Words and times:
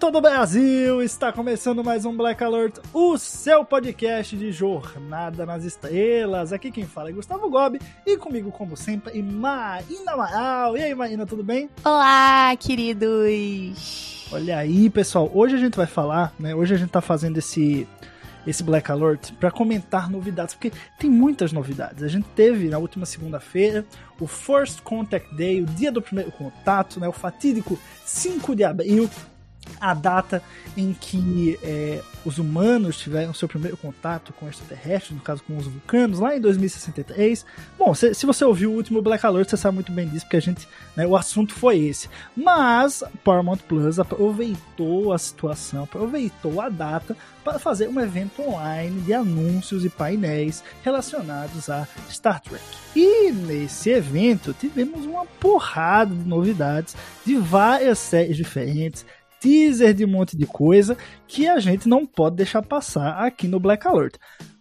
Todo 0.00 0.16
o 0.16 0.20
Brasil! 0.22 1.02
Está 1.02 1.30
começando 1.30 1.84
mais 1.84 2.06
um 2.06 2.16
Black 2.16 2.42
Alert, 2.42 2.78
o 2.90 3.18
seu 3.18 3.66
podcast 3.66 4.34
de 4.34 4.50
Jornada 4.50 5.44
nas 5.44 5.62
Estrelas. 5.62 6.54
Aqui 6.54 6.70
quem 6.70 6.86
fala 6.86 7.10
é 7.10 7.12
Gustavo 7.12 7.50
Gobi 7.50 7.78
e 8.06 8.16
comigo, 8.16 8.50
como 8.50 8.78
sempre, 8.78 9.22
Marina 9.22 10.12
Amaral. 10.12 10.74
E 10.78 10.82
aí, 10.82 10.94
Marina, 10.94 11.26
tudo 11.26 11.44
bem? 11.44 11.68
Olá, 11.84 12.56
queridos! 12.56 14.26
Olha 14.32 14.56
aí, 14.56 14.88
pessoal, 14.88 15.30
hoje 15.34 15.56
a 15.56 15.58
gente 15.58 15.76
vai 15.76 15.86
falar, 15.86 16.32
né? 16.40 16.54
Hoje 16.54 16.74
a 16.74 16.78
gente 16.78 16.90
tá 16.90 17.02
fazendo 17.02 17.36
esse 17.36 17.86
esse 18.46 18.62
Black 18.62 18.90
Alert 18.90 19.32
para 19.34 19.50
comentar 19.50 20.10
novidades, 20.10 20.54
porque 20.54 20.72
tem 20.98 21.10
muitas 21.10 21.52
novidades. 21.52 22.02
A 22.02 22.08
gente 22.08 22.26
teve 22.34 22.68
na 22.68 22.78
última 22.78 23.04
segunda-feira 23.04 23.84
o 24.18 24.26
First 24.26 24.80
Contact 24.80 25.34
Day, 25.34 25.60
o 25.60 25.66
dia 25.66 25.92
do 25.92 26.00
primeiro 26.00 26.32
contato, 26.32 26.98
né? 26.98 27.06
O 27.06 27.12
fatídico 27.12 27.78
5 28.04 28.56
de 28.56 28.64
abril, 28.64 29.10
a 29.80 29.94
data 29.94 30.42
em 30.76 30.92
que 30.92 31.58
é, 31.62 32.02
os 32.24 32.38
humanos 32.38 32.98
tiveram 32.98 33.34
seu 33.34 33.48
primeiro 33.48 33.76
contato 33.76 34.32
com 34.32 34.48
extraterrestres, 34.48 35.16
no 35.16 35.22
caso 35.22 35.42
com 35.42 35.56
os 35.56 35.66
vulcanos, 35.66 36.18
lá 36.18 36.36
em 36.36 36.40
2063. 36.40 37.44
Bom, 37.78 37.94
se, 37.94 38.14
se 38.14 38.26
você 38.26 38.44
ouviu 38.44 38.70
o 38.70 38.74
último 38.74 39.02
Black 39.02 39.24
Alert, 39.24 39.48
você 39.48 39.56
sabe 39.56 39.76
muito 39.76 39.92
bem 39.92 40.08
disso, 40.08 40.24
porque 40.26 40.36
a 40.36 40.42
gente, 40.42 40.68
né, 40.96 41.06
o 41.06 41.16
assunto 41.16 41.54
foi 41.54 41.78
esse. 41.78 42.08
Mas 42.36 43.02
Paramount 43.24 43.58
Plus 43.68 43.98
aproveitou 43.98 45.12
a 45.12 45.18
situação, 45.18 45.84
aproveitou 45.84 46.60
a 46.60 46.68
data 46.68 47.16
para 47.44 47.58
fazer 47.58 47.88
um 47.88 48.00
evento 48.00 48.42
online 48.42 49.00
de 49.00 49.14
anúncios 49.14 49.84
e 49.84 49.88
painéis 49.88 50.62
relacionados 50.82 51.68
a 51.68 51.86
Star 52.10 52.40
Trek. 52.40 52.62
E 52.94 53.30
nesse 53.32 53.90
evento 53.90 54.52
tivemos 54.52 55.06
uma 55.06 55.24
porrada 55.24 56.14
de 56.14 56.28
novidades 56.28 56.94
de 57.24 57.36
várias 57.36 57.98
séries 57.98 58.36
diferentes, 58.36 59.06
teaser 59.40 59.94
de 59.94 60.04
um 60.04 60.08
monte 60.08 60.36
de 60.36 60.46
coisa 60.46 60.96
que 61.26 61.48
a 61.48 61.58
gente 61.58 61.88
não 61.88 62.06
pode 62.06 62.36
deixar 62.36 62.62
passar 62.62 63.24
aqui 63.24 63.48
no 63.48 63.58
Black 63.58 63.86
Alert. 63.86 64.16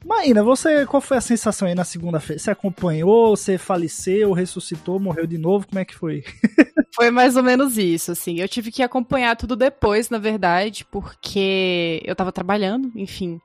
Maína, 0.05 0.41
você 0.41 0.85
qual 0.85 1.01
foi 1.01 1.17
a 1.17 1.21
sensação 1.21 1.67
aí 1.67 1.75
na 1.75 1.83
segunda-feira? 1.83 2.41
Você 2.41 2.49
acompanhou, 2.49 3.35
você 3.35 3.57
faleceu, 3.57 4.31
ressuscitou, 4.31 4.99
morreu 4.99 5.27
de 5.27 5.37
novo? 5.37 5.67
Como 5.67 5.79
é 5.79 5.85
que 5.85 5.95
foi? 5.95 6.23
Foi 6.95 7.11
mais 7.11 7.37
ou 7.37 7.43
menos 7.43 7.77
isso, 7.77 8.11
assim. 8.11 8.39
Eu 8.39 8.49
tive 8.49 8.71
que 8.71 8.81
acompanhar 8.81 9.37
tudo 9.37 9.55
depois, 9.55 10.09
na 10.09 10.17
verdade, 10.17 10.83
porque 10.91 12.01
eu 12.03 12.15
tava 12.15 12.31
trabalhando, 12.31 12.91
enfim. 12.95 13.39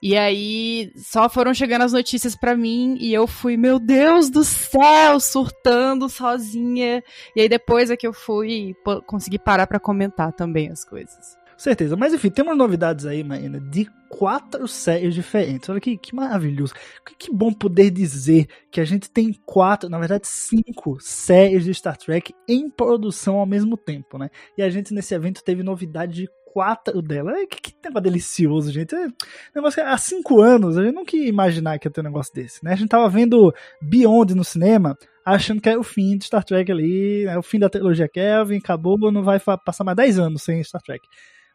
E 0.00 0.16
aí 0.16 0.92
só 0.96 1.28
foram 1.28 1.52
chegando 1.52 1.82
as 1.82 1.92
notícias 1.92 2.36
pra 2.36 2.56
mim 2.56 2.96
e 3.00 3.12
eu 3.12 3.26
fui, 3.26 3.56
meu 3.56 3.78
Deus 3.78 4.30
do 4.30 4.44
céu, 4.44 5.18
surtando 5.18 6.08
sozinha. 6.08 7.02
E 7.34 7.40
aí 7.40 7.48
depois 7.48 7.90
é 7.90 7.96
que 7.96 8.06
eu 8.06 8.12
fui 8.12 8.74
consegui 9.06 9.38
parar 9.38 9.66
pra 9.66 9.80
comentar 9.80 10.32
também 10.32 10.70
as 10.70 10.84
coisas. 10.84 11.36
Certeza. 11.56 11.96
Mas 11.96 12.14
enfim, 12.14 12.30
temos 12.30 12.56
novidades 12.56 13.04
aí, 13.04 13.24
Maína, 13.24 13.58
de 13.58 13.90
quatro 14.08 14.68
séries 14.68 15.12
diferentes. 15.12 15.68
Olha 15.68 15.80
que, 15.80 15.98
que 15.98 16.14
maravilhoso. 16.14 16.72
Que, 17.04 17.16
que 17.16 17.32
bom 17.32 17.52
poder 17.52 17.90
dizer 17.90 18.46
que 18.70 18.80
a 18.80 18.84
gente 18.84 19.10
tem 19.10 19.32
quatro, 19.44 19.90
na 19.90 19.98
verdade, 19.98 20.28
cinco 20.28 20.98
séries 21.00 21.64
de 21.64 21.74
Star 21.74 21.96
Trek 21.96 22.32
em 22.48 22.70
produção 22.70 23.38
ao 23.38 23.46
mesmo 23.46 23.76
tempo, 23.76 24.18
né? 24.18 24.30
E 24.56 24.62
a 24.62 24.70
gente 24.70 24.94
nesse 24.94 25.12
evento 25.14 25.42
teve 25.42 25.64
novidade 25.64 26.14
de 26.14 26.28
quatro 26.58 27.00
delas. 27.00 27.36
É, 27.36 27.46
Que, 27.46 27.60
que 27.60 27.74
negócio 27.84 28.02
delicioso, 28.02 28.72
gente. 28.72 28.92
É, 28.94 29.06
negócio 29.54 29.80
que 29.80 29.88
há 29.88 29.96
cinco 29.96 30.40
anos 30.42 30.76
a 30.76 30.82
gente 30.82 30.94
nunca 30.94 31.16
ia 31.16 31.28
imaginar 31.28 31.78
que 31.78 31.86
ia 31.86 31.92
ter 31.92 32.00
um 32.00 32.04
negócio 32.04 32.34
desse, 32.34 32.64
né? 32.64 32.72
A 32.72 32.76
gente 32.76 32.88
tava 32.88 33.08
vendo 33.08 33.54
Beyond 33.80 34.34
no 34.34 34.42
cinema, 34.42 34.98
achando 35.24 35.60
que 35.60 35.68
era 35.68 35.78
o 35.78 35.84
fim 35.84 36.18
de 36.18 36.24
Star 36.24 36.42
Trek 36.42 36.70
ali, 36.72 37.24
né? 37.26 37.38
o 37.38 37.42
fim 37.42 37.60
da 37.60 37.68
trilogia 37.70 38.08
Kelvin, 38.08 38.56
acabou, 38.56 38.98
não 39.12 39.22
vai 39.22 39.38
passar 39.38 39.84
mais 39.84 39.96
10 39.96 40.18
anos 40.18 40.42
sem 40.42 40.62
Star 40.64 40.82
Trek. 40.82 41.06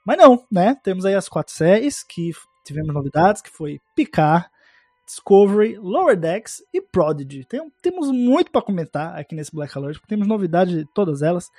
Mas 0.05 0.17
não, 0.17 0.45
né? 0.49 0.77
Temos 0.81 1.05
aí 1.05 1.15
as 1.15 1.27
quatro 1.27 1.53
séries 1.53 2.01
que 2.01 2.31
tivemos 2.65 2.93
novidades, 2.93 3.41
que 3.41 3.49
foi 3.49 3.79
Picard, 3.93 4.45
Discovery, 5.05 5.77
Lower 5.79 6.17
Decks 6.17 6.63
e 6.73 6.81
Prodigy. 6.81 7.43
Tem- 7.45 7.69
temos 7.81 8.09
muito 8.09 8.51
para 8.51 8.61
comentar 8.61 9.19
aqui 9.19 9.35
nesse 9.35 9.51
Black 9.53 9.77
Alert, 9.77 9.95
porque 9.95 10.07
temos 10.15 10.27
novidades 10.29 10.73
de 10.73 10.85
todas 10.93 11.21
elas. 11.21 11.49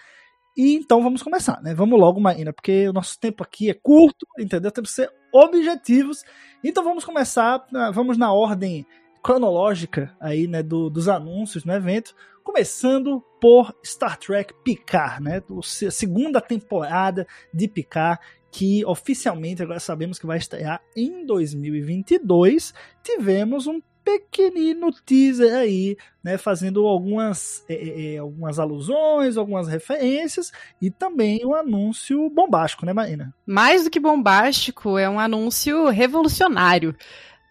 E 0.57 0.75
então 0.75 1.03
vamos 1.03 1.23
começar, 1.23 1.61
né? 1.63 1.75
Vamos 1.75 1.99
logo, 1.99 2.21
Maína, 2.21 2.53
porque 2.53 2.89
o 2.89 2.93
nosso 2.93 3.19
tempo 3.19 3.43
aqui 3.43 3.69
é 3.71 3.75
curto, 3.75 4.27
entendeu? 4.39 4.71
Temos 4.71 4.91
que 4.91 4.97
ser 4.97 5.11
objetivos. 5.33 6.23
Então 6.63 6.85
vamos 6.85 7.05
começar, 7.05 7.67
na- 7.73 7.91
vamos 7.91 8.17
na 8.17 8.33
ordem 8.33 8.87
cronológica 9.23 10.15
aí, 10.21 10.47
né, 10.47 10.63
do- 10.63 10.89
dos 10.91 11.09
anúncios 11.09 11.65
no 11.65 11.73
evento, 11.73 12.15
começando 12.45 13.21
por 13.41 13.75
Star 13.85 14.17
Trek 14.19 14.53
Picard, 14.63 15.23
né? 15.23 15.43
Se- 15.63 15.91
segunda 15.91 16.41
temporada 16.41 17.27
de 17.53 17.67
Picard 17.67 18.21
que 18.53 18.85
oficialmente 18.85 19.61
agora 19.63 19.81
sabemos 19.81 20.17
que 20.19 20.27
vai 20.27 20.39
estrear 20.39 20.81
em 20.97 21.27
2022. 21.27 22.73
Tivemos 23.03 23.67
um 23.67 23.81
pequenino 24.05 24.93
teaser 25.05 25.55
aí, 25.55 25.97
né, 26.23 26.37
fazendo 26.37 26.87
algumas, 26.87 27.65
é, 27.69 27.75
é, 27.75 28.15
é, 28.15 28.19
algumas 28.19 28.59
alusões, 28.59 29.37
algumas 29.37 29.67
referências 29.67 30.53
e 30.81 30.91
também 30.91 31.45
um 31.45 31.55
anúncio 31.55 32.29
bombástico, 32.31 32.85
né, 32.85 32.93
Marina? 32.93 33.35
Mais 33.47 33.85
do 33.85 33.91
que 33.91 33.99
bombástico, 33.99 34.99
é 34.99 35.09
um 35.09 35.19
anúncio 35.19 35.89
revolucionário. 35.89 36.95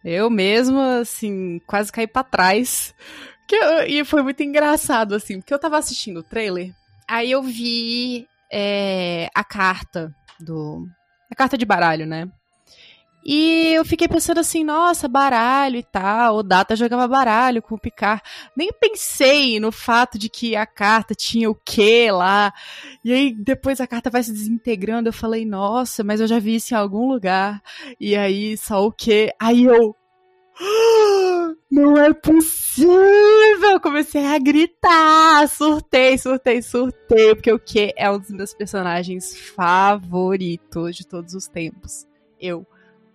Eu 0.06 0.30
mesma, 0.30 1.00
assim, 1.00 1.60
quase 1.66 1.92
caí 1.92 2.06
pra 2.08 2.24
trás. 2.24 2.94
Que 3.48 3.56
eu- 3.56 3.84
e 3.88 4.06
foi 4.06 4.22
muito 4.22 4.44
engraçado, 4.44 5.16
assim, 5.16 5.40
porque 5.40 5.54
eu 5.54 5.60
tava 5.60 5.78
assistindo 5.78 6.18
o 6.20 6.24
trailer, 6.24 6.72
aí 7.08 7.32
eu 7.32 7.42
vi 7.42 8.28
é, 8.56 9.30
a 9.34 9.44
carta 9.44 10.14
do. 10.40 10.86
A 11.32 11.36
carta 11.36 11.58
de 11.58 11.66
baralho, 11.66 12.06
né? 12.06 12.30
E 13.26 13.74
eu 13.74 13.86
fiquei 13.86 14.08
pensando 14.08 14.40
assim, 14.40 14.64
nossa, 14.64 15.08
baralho 15.08 15.78
e 15.78 15.84
tal. 15.84 16.38
O 16.38 16.44
Data 16.44 16.76
jogava 16.76 17.08
baralho 17.08 17.62
com 17.62 17.76
o 17.76 17.80
Picard. 17.80 18.22
Nem 18.56 18.70
pensei 18.74 19.60
no 19.60 19.72
fato 19.72 20.18
de 20.20 20.30
que 20.30 20.56
a 20.56 20.66
carta 20.66 21.16
tinha 21.16 21.50
o 21.50 21.56
quê 21.56 22.10
lá. 22.12 22.54
E 23.04 23.14
aí 23.14 23.34
depois 23.34 23.80
a 23.80 23.88
carta 23.88 24.10
vai 24.10 24.24
se 24.24 24.32
desintegrando. 24.34 25.08
Eu 25.10 25.14
falei, 25.14 25.46
nossa, 25.46 26.04
mas 26.04 26.20
eu 26.20 26.28
já 26.28 26.38
vi 26.40 26.56
isso 26.56 26.74
em 26.74 26.78
algum 26.78 27.08
lugar. 27.08 27.62
E 28.00 28.16
aí 28.16 28.58
só 28.58 28.86
o 28.86 28.92
quê? 28.92 29.32
Aí 29.40 29.64
eu. 29.64 29.96
"Ah, 30.60 31.54
Não 31.72 31.98
é 31.98 32.14
possível! 32.14 33.80
Comecei 33.82 34.26
a 34.26 34.38
gritar, 34.38 35.48
surtei, 35.48 36.18
surtei, 36.18 36.62
surtei, 36.62 37.34
porque 37.36 37.52
o 37.52 37.60
que 37.60 37.94
é 37.98 38.10
um 38.12 38.20
dos 38.20 38.30
meus 38.30 38.54
personagens 38.54 39.36
favoritos 39.56 40.96
de 40.96 41.08
todos 41.08 41.34
os 41.34 41.48
tempos. 41.48 42.06
Eu 42.40 42.66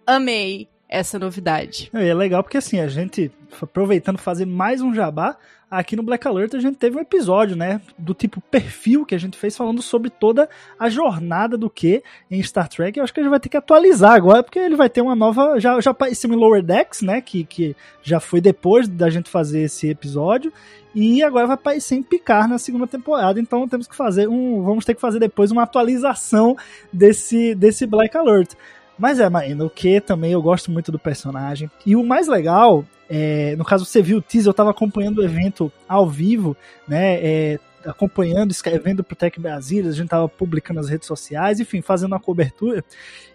amei 0.08 0.68
essa 0.88 1.18
novidade. 1.18 1.90
E 1.92 2.08
é 2.08 2.14
legal 2.14 2.42
porque 2.42 2.56
assim, 2.56 2.80
a 2.80 2.88
gente, 2.88 3.30
aproveitando 3.60 4.16
fazer 4.16 4.46
mais 4.46 4.80
um 4.80 4.94
jabá, 4.94 5.36
aqui 5.70 5.94
no 5.94 6.02
Black 6.02 6.26
Alert 6.26 6.54
a 6.54 6.60
gente 6.60 6.76
teve 6.78 6.96
um 6.96 7.00
episódio, 7.00 7.54
né, 7.54 7.78
do 7.98 8.14
tipo 8.14 8.40
perfil 8.40 9.04
que 9.04 9.14
a 9.14 9.18
gente 9.18 9.36
fez 9.36 9.54
falando 9.54 9.82
sobre 9.82 10.08
toda 10.08 10.48
a 10.78 10.88
jornada 10.88 11.58
do 11.58 11.68
que 11.68 12.02
em 12.30 12.42
Star 12.42 12.70
Trek. 12.70 12.98
Eu 12.98 13.04
acho 13.04 13.12
que 13.12 13.20
a 13.20 13.22
gente 13.22 13.30
vai 13.30 13.38
ter 13.38 13.50
que 13.50 13.56
atualizar 13.58 14.12
agora, 14.12 14.42
porque 14.42 14.58
ele 14.58 14.76
vai 14.76 14.88
ter 14.88 15.02
uma 15.02 15.14
nova, 15.14 15.60
já, 15.60 15.78
já 15.78 15.90
apareceu 15.90 16.32
em 16.32 16.36
Lower 16.36 16.62
Decks, 16.62 17.02
né, 17.02 17.20
que, 17.20 17.44
que 17.44 17.76
já 18.02 18.18
foi 18.18 18.40
depois 18.40 18.88
da 18.88 19.10
gente 19.10 19.28
fazer 19.28 19.60
esse 19.60 19.90
episódio, 19.90 20.50
e 20.94 21.22
agora 21.22 21.46
vai 21.46 21.54
aparecer 21.54 21.96
em 21.96 22.02
Picard 22.02 22.48
na 22.48 22.58
segunda 22.58 22.86
temporada, 22.86 23.38
então 23.38 23.68
temos 23.68 23.86
que 23.86 23.94
fazer 23.94 24.26
um, 24.26 24.62
vamos 24.62 24.86
ter 24.86 24.94
que 24.94 25.00
fazer 25.02 25.18
depois 25.18 25.50
uma 25.50 25.64
atualização 25.64 26.56
desse, 26.90 27.54
desse 27.54 27.86
Black 27.86 28.16
Alert. 28.16 28.54
Mas 28.98 29.20
é, 29.20 29.28
Marina, 29.28 29.64
o 29.64 29.70
que 29.70 30.00
também 30.00 30.32
eu 30.32 30.42
gosto 30.42 30.70
muito 30.70 30.90
do 30.90 30.98
personagem. 30.98 31.70
E 31.86 31.94
o 31.94 32.04
mais 32.04 32.26
legal, 32.26 32.84
é, 33.08 33.54
no 33.56 33.64
caso 33.64 33.84
você 33.84 34.02
viu 34.02 34.18
o 34.18 34.22
teaser, 34.22 34.50
eu 34.50 34.54
tava 34.54 34.70
acompanhando 34.70 35.18
o 35.18 35.24
evento 35.24 35.72
ao 35.88 36.08
vivo, 36.08 36.56
né? 36.86 37.14
É, 37.22 37.58
acompanhando, 37.84 38.50
escrevendo 38.50 39.04
pro 39.04 39.16
Tech 39.16 39.38
Brasília, 39.40 39.90
a 39.90 39.94
gente 39.94 40.08
tava 40.08 40.28
publicando 40.28 40.80
nas 40.80 40.88
redes 40.88 41.06
sociais, 41.06 41.60
enfim, 41.60 41.80
fazendo 41.80 42.12
uma 42.12 42.20
cobertura. 42.20 42.84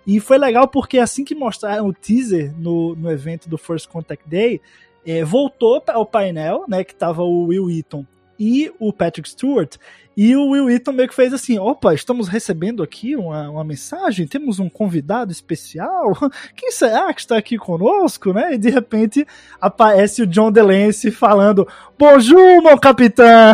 E 0.06 0.19
foi 0.19 0.38
legal 0.38 0.68
porque 0.68 1.00
assim 1.00 1.24
que 1.24 1.33
mostraram 1.33 1.88
o 1.88 1.94
teaser 1.94 2.54
no, 2.57 2.95
no 2.95 3.10
evento 3.10 3.50
do 3.50 3.57
First 3.57 3.88
Contact 3.88 4.27
Day, 4.27 4.62
é, 5.06 5.24
voltou 5.24 5.81
para 5.81 5.98
o 5.98 6.06
painel, 6.06 6.65
né, 6.68 6.83
que 6.83 6.95
tava 6.95 7.24
o 7.24 7.45
Will 7.45 7.69
Eaton 7.69 8.06
e 8.44 8.69
o 8.78 8.92
Patrick 8.92 9.30
Stewart, 9.30 9.78
e 10.16 10.36
o 10.36 10.50
Will 10.50 10.66
Wheaton 10.66 10.92
meio 10.92 11.10
que 11.10 11.16
fez 11.16 11.34
assim: 11.34 11.57
opa, 11.57 11.94
estamos 11.94 12.28
recebendo 12.28 12.84
aqui 12.84 13.16
uma, 13.16 13.50
uma 13.50 13.63
mensagem, 13.63 14.28
temos 14.28 14.60
um 14.60 14.69
convidado 14.69 15.31
especial. 15.31 16.13
Quem 16.56 16.72
será 16.72 17.12
que 17.13 17.22
está 17.22 17.38
aqui 17.38 17.57
conosco, 17.57 18.31
né? 18.31 18.54
E 18.54 18.57
de 18.57 18.69
repente 18.69 19.25
aparece 19.60 20.22
o 20.22 20.28
John 20.28 20.51
DeLance 20.51 21.10
falando: 21.10 21.68
Bonjour, 21.98 22.62
meu 22.62 22.78
capitão! 22.80 23.54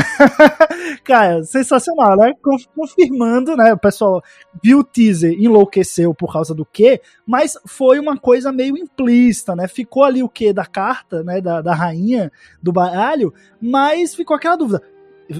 Cara, 1.05 1.43
sensacional, 1.43 2.17
né? 2.17 2.33
Confirmando, 2.75 3.55
né? 3.55 3.73
O 3.73 3.77
pessoal 3.77 4.21
viu 4.61 4.79
o 4.79 4.83
teaser, 4.83 5.33
enlouqueceu 5.39 6.13
por 6.13 6.33
causa 6.33 6.53
do 6.53 6.65
quê, 6.65 6.99
mas 7.25 7.57
foi 7.65 7.99
uma 7.99 8.17
coisa 8.17 8.51
meio 8.51 8.77
implícita, 8.77 9.55
né? 9.55 9.67
Ficou 9.67 10.03
ali 10.03 10.21
o 10.21 10.29
quê 10.29 10.51
da 10.51 10.65
carta, 10.65 11.23
né? 11.23 11.39
Da, 11.39 11.61
da 11.61 11.73
rainha 11.73 12.29
do 12.61 12.73
baralho, 12.73 13.33
mas 13.61 14.13
ficou 14.13 14.35
aquela 14.35 14.57
dúvida 14.57 14.78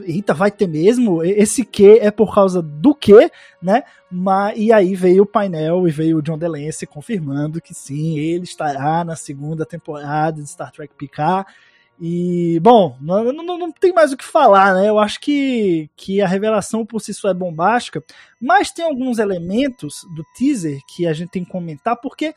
eita, 0.06 0.34
vai 0.34 0.52
ter 0.52 0.68
mesmo? 0.68 1.24
Esse 1.24 1.66
que 1.66 2.00
é 2.00 2.12
por 2.12 2.34
causa 2.34 2.62
do 2.62 2.94
que, 2.94 3.32
né? 3.62 3.84
Mas, 4.12 4.58
e 4.58 4.72
aí 4.72 4.96
veio 4.96 5.24
o 5.24 5.26
painel 5.26 5.88
e 5.88 5.92
veio 5.92 6.18
o 6.18 6.22
John 6.22 6.38
DeLance 6.38 6.86
confirmando 6.86 7.62
que 7.62 7.74
sim, 7.74 8.18
ele 8.18 8.44
estará 8.44 9.04
na 9.04 9.16
segunda 9.16 9.66
temporada 9.66 10.42
de 10.42 10.50
Star 10.50 10.72
Trek 10.72 10.94
Picard. 10.96 11.50
E, 12.02 12.60
bom, 12.62 12.96
não, 13.02 13.26
não, 13.34 13.58
não, 13.58 13.72
tem 13.74 13.92
mais 13.92 14.14
o 14.14 14.18
que 14.18 14.24
falar, 14.24 14.74
né? 14.74 14.88
Eu 14.88 14.98
acho 14.98 15.20
que, 15.20 15.90
que 15.98 16.22
a 16.22 16.28
revelação 16.28 16.86
por 16.86 17.02
si 17.02 17.14
só 17.14 17.30
é 17.30 17.34
bombástica, 17.34 18.02
mas 18.40 18.72
tem 18.72 18.86
alguns 18.86 19.20
elementos 19.20 20.08
do 20.16 20.24
teaser 20.38 20.80
que 20.88 21.06
a 21.06 21.12
gente 21.12 21.32
tem 21.32 21.44
que 21.44 21.52
comentar, 21.52 21.98
porque 21.98 22.34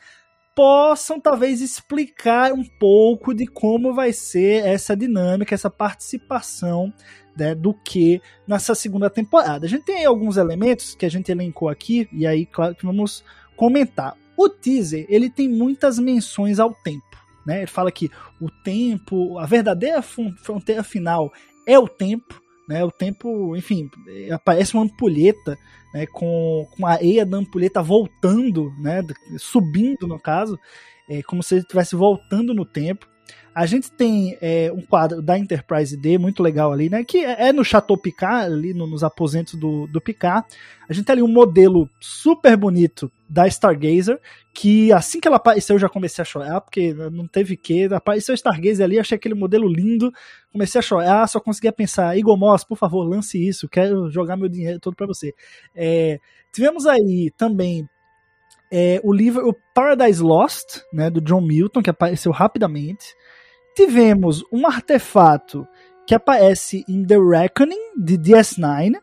possam 0.53 1.19
talvez 1.19 1.61
explicar 1.61 2.51
um 2.51 2.63
pouco 2.63 3.33
de 3.33 3.47
como 3.47 3.93
vai 3.93 4.11
ser 4.11 4.65
essa 4.65 4.95
dinâmica, 4.95 5.55
essa 5.55 5.69
participação 5.69 6.93
né, 7.35 7.55
do 7.55 7.73
que 7.73 8.21
nessa 8.47 8.75
segunda 8.75 9.09
temporada. 9.09 9.65
A 9.65 9.69
gente 9.69 9.85
tem 9.85 10.05
alguns 10.05 10.37
elementos 10.37 10.95
que 10.95 11.05
a 11.05 11.09
gente 11.09 11.31
elencou 11.31 11.69
aqui, 11.69 12.07
e 12.11 12.25
aí, 12.25 12.45
claro 12.45 12.75
que 12.75 12.85
vamos 12.85 13.23
comentar. 13.55 14.15
O 14.37 14.49
teaser, 14.49 15.05
ele 15.09 15.29
tem 15.29 15.47
muitas 15.47 15.99
menções 15.99 16.59
ao 16.59 16.73
tempo. 16.73 17.05
Né? 17.45 17.59
Ele 17.59 17.67
fala 17.67 17.91
que 17.91 18.09
o 18.41 18.49
tempo, 18.63 19.37
a 19.37 19.45
verdadeira 19.45 20.01
fronteira 20.01 20.83
final 20.83 21.31
é 21.67 21.77
o 21.77 21.87
tempo, 21.87 22.41
né? 22.67 22.83
O 22.83 22.91
tempo, 22.91 23.55
enfim, 23.55 23.89
aparece 24.31 24.73
uma 24.73 24.83
ampulheta, 24.83 25.57
né? 25.93 26.05
Com, 26.07 26.67
com 26.75 26.85
a 26.85 26.91
areia 26.91 27.25
da 27.25 27.37
ampulheta 27.37 27.81
voltando, 27.81 28.71
né? 28.79 29.01
Subindo 29.37 30.07
no 30.07 30.19
caso, 30.19 30.57
é 31.09 31.21
como 31.21 31.43
se 31.43 31.55
ele 31.55 31.61
estivesse 31.61 31.95
voltando 31.95 32.53
no 32.53 32.65
tempo. 32.65 33.07
A 33.55 33.67
gente 33.67 33.91
tem 33.91 34.35
é, 34.41 34.71
um 34.71 34.81
quadro 34.81 35.21
da 35.21 35.37
Enterprise 35.37 35.95
D 35.95 36.17
muito 36.17 36.41
legal 36.41 36.71
ali, 36.71 36.89
né? 36.89 37.03
Que 37.03 37.23
é, 37.23 37.49
é 37.49 37.53
no 37.53 37.63
Chateau 37.63 37.95
Picard, 37.95 38.51
ali 38.51 38.73
no, 38.73 38.87
nos 38.87 39.03
aposentos 39.03 39.53
do, 39.53 39.85
do 39.85 40.01
Picard. 40.01 40.47
A 40.89 40.93
gente 40.93 41.05
tem 41.05 41.13
ali 41.13 41.21
um 41.21 41.27
modelo 41.27 41.87
super 41.99 42.57
bonito 42.57 43.11
da 43.29 43.47
Stargazer, 43.47 44.19
que 44.53 44.91
assim 44.91 45.19
que 45.19 45.27
ela 45.27 45.37
apareceu 45.37 45.75
eu 45.75 45.79
já 45.79 45.87
comecei 45.87 46.21
a 46.23 46.25
chorar, 46.25 46.61
porque 46.61 46.93
não 46.93 47.27
teve 47.27 47.55
que. 47.55 47.85
Apareceu 47.85 48.33
a 48.33 48.35
Stargazer 48.35 48.85
ali, 48.85 48.99
achei 48.99 49.15
aquele 49.15 49.35
modelo 49.35 49.67
lindo, 49.67 50.11
comecei 50.51 50.79
a 50.79 50.81
chorar, 50.81 51.27
só 51.27 51.39
conseguia 51.39 51.71
pensar, 51.71 52.17
Igor 52.17 52.37
Moss, 52.37 52.63
por 52.63 52.77
favor, 52.77 53.03
lance 53.03 53.37
isso, 53.37 53.69
quero 53.69 54.09
jogar 54.09 54.35
meu 54.35 54.49
dinheiro 54.49 54.79
todo 54.79 54.95
para 54.95 55.07
você. 55.07 55.33
É, 55.75 56.19
tivemos 56.51 56.87
aí 56.87 57.31
também 57.37 57.87
é, 58.75 58.99
o 59.03 59.13
livro 59.13 59.47
o 59.47 59.55
Paradise 59.75 60.21
Lost, 60.21 60.79
né, 60.91 61.11
do 61.11 61.21
John 61.21 61.41
Milton, 61.41 61.83
que 61.83 61.91
apareceu 61.91 62.31
rapidamente 62.31 63.05
tivemos 63.75 64.43
um 64.51 64.67
artefato 64.67 65.67
que 66.05 66.13
aparece 66.13 66.83
em 66.87 67.05
The 67.05 67.17
Reckoning 67.17 67.93
de 67.97 68.17
DS9. 68.17 68.95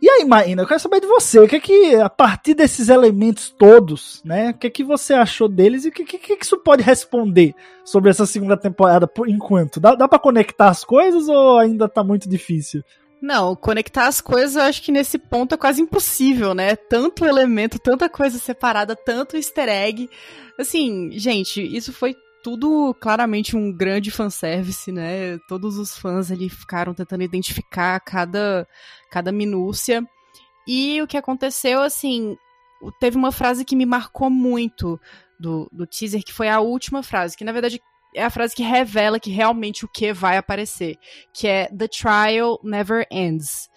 E 0.00 0.10
aí, 0.10 0.24
Maína, 0.26 0.62
eu 0.62 0.66
quero 0.66 0.78
saber 0.78 1.00
de 1.00 1.06
você, 1.06 1.38
o 1.38 1.48
que 1.48 1.56
é 1.56 1.60
que, 1.60 1.96
a 1.96 2.10
partir 2.10 2.52
desses 2.54 2.90
elementos 2.90 3.48
todos, 3.48 4.22
né, 4.24 4.50
o 4.50 4.54
que 4.54 4.66
é 4.66 4.70
que 4.70 4.84
você 4.84 5.14
achou 5.14 5.48
deles 5.48 5.84
e 5.84 5.88
o 5.88 5.92
que, 5.92 6.04
que, 6.04 6.18
que 6.18 6.44
isso 6.44 6.58
pode 6.58 6.82
responder 6.82 7.54
sobre 7.82 8.10
essa 8.10 8.26
segunda 8.26 8.58
temporada 8.58 9.06
por 9.06 9.28
enquanto? 9.28 9.80
Dá, 9.80 9.94
dá 9.94 10.06
para 10.06 10.18
conectar 10.18 10.68
as 10.68 10.84
coisas 10.84 11.28
ou 11.28 11.58
ainda 11.58 11.88
tá 11.88 12.04
muito 12.04 12.28
difícil? 12.28 12.82
Não, 13.26 13.56
conectar 13.56 14.06
as 14.06 14.20
coisas 14.20 14.54
eu 14.54 14.62
acho 14.62 14.80
que 14.80 14.92
nesse 14.92 15.18
ponto 15.18 15.52
é 15.52 15.58
quase 15.58 15.82
impossível, 15.82 16.54
né? 16.54 16.76
Tanto 16.76 17.24
elemento, 17.24 17.76
tanta 17.76 18.08
coisa 18.08 18.38
separada, 18.38 18.94
tanto 18.94 19.36
easter 19.36 19.68
egg. 19.68 20.08
Assim, 20.56 21.10
gente, 21.10 21.60
isso 21.60 21.92
foi 21.92 22.14
tudo 22.44 22.94
claramente 23.00 23.56
um 23.56 23.72
grande 23.72 24.12
fanservice, 24.12 24.92
né? 24.92 25.38
Todos 25.48 25.76
os 25.76 25.98
fãs 25.98 26.30
ali 26.30 26.48
ficaram 26.48 26.94
tentando 26.94 27.24
identificar 27.24 27.98
cada, 27.98 28.64
cada 29.10 29.32
minúcia. 29.32 30.06
E 30.64 31.02
o 31.02 31.06
que 31.08 31.16
aconteceu, 31.16 31.82
assim, 31.82 32.36
teve 33.00 33.16
uma 33.16 33.32
frase 33.32 33.64
que 33.64 33.74
me 33.74 33.84
marcou 33.84 34.30
muito 34.30 35.00
do, 35.36 35.68
do 35.72 35.84
teaser, 35.84 36.22
que 36.22 36.32
foi 36.32 36.48
a 36.48 36.60
última 36.60 37.02
frase, 37.02 37.36
que 37.36 37.44
na 37.44 37.50
verdade 37.50 37.80
é 38.14 38.24
a 38.24 38.30
frase 38.30 38.54
que 38.54 38.62
revela 38.62 39.20
que 39.20 39.30
realmente 39.30 39.84
o 39.84 39.88
que 39.88 40.12
vai 40.12 40.36
aparecer, 40.36 40.96
que 41.32 41.46
é 41.46 41.66
The 41.66 41.88
trial 41.88 42.58
never 42.62 43.06
ends. 43.10 43.68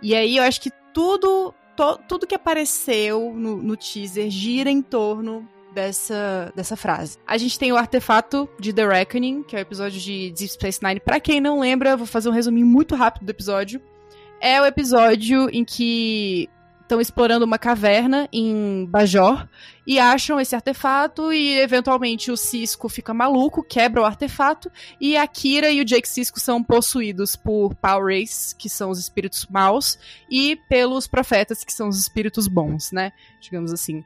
E 0.00 0.14
aí 0.14 0.36
eu 0.36 0.42
acho 0.42 0.60
que 0.60 0.70
tudo, 0.92 1.54
to, 1.76 1.98
tudo 2.08 2.26
que 2.26 2.34
apareceu 2.34 3.32
no, 3.34 3.56
no 3.56 3.76
teaser 3.76 4.30
gira 4.30 4.70
em 4.70 4.82
torno 4.82 5.48
dessa, 5.72 6.52
dessa 6.54 6.76
frase. 6.76 7.18
A 7.26 7.36
gente 7.36 7.58
tem 7.58 7.72
o 7.72 7.76
artefato 7.76 8.48
de 8.58 8.72
The 8.72 8.86
Reckoning, 8.86 9.42
que 9.42 9.56
é 9.56 9.58
o 9.58 9.62
episódio 9.62 10.00
de 10.00 10.30
Deep 10.30 10.52
Space 10.52 10.80
Nine. 10.82 11.00
Pra 11.00 11.20
quem 11.20 11.40
não 11.40 11.60
lembra, 11.60 11.96
vou 11.96 12.06
fazer 12.06 12.28
um 12.28 12.32
resuminho 12.32 12.66
muito 12.66 12.94
rápido 12.94 13.24
do 13.24 13.30
episódio. 13.30 13.80
É 14.40 14.60
o 14.60 14.66
episódio 14.66 15.48
em 15.50 15.64
que 15.64 16.48
estão 16.92 17.00
explorando 17.00 17.46
uma 17.46 17.58
caverna 17.58 18.28
em 18.30 18.84
Bajor 18.84 19.48
e 19.86 19.98
acham 19.98 20.38
esse 20.38 20.54
artefato 20.54 21.32
e 21.32 21.58
eventualmente 21.58 22.30
o 22.30 22.36
Cisco 22.36 22.86
fica 22.86 23.14
maluco, 23.14 23.62
quebra 23.62 24.02
o 24.02 24.04
artefato 24.04 24.70
e 25.00 25.16
a 25.16 25.26
Kira 25.26 25.70
e 25.70 25.80
o 25.80 25.84
Jake 25.86 26.06
Cisco 26.06 26.38
são 26.38 26.62
possuídos 26.62 27.34
por 27.34 27.74
Power 27.76 28.14
Race, 28.14 28.54
que 28.54 28.68
são 28.68 28.90
os 28.90 28.98
espíritos 28.98 29.46
maus, 29.46 29.98
e 30.30 30.56
pelos 30.68 31.06
profetas, 31.06 31.64
que 31.64 31.72
são 31.72 31.88
os 31.88 31.98
espíritos 31.98 32.46
bons, 32.46 32.92
né? 32.92 33.12
Digamos 33.40 33.72
assim 33.72 34.04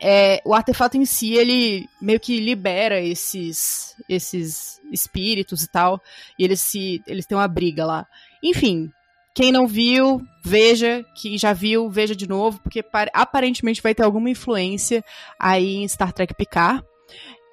é, 0.00 0.40
o 0.44 0.54
artefato 0.54 0.96
em 0.96 1.04
si, 1.04 1.34
ele 1.34 1.88
meio 2.00 2.20
que 2.20 2.38
libera 2.40 3.00
esses, 3.00 3.96
esses 4.08 4.80
espíritos 4.92 5.62
e 5.62 5.68
tal, 5.68 6.00
e 6.38 6.44
eles 6.44 6.60
se 6.60 7.02
eles 7.06 7.26
têm 7.26 7.36
uma 7.36 7.48
briga 7.48 7.84
lá. 7.84 8.06
Enfim, 8.42 8.90
quem 9.38 9.52
não 9.52 9.68
viu, 9.68 10.20
veja, 10.44 11.06
quem 11.14 11.38
já 11.38 11.52
viu, 11.52 11.88
veja 11.88 12.12
de 12.12 12.28
novo, 12.28 12.58
porque 12.60 12.84
aparentemente 13.12 13.80
vai 13.80 13.94
ter 13.94 14.02
alguma 14.02 14.28
influência 14.28 15.00
aí 15.38 15.76
em 15.76 15.86
Star 15.86 16.12
Trek 16.12 16.34
Picard. 16.34 16.82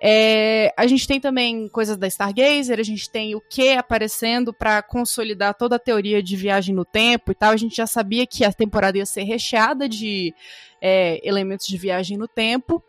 É, 0.02 0.74
a 0.76 0.88
gente 0.88 1.08
tem 1.08 1.20
também 1.20 1.68
coisas 1.68 1.96
da 1.96 2.08
Stargazer, 2.08 2.80
a 2.80 2.84
gente 2.84 3.08
tem 3.08 3.36
o 3.36 3.40
que 3.40 3.74
aparecendo 3.74 4.52
para 4.52 4.82
consolidar 4.82 5.54
toda 5.54 5.76
a 5.76 5.80
teoria 5.80 6.24
de 6.24 6.36
viagem 6.36 6.74
no 6.74 6.84
tempo 6.84 7.32
e 7.32 7.36
tal. 7.36 7.52
A 7.52 7.58
gente 7.58 7.76
já 7.76 7.86
sabia 7.86 8.26
que 8.26 8.44
a 8.44 8.52
temporada 8.52 8.98
ia 8.98 9.06
ser 9.06 9.22
recheada 9.22 9.88
de 9.88 10.34
é, 10.82 11.22
elementos 11.24 11.68
de 11.68 11.78
viagem 11.78 12.18
no 12.18 12.28
tempo. 12.28 12.82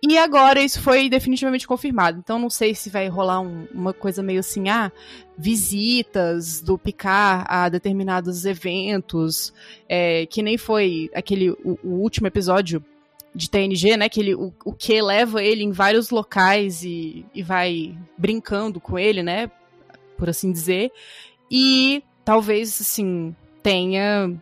E 0.00 0.16
agora 0.16 0.60
isso 0.60 0.80
foi 0.80 1.08
definitivamente 1.08 1.66
confirmado. 1.66 2.18
Então 2.18 2.38
não 2.38 2.48
sei 2.48 2.74
se 2.74 2.88
vai 2.88 3.08
rolar 3.08 3.40
um, 3.40 3.66
uma 3.74 3.92
coisa 3.92 4.22
meio 4.22 4.40
assim, 4.40 4.68
ah, 4.68 4.92
visitas 5.36 6.60
do 6.60 6.78
Picard 6.78 7.44
a 7.48 7.68
determinados 7.68 8.44
eventos, 8.44 9.52
é, 9.88 10.24
que 10.26 10.40
nem 10.40 10.56
foi 10.56 11.10
aquele 11.12 11.50
o, 11.50 11.78
o 11.82 11.88
último 12.00 12.28
episódio 12.28 12.84
de 13.34 13.50
TNG, 13.50 13.96
né? 13.96 14.08
Que 14.08 14.20
ele, 14.20 14.34
o, 14.34 14.52
o 14.64 14.72
que 14.72 15.02
leva 15.02 15.42
ele 15.42 15.64
em 15.64 15.72
vários 15.72 16.10
locais 16.10 16.84
e, 16.84 17.26
e 17.34 17.42
vai 17.42 17.96
brincando 18.16 18.80
com 18.80 18.98
ele, 18.98 19.22
né? 19.22 19.50
Por 20.16 20.28
assim 20.28 20.52
dizer. 20.52 20.92
E 21.50 22.04
talvez, 22.24 22.80
assim, 22.80 23.34
tenha 23.62 24.32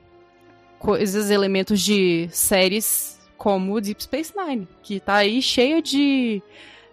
coisas, 0.79 1.31
elementos 1.31 1.81
de 1.81 2.29
séries 2.31 3.16
como 3.37 3.81
Deep 3.81 4.03
Space 4.03 4.33
Nine, 4.37 4.67
que 4.83 5.01
tá 5.01 5.17
aí 5.17 5.41
cheia 5.41 5.81
de. 5.83 6.43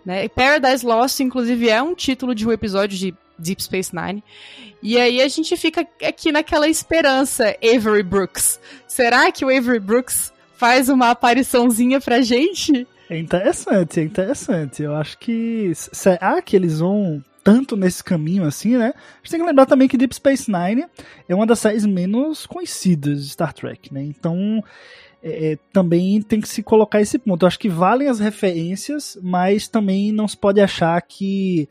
Né? 0.05 0.27
Paradise 0.27 0.85
Lost, 0.85 1.19
inclusive, 1.19 1.69
é 1.69 1.81
um 1.81 1.95
título 1.95 2.35
de 2.35 2.47
um 2.47 2.51
episódio 2.51 2.97
de 2.97 3.15
Deep 3.37 3.63
Space 3.63 3.95
Nine. 3.95 4.23
E 4.81 4.99
aí 4.99 5.21
a 5.21 5.27
gente 5.27 5.55
fica 5.55 5.87
aqui 6.05 6.31
naquela 6.31 6.67
esperança, 6.67 7.55
Avery 7.63 8.03
Brooks. 8.03 8.59
Será 8.87 9.31
que 9.31 9.45
o 9.45 9.49
Avery 9.49 9.79
Brooks 9.79 10.33
faz 10.63 10.87
uma 10.87 11.09
apariçãozinha 11.09 11.99
pra 11.99 12.21
gente. 12.21 12.87
É 13.09 13.17
interessante, 13.17 13.99
é 13.99 14.03
interessante. 14.03 14.81
Eu 14.81 14.95
acho 14.95 15.17
que. 15.17 15.73
Será 15.75 16.41
que 16.41 16.55
eles 16.55 16.79
vão 16.79 17.21
tanto 17.43 17.75
nesse 17.75 18.01
caminho 18.01 18.45
assim, 18.45 18.77
né? 18.77 18.93
A 18.95 19.17
gente 19.17 19.31
tem 19.31 19.39
que 19.41 19.45
lembrar 19.45 19.65
também 19.65 19.89
que 19.89 19.97
Deep 19.97 20.15
Space 20.15 20.49
Nine 20.49 20.85
é 21.27 21.35
uma 21.35 21.45
das 21.45 21.59
séries 21.59 21.85
menos 21.85 22.45
conhecidas 22.45 23.25
de 23.25 23.31
Star 23.31 23.51
Trek, 23.51 23.93
né? 23.93 24.03
Então, 24.03 24.63
é, 25.23 25.53
é, 25.53 25.57
também 25.71 26.21
tem 26.21 26.41
que 26.41 26.49
se 26.49 26.61
colocar 26.61 26.99
esse 26.99 27.17
ponto. 27.17 27.43
Eu 27.43 27.47
acho 27.47 27.57
que 27.57 27.69
valem 27.69 28.09
as 28.09 28.19
referências, 28.19 29.17
mas 29.23 29.69
também 29.69 30.11
não 30.11 30.27
se 30.27 30.35
pode 30.35 30.59
achar 30.59 31.01
que 31.01 31.69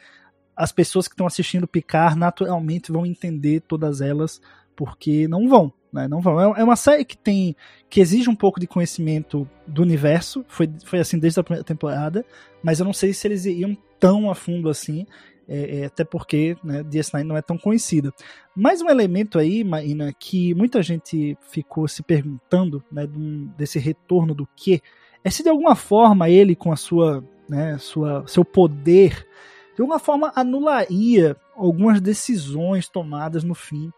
as 0.56 0.72
pessoas 0.72 1.06
que 1.06 1.12
estão 1.12 1.26
assistindo 1.26 1.68
Picard 1.68 2.18
naturalmente 2.18 2.90
vão 2.90 3.04
entender 3.04 3.60
todas 3.60 4.00
elas, 4.00 4.40
porque 4.74 5.28
não 5.28 5.48
vão. 5.48 5.70
Né? 5.92 6.08
Não 6.08 6.22
vão. 6.22 6.54
É, 6.54 6.60
é 6.60 6.64
uma 6.64 6.76
série 6.76 7.04
que 7.04 7.16
tem. 7.16 7.54
que 7.90 8.00
exige 8.00 8.30
um 8.30 8.34
pouco 8.34 8.58
de 8.58 8.66
conhecimento 8.66 9.46
do 9.66 9.82
universo. 9.82 10.42
Foi, 10.48 10.70
foi 10.84 11.00
assim 11.00 11.18
desde 11.18 11.38
a 11.38 11.44
primeira 11.44 11.64
temporada. 11.64 12.24
Mas 12.62 12.80
eu 12.80 12.86
não 12.86 12.94
sei 12.94 13.12
se 13.12 13.28
eles 13.28 13.44
iam 13.44 13.76
tão 14.00 14.30
a 14.30 14.34
fundo 14.34 14.70
assim. 14.70 15.06
É, 15.48 15.80
é, 15.80 15.84
até 15.86 16.04
porque 16.04 16.56
né, 16.62 16.82
DS9 16.84 17.24
não 17.24 17.36
é 17.36 17.42
tão 17.42 17.58
conhecida. 17.58 18.12
Mais 18.54 18.80
um 18.80 18.88
elemento 18.88 19.38
aí, 19.38 19.64
Maína, 19.64 20.12
que 20.12 20.54
muita 20.54 20.82
gente 20.82 21.36
ficou 21.50 21.88
se 21.88 22.02
perguntando 22.02 22.82
né, 22.90 23.08
desse 23.56 23.78
retorno 23.78 24.34
do 24.34 24.48
que 24.54 24.80
é 25.24 25.30
se 25.30 25.42
de 25.42 25.48
alguma 25.48 25.74
forma 25.74 26.28
ele, 26.28 26.56
com 26.56 26.72
a 26.72 26.76
sua, 26.76 27.24
né, 27.48 27.78
sua 27.78 28.24
seu 28.26 28.44
poder, 28.44 29.26
de 29.74 29.80
alguma 29.80 29.98
forma 29.98 30.32
anularia 30.34 31.36
algumas 31.56 32.00
decisões 32.00 32.88
tomadas 32.88 33.44
no 33.44 33.54
fim 33.54 33.92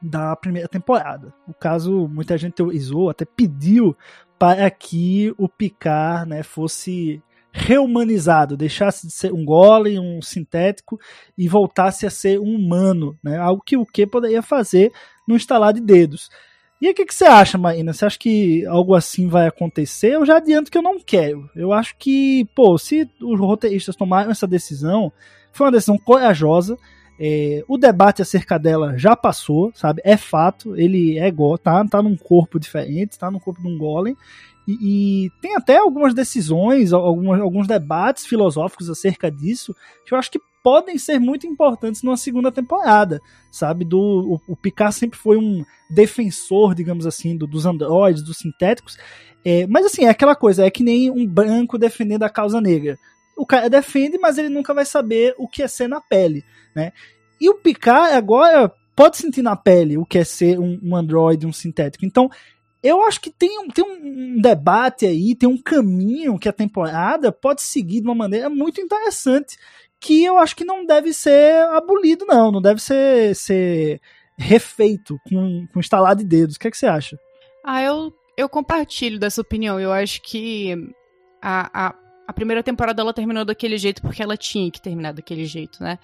da 0.00 0.34
primeira 0.36 0.68
temporada. 0.68 1.32
O 1.46 1.54
caso, 1.54 2.08
muita 2.08 2.38
gente 2.38 2.54
teorizou, 2.54 3.10
até 3.10 3.24
pediu 3.24 3.96
para 4.38 4.70
que 4.70 5.34
o 5.36 5.48
Picard 5.48 6.28
né, 6.28 6.42
fosse 6.42 7.22
reumanizado, 7.58 8.56
deixasse 8.56 9.06
de 9.06 9.12
ser 9.12 9.32
um 9.32 9.44
golem, 9.44 9.98
um 9.98 10.22
sintético 10.22 10.98
e 11.36 11.48
voltasse 11.48 12.06
a 12.06 12.10
ser 12.10 12.38
um 12.38 12.54
humano, 12.54 13.18
né? 13.22 13.36
Algo 13.36 13.62
que 13.62 13.76
o 13.76 13.84
que 13.84 14.06
poderia 14.06 14.42
fazer 14.42 14.92
no 15.26 15.36
instalar 15.36 15.72
de 15.72 15.80
dedos. 15.80 16.30
E 16.80 16.88
o 16.88 16.94
que, 16.94 17.04
que 17.04 17.14
você 17.14 17.24
acha, 17.24 17.58
Marina? 17.58 17.92
Você 17.92 18.06
acha 18.06 18.18
que 18.18 18.64
algo 18.66 18.94
assim 18.94 19.28
vai 19.28 19.48
acontecer? 19.48 20.14
Eu 20.14 20.24
já 20.24 20.36
adianto 20.36 20.70
que 20.70 20.78
eu 20.78 20.82
não 20.82 21.00
quero. 21.00 21.50
Eu 21.54 21.72
acho 21.72 21.96
que, 21.98 22.44
pô, 22.54 22.78
se 22.78 23.10
os 23.20 23.40
roteiristas 23.40 23.96
tomaram 23.96 24.30
essa 24.30 24.46
decisão, 24.46 25.12
foi 25.52 25.66
uma 25.66 25.72
decisão 25.72 25.98
corajosa. 25.98 26.78
É, 27.20 27.64
o 27.66 27.76
debate 27.76 28.22
acerca 28.22 28.56
dela 28.60 28.96
já 28.96 29.16
passou, 29.16 29.72
sabe? 29.74 30.00
É 30.04 30.16
fato, 30.16 30.76
ele 30.76 31.18
é 31.18 31.26
igual, 31.26 31.58
tá, 31.58 31.84
tá 31.84 32.00
num 32.00 32.16
corpo 32.16 32.60
diferente, 32.60 33.18
tá 33.18 33.28
no 33.28 33.40
corpo 33.40 33.60
de 33.60 33.66
um 33.66 33.76
golem. 33.76 34.16
E, 34.68 35.24
e, 35.24 35.30
tem 35.40 35.56
até 35.56 35.78
algumas 35.78 36.12
decisões, 36.12 36.92
algumas, 36.92 37.40
alguns 37.40 37.66
debates 37.66 38.26
filosóficos 38.26 38.90
acerca 38.90 39.30
disso, 39.30 39.74
que 40.04 40.12
eu 40.12 40.18
acho 40.18 40.30
que 40.30 40.38
podem 40.62 40.98
ser 40.98 41.18
muito 41.18 41.46
importantes 41.46 42.02
numa 42.02 42.18
segunda 42.18 42.52
temporada, 42.52 43.18
sabe? 43.50 43.82
Do, 43.86 43.98
o, 43.98 44.52
o 44.52 44.54
Picard 44.54 44.94
sempre 44.94 45.18
foi 45.18 45.38
um 45.38 45.64
defensor, 45.88 46.74
digamos 46.74 47.06
assim, 47.06 47.34
do, 47.34 47.46
dos 47.46 47.64
androides, 47.64 48.22
dos 48.22 48.36
sintéticos. 48.36 48.98
É, 49.42 49.66
mas 49.66 49.86
assim, 49.86 50.04
é 50.04 50.10
aquela 50.10 50.36
coisa, 50.36 50.66
é 50.66 50.70
que 50.70 50.84
nem 50.84 51.10
um 51.10 51.26
branco 51.26 51.78
defendendo 51.78 52.24
a 52.24 52.28
causa 52.28 52.60
negra. 52.60 52.98
O 53.38 53.46
cara 53.46 53.70
defende, 53.70 54.18
mas 54.18 54.36
ele 54.36 54.50
nunca 54.50 54.74
vai 54.74 54.84
saber 54.84 55.34
o 55.38 55.48
que 55.48 55.62
é 55.62 55.68
ser 55.68 55.88
na 55.88 56.02
pele, 56.02 56.44
né? 56.76 56.92
E 57.40 57.48
o 57.48 57.54
Picard 57.54 58.12
agora 58.12 58.70
pode 58.94 59.16
sentir 59.16 59.40
na 59.40 59.56
pele 59.56 59.96
o 59.96 60.04
que 60.04 60.18
é 60.18 60.24
ser 60.24 60.58
um, 60.58 60.78
um 60.82 60.94
androide, 60.94 61.46
um 61.46 61.52
sintético. 61.54 62.04
Então, 62.04 62.28
eu 62.82 63.02
acho 63.02 63.20
que 63.20 63.30
tem, 63.30 63.58
um, 63.58 63.68
tem 63.68 63.84
um 63.84 64.40
debate 64.40 65.06
aí, 65.06 65.34
tem 65.34 65.48
um 65.48 65.60
caminho 65.60 66.38
que 66.38 66.48
a 66.48 66.52
temporada 66.52 67.32
pode 67.32 67.62
seguir 67.62 68.00
de 68.00 68.06
uma 68.06 68.14
maneira 68.14 68.48
muito 68.48 68.80
interessante, 68.80 69.56
que 70.00 70.24
eu 70.24 70.38
acho 70.38 70.54
que 70.54 70.64
não 70.64 70.86
deve 70.86 71.12
ser 71.12 71.54
abolido, 71.72 72.24
não, 72.26 72.52
não 72.52 72.62
deve 72.62 72.80
ser, 72.80 73.34
ser 73.34 74.00
refeito 74.38 75.18
com, 75.28 75.66
com 75.72 75.80
estalar 75.80 76.14
de 76.14 76.24
dedos. 76.24 76.56
O 76.56 76.58
que, 76.58 76.68
é 76.68 76.70
que 76.70 76.78
você 76.78 76.86
acha? 76.86 77.18
Ah, 77.64 77.82
eu, 77.82 78.14
eu 78.36 78.48
compartilho 78.48 79.18
dessa 79.18 79.40
opinião. 79.40 79.80
Eu 79.80 79.92
acho 79.92 80.22
que 80.22 80.74
a, 81.42 81.88
a, 81.88 81.94
a 82.28 82.32
primeira 82.34 82.62
temporada 82.62 83.00
ela 83.00 83.14
terminou 83.14 83.42
daquele 83.42 83.78
jeito 83.78 84.02
porque 84.02 84.22
ela 84.22 84.36
tinha 84.36 84.70
que 84.70 84.82
terminar 84.82 85.14
daquele 85.14 85.46
jeito, 85.46 85.82
né? 85.82 85.98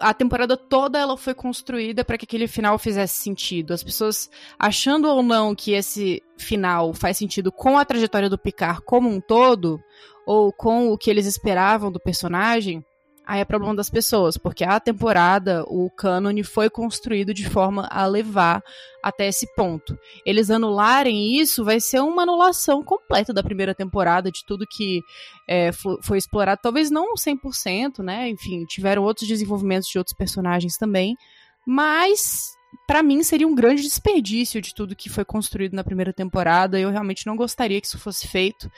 a 0.00 0.14
temporada 0.14 0.56
toda 0.56 0.98
ela 0.98 1.16
foi 1.16 1.34
construída 1.34 2.04
para 2.04 2.16
que 2.16 2.24
aquele 2.24 2.48
final 2.48 2.78
fizesse 2.78 3.22
sentido. 3.22 3.74
As 3.74 3.82
pessoas 3.82 4.30
achando 4.58 5.06
ou 5.06 5.22
não 5.22 5.54
que 5.54 5.72
esse 5.72 6.22
final 6.36 6.94
faz 6.94 7.18
sentido 7.18 7.52
com 7.52 7.78
a 7.78 7.84
trajetória 7.84 8.30
do 8.30 8.38
Picard 8.38 8.80
como 8.86 9.08
um 9.08 9.20
todo, 9.20 9.78
ou 10.26 10.52
com 10.52 10.90
o 10.90 10.98
que 10.98 11.10
eles 11.10 11.26
esperavam 11.26 11.92
do 11.92 12.00
personagem, 12.00 12.84
Aí 13.24 13.40
é 13.40 13.44
problema 13.44 13.74
das 13.76 13.88
pessoas, 13.88 14.36
porque 14.36 14.64
a 14.64 14.80
temporada, 14.80 15.64
o 15.68 15.88
cânone 15.90 16.42
foi 16.42 16.68
construído 16.68 17.32
de 17.32 17.48
forma 17.48 17.86
a 17.88 18.04
levar 18.04 18.62
até 19.02 19.28
esse 19.28 19.46
ponto. 19.54 19.96
Eles 20.26 20.50
anularem 20.50 21.38
isso 21.40 21.64
vai 21.64 21.78
ser 21.78 22.00
uma 22.00 22.22
anulação 22.22 22.82
completa 22.82 23.32
da 23.32 23.42
primeira 23.42 23.74
temporada, 23.74 24.30
de 24.30 24.44
tudo 24.44 24.66
que 24.66 25.00
é, 25.48 25.70
foi 26.02 26.18
explorado. 26.18 26.60
Talvez 26.62 26.90
não 26.90 27.14
100%, 27.14 28.02
né? 28.02 28.28
Enfim, 28.28 28.64
tiveram 28.64 29.04
outros 29.04 29.28
desenvolvimentos 29.28 29.88
de 29.88 29.98
outros 29.98 30.16
personagens 30.16 30.76
também. 30.76 31.16
Mas, 31.64 32.50
para 32.88 33.04
mim, 33.04 33.22
seria 33.22 33.46
um 33.46 33.54
grande 33.54 33.82
desperdício 33.82 34.60
de 34.60 34.74
tudo 34.74 34.96
que 34.96 35.08
foi 35.08 35.24
construído 35.24 35.74
na 35.74 35.84
primeira 35.84 36.12
temporada. 36.12 36.78
Eu 36.78 36.90
realmente 36.90 37.24
não 37.24 37.36
gostaria 37.36 37.80
que 37.80 37.86
isso 37.86 38.00
fosse 38.00 38.26
feito. 38.26 38.68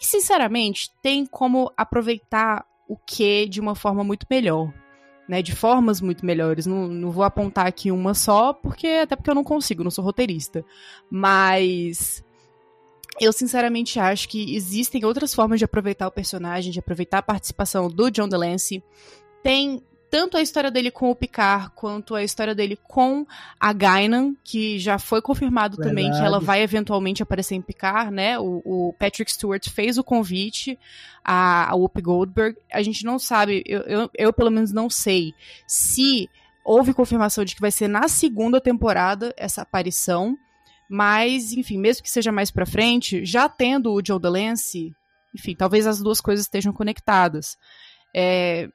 E, 0.00 0.06
sinceramente, 0.06 0.88
tem 1.02 1.26
como 1.26 1.72
aproveitar 1.76 2.64
o 2.92 2.96
que 3.06 3.48
de 3.48 3.58
uma 3.58 3.74
forma 3.74 4.04
muito 4.04 4.26
melhor. 4.30 4.70
Né, 5.28 5.40
de 5.40 5.54
formas 5.54 6.00
muito 6.00 6.26
melhores. 6.26 6.66
Não, 6.66 6.88
não 6.88 7.10
vou 7.10 7.24
apontar 7.24 7.66
aqui 7.66 7.90
uma 7.90 8.12
só, 8.12 8.52
porque 8.52 8.86
até 8.86 9.16
porque 9.16 9.30
eu 9.30 9.34
não 9.34 9.44
consigo, 9.44 9.84
não 9.84 9.90
sou 9.90 10.04
roteirista. 10.04 10.64
Mas 11.08 12.22
eu 13.20 13.32
sinceramente 13.32 13.98
acho 13.98 14.28
que 14.28 14.54
existem 14.54 15.04
outras 15.04 15.32
formas 15.32 15.58
de 15.58 15.64
aproveitar 15.64 16.08
o 16.08 16.10
personagem, 16.10 16.72
de 16.72 16.80
aproveitar 16.80 17.18
a 17.18 17.22
participação 17.22 17.88
do 17.88 18.10
John 18.10 18.28
DeLancey. 18.28 18.82
Tem 19.42 19.82
tanto 20.12 20.36
a 20.36 20.42
história 20.42 20.70
dele 20.70 20.90
com 20.90 21.10
o 21.10 21.14
Picard 21.14 21.70
quanto 21.74 22.14
a 22.14 22.22
história 22.22 22.54
dele 22.54 22.76
com 22.76 23.26
a 23.58 23.72
Guinan, 23.72 24.34
que 24.44 24.78
já 24.78 24.98
foi 24.98 25.22
confirmado 25.22 25.78
Verdade. 25.78 25.88
também 25.88 26.12
que 26.12 26.22
ela 26.22 26.38
vai 26.38 26.60
eventualmente 26.60 27.22
aparecer 27.22 27.54
em 27.54 27.62
Picard, 27.62 28.10
né? 28.12 28.38
O, 28.38 28.60
o 28.62 28.92
Patrick 28.92 29.32
Stewart 29.32 29.66
fez 29.70 29.96
o 29.96 30.04
convite 30.04 30.78
a, 31.24 31.70
a 31.70 31.74
Whoopi 31.74 32.02
Goldberg. 32.02 32.58
A 32.70 32.82
gente 32.82 33.06
não 33.06 33.18
sabe, 33.18 33.64
eu, 33.64 33.80
eu, 33.84 34.10
eu 34.12 34.32
pelo 34.34 34.50
menos 34.50 34.70
não 34.70 34.90
sei 34.90 35.32
se 35.66 36.28
houve 36.62 36.92
confirmação 36.92 37.42
de 37.42 37.54
que 37.54 37.60
vai 37.62 37.70
ser 37.70 37.88
na 37.88 38.06
segunda 38.06 38.60
temporada 38.60 39.32
essa 39.34 39.62
aparição. 39.62 40.36
Mas, 40.90 41.54
enfim, 41.54 41.78
mesmo 41.78 42.02
que 42.02 42.10
seja 42.10 42.30
mais 42.30 42.50
pra 42.50 42.66
frente, 42.66 43.24
já 43.24 43.48
tendo 43.48 43.90
o 43.90 44.02
Joe 44.06 44.20
DeLancey, 44.20 44.92
enfim, 45.34 45.54
talvez 45.56 45.86
as 45.86 46.00
duas 46.02 46.20
coisas 46.20 46.44
estejam 46.44 46.70
conectadas. 46.70 47.56
É, 48.14 48.68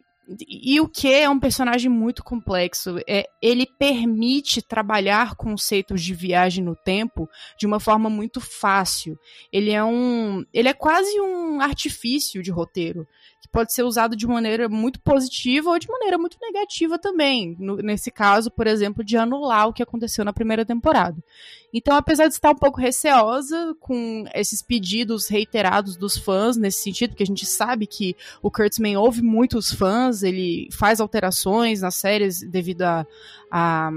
e 0.47 0.79
o 0.81 0.89
que 0.89 1.11
é 1.11 1.29
um 1.29 1.39
personagem 1.39 1.89
muito 1.89 2.23
complexo. 2.23 2.97
É, 3.07 3.29
ele 3.41 3.65
permite 3.65 4.61
trabalhar 4.61 5.35
conceitos 5.35 6.01
de 6.01 6.13
viagem 6.13 6.63
no 6.63 6.75
tempo 6.75 7.29
de 7.57 7.65
uma 7.65 7.79
forma 7.79 8.09
muito 8.09 8.41
fácil. 8.41 9.17
Ele 9.51 9.71
é 9.71 9.83
um. 9.83 10.45
Ele 10.53 10.67
é 10.67 10.73
quase 10.73 11.19
um 11.21 11.61
artifício 11.61 12.43
de 12.43 12.51
roteiro 12.51 13.07
que 13.41 13.47
pode 13.47 13.71
ser 13.71 13.83
usado 13.83 14.15
de 14.15 14.25
maneira 14.25 14.67
muito 14.67 14.99
positiva 14.99 15.69
ou 15.69 15.77
de 15.77 15.87
maneira 15.87 16.17
muito 16.17 16.37
negativa 16.41 16.97
também. 16.97 17.55
No, 17.59 17.77
nesse 17.77 18.09
caso, 18.09 18.49
por 18.49 18.65
exemplo, 18.65 19.03
de 19.03 19.15
anular 19.15 19.67
o 19.67 19.73
que 19.73 19.83
aconteceu 19.83 20.25
na 20.25 20.33
primeira 20.33 20.65
temporada. 20.65 21.23
Então, 21.73 21.95
apesar 21.95 22.27
de 22.27 22.33
estar 22.33 22.51
um 22.51 22.55
pouco 22.55 22.79
receosa 22.79 23.75
com 23.79 24.25
esses 24.33 24.61
pedidos 24.61 25.27
reiterados 25.27 25.95
dos 25.95 26.17
fãs 26.17 26.57
nesse 26.57 26.81
sentido, 26.81 27.11
porque 27.11 27.23
a 27.23 27.27
gente 27.27 27.45
sabe 27.45 27.85
que 27.85 28.15
o 28.41 28.49
Kurtzman 28.49 28.97
ouve 28.97 29.21
muitos 29.21 29.71
fãs, 29.71 30.23
ele 30.23 30.69
faz 30.71 30.99
alterações 30.99 31.81
nas 31.81 31.95
séries 31.95 32.41
devido 32.41 32.81
a, 32.81 33.05
a, 33.51 33.91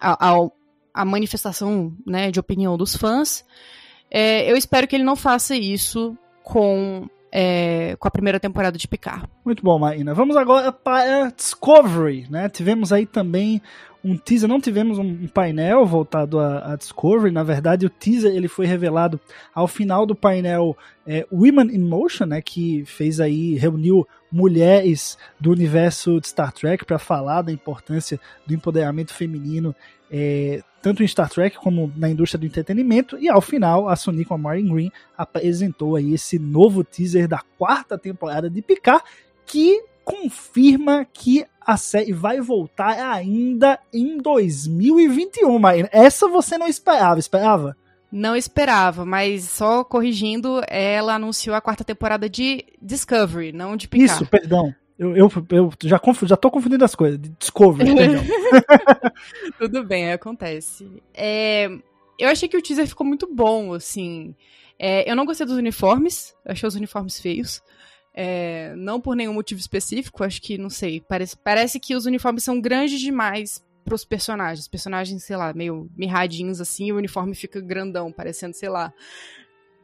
a, 0.00 0.30
a, 0.30 0.48
a 0.92 1.04
manifestação 1.04 1.94
né, 2.04 2.32
de 2.32 2.40
opinião 2.40 2.76
dos 2.76 2.96
fãs. 2.96 3.44
É, 4.10 4.50
eu 4.50 4.56
espero 4.56 4.88
que 4.88 4.96
ele 4.96 5.04
não 5.04 5.16
faça 5.16 5.54
isso 5.56 6.16
com 6.42 7.08
é, 7.38 7.94
com 7.98 8.08
a 8.08 8.10
primeira 8.10 8.40
temporada 8.40 8.78
de 8.78 8.88
Picard. 8.88 9.28
Muito 9.44 9.62
bom, 9.62 9.78
Marina. 9.78 10.14
Vamos 10.14 10.38
agora 10.38 10.72
para 10.72 11.28
Discovery, 11.28 12.26
né? 12.30 12.48
Tivemos 12.48 12.94
aí 12.94 13.04
também 13.04 13.60
um 14.02 14.16
teaser, 14.16 14.48
não 14.48 14.58
tivemos 14.58 14.98
um 14.98 15.26
painel 15.26 15.84
voltado 15.84 16.38
a, 16.38 16.72
a, 16.72 16.76
Discovery, 16.76 17.32
na 17.32 17.42
verdade 17.42 17.84
o 17.84 17.90
teaser 17.90 18.34
ele 18.34 18.46
foi 18.46 18.64
revelado 18.64 19.20
ao 19.52 19.66
final 19.66 20.06
do 20.06 20.14
painel 20.14 20.76
é, 21.04 21.26
Women 21.30 21.74
in 21.74 21.80
Motion, 21.80 22.26
né, 22.26 22.40
que 22.40 22.84
fez 22.86 23.18
aí, 23.18 23.54
reuniu 23.56 24.06
mulheres 24.30 25.18
do 25.40 25.50
universo 25.50 26.20
de 26.20 26.28
Star 26.28 26.52
Trek 26.52 26.84
para 26.84 26.98
falar 26.98 27.42
da 27.42 27.52
importância 27.52 28.18
do 28.46 28.54
empoderamento 28.54 29.12
feminino 29.12 29.74
é, 30.10 30.62
tanto 30.82 31.02
em 31.02 31.08
Star 31.08 31.28
Trek 31.28 31.56
como 31.56 31.92
na 31.96 32.08
indústria 32.08 32.38
do 32.38 32.46
entretenimento. 32.46 33.18
E 33.18 33.28
ao 33.28 33.40
final, 33.40 33.88
a 33.88 33.96
Sony 33.96 34.24
com 34.24 34.34
a 34.34 34.38
Maureen 34.38 34.72
Green 34.72 34.92
apresentou 35.16 35.96
aí 35.96 36.14
esse 36.14 36.38
novo 36.38 36.84
teaser 36.84 37.26
da 37.26 37.42
quarta 37.58 37.98
temporada 37.98 38.48
de 38.48 38.62
Picard, 38.62 39.02
que 39.44 39.82
confirma 40.04 41.04
que 41.04 41.44
a 41.60 41.76
série 41.76 42.12
vai 42.12 42.40
voltar 42.40 43.12
ainda 43.12 43.78
em 43.92 44.18
2021, 44.18 45.58
Maíra. 45.58 45.88
Essa 45.92 46.28
você 46.28 46.56
não 46.56 46.68
esperava, 46.68 47.18
esperava? 47.18 47.76
Não 48.12 48.36
esperava, 48.36 49.04
mas 49.04 49.44
só 49.44 49.82
corrigindo, 49.82 50.62
ela 50.68 51.16
anunciou 51.16 51.56
a 51.56 51.60
quarta 51.60 51.82
temporada 51.82 52.30
de 52.30 52.64
Discovery, 52.80 53.50
não 53.50 53.76
de 53.76 53.88
Picard. 53.88 54.22
Isso, 54.22 54.26
perdão. 54.26 54.72
Eu, 54.98 55.14
eu, 55.16 55.30
eu 55.50 55.72
já, 55.82 55.98
confundo, 55.98 56.28
já 56.28 56.36
tô 56.36 56.50
confundindo 56.50 56.84
as 56.84 56.94
coisas. 56.94 57.20
Discovery, 57.38 57.94
perdão. 57.94 58.24
Tudo 59.58 59.84
bem, 59.84 60.12
acontece. 60.12 60.90
É, 61.12 61.68
eu 62.18 62.28
achei 62.28 62.48
que 62.48 62.56
o 62.56 62.62
teaser 62.62 62.86
ficou 62.86 63.06
muito 63.06 63.32
bom, 63.32 63.74
assim. 63.74 64.34
É, 64.78 65.10
eu 65.10 65.14
não 65.14 65.26
gostei 65.26 65.46
dos 65.46 65.56
uniformes, 65.56 66.34
achei 66.44 66.66
os 66.66 66.74
uniformes 66.74 67.20
feios. 67.20 67.62
É, 68.14 68.74
não 68.76 68.98
por 68.98 69.14
nenhum 69.14 69.34
motivo 69.34 69.60
específico, 69.60 70.24
acho 70.24 70.40
que, 70.40 70.56
não 70.56 70.70
sei, 70.70 71.02
parece, 71.06 71.36
parece 71.36 71.78
que 71.78 71.94
os 71.94 72.06
uniformes 72.06 72.42
são 72.42 72.58
grandes 72.58 72.98
demais 72.98 73.62
pros 73.84 74.04
personagens. 74.04 74.60
Os 74.60 74.68
personagens, 74.68 75.22
sei 75.24 75.36
lá, 75.36 75.52
meio 75.52 75.90
mirradinhos 75.94 76.60
assim, 76.60 76.86
e 76.86 76.92
o 76.92 76.96
uniforme 76.96 77.34
fica 77.34 77.60
grandão, 77.60 78.10
parecendo, 78.10 78.54
sei 78.56 78.70
lá. 78.70 78.92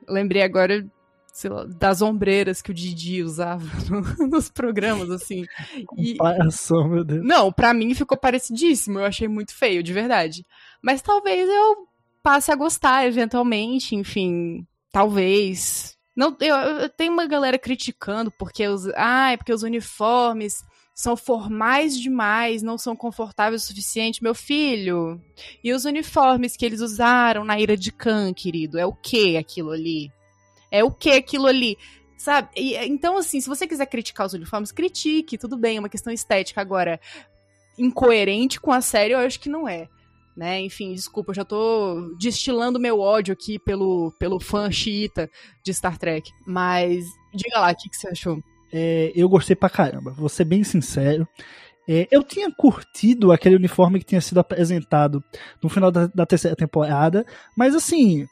Lembrei 0.08 0.42
agora 0.42 0.84
lá, 1.48 1.64
das 1.64 2.02
ombreiras 2.02 2.60
que 2.60 2.70
o 2.70 2.74
Didi 2.74 3.22
usava 3.22 3.64
no, 3.88 4.28
nos 4.28 4.50
programas, 4.50 5.10
assim. 5.10 5.46
E, 5.96 6.12
Comparação, 6.12 6.86
meu 6.88 7.02
Deus. 7.02 7.24
Não, 7.24 7.50
pra 7.50 7.72
mim 7.72 7.94
ficou 7.94 8.18
parecidíssimo, 8.18 8.98
eu 8.98 9.04
achei 9.06 9.26
muito 9.26 9.54
feio, 9.54 9.82
de 9.82 9.92
verdade. 9.92 10.44
Mas 10.82 11.00
talvez 11.00 11.48
eu 11.48 11.88
passe 12.22 12.52
a 12.52 12.56
gostar 12.56 13.06
eventualmente, 13.06 13.96
enfim, 13.96 14.66
talvez. 14.92 15.96
Não, 16.14 16.36
eu, 16.40 16.54
eu 16.54 16.88
tenho 16.90 17.12
uma 17.12 17.26
galera 17.26 17.58
criticando 17.58 18.30
porque 18.30 18.68
os, 18.68 18.86
ah, 18.94 19.32
é 19.32 19.36
porque 19.36 19.54
os 19.54 19.62
uniformes 19.62 20.62
são 20.94 21.16
formais 21.16 21.98
demais, 21.98 22.62
não 22.62 22.76
são 22.76 22.94
confortáveis 22.94 23.64
o 23.64 23.66
suficiente, 23.66 24.22
meu 24.22 24.34
filho. 24.34 25.20
E 25.64 25.72
os 25.72 25.86
uniformes 25.86 26.56
que 26.56 26.66
eles 26.66 26.82
usaram 26.82 27.44
na 27.44 27.58
Ira 27.58 27.76
de 27.76 27.90
Khan, 27.90 28.34
querido, 28.34 28.78
é 28.78 28.84
o 28.84 28.92
que 28.92 29.38
aquilo 29.38 29.70
ali? 29.70 30.12
É 30.72 30.82
o 30.82 30.90
que 30.90 31.10
aquilo 31.10 31.46
ali? 31.46 31.78
Sabe? 32.16 32.48
E, 32.56 32.74
então, 32.86 33.16
assim, 33.16 33.40
se 33.40 33.48
você 33.48 33.66
quiser 33.66 33.86
criticar 33.86 34.26
os 34.26 34.32
uniformes, 34.32 34.72
critique, 34.72 35.38
tudo 35.38 35.56
bem, 35.56 35.76
é 35.76 35.80
uma 35.80 35.88
questão 35.88 36.12
estética. 36.12 36.60
Agora, 36.60 36.98
incoerente 37.78 38.60
com 38.60 38.72
a 38.72 38.80
série, 38.80 39.12
eu 39.14 39.18
acho 39.18 39.38
que 39.38 39.48
não 39.48 39.68
é. 39.68 39.88
Né? 40.36 40.60
Enfim, 40.62 40.94
desculpa, 40.94 41.30
eu 41.30 41.36
já 41.36 41.44
tô 41.44 42.16
destilando 42.18 42.80
meu 42.80 42.98
ódio 42.98 43.32
aqui 43.32 43.58
pelo, 43.58 44.10
pelo 44.18 44.40
fã 44.40 44.70
xiita 44.70 45.30
de 45.62 45.74
Star 45.74 45.98
Trek. 45.98 46.30
Mas, 46.46 47.04
diga 47.34 47.60
lá, 47.60 47.70
o 47.70 47.76
que, 47.76 47.88
que 47.88 47.96
você 47.96 48.08
achou? 48.08 48.38
é, 48.72 49.12
eu 49.14 49.28
gostei 49.28 49.54
pra 49.54 49.68
caramba, 49.68 50.12
vou 50.12 50.28
ser 50.28 50.44
bem 50.44 50.64
sincero. 50.64 51.28
É, 51.86 52.08
eu 52.10 52.22
tinha 52.22 52.50
curtido 52.50 53.32
aquele 53.32 53.56
uniforme 53.56 53.98
que 53.98 54.06
tinha 54.06 54.20
sido 54.20 54.38
apresentado 54.38 55.22
no 55.62 55.68
final 55.68 55.90
da, 55.90 56.06
da 56.06 56.24
terceira 56.24 56.56
temporada, 56.56 57.26
mas 57.56 57.74
assim, 57.74 58.26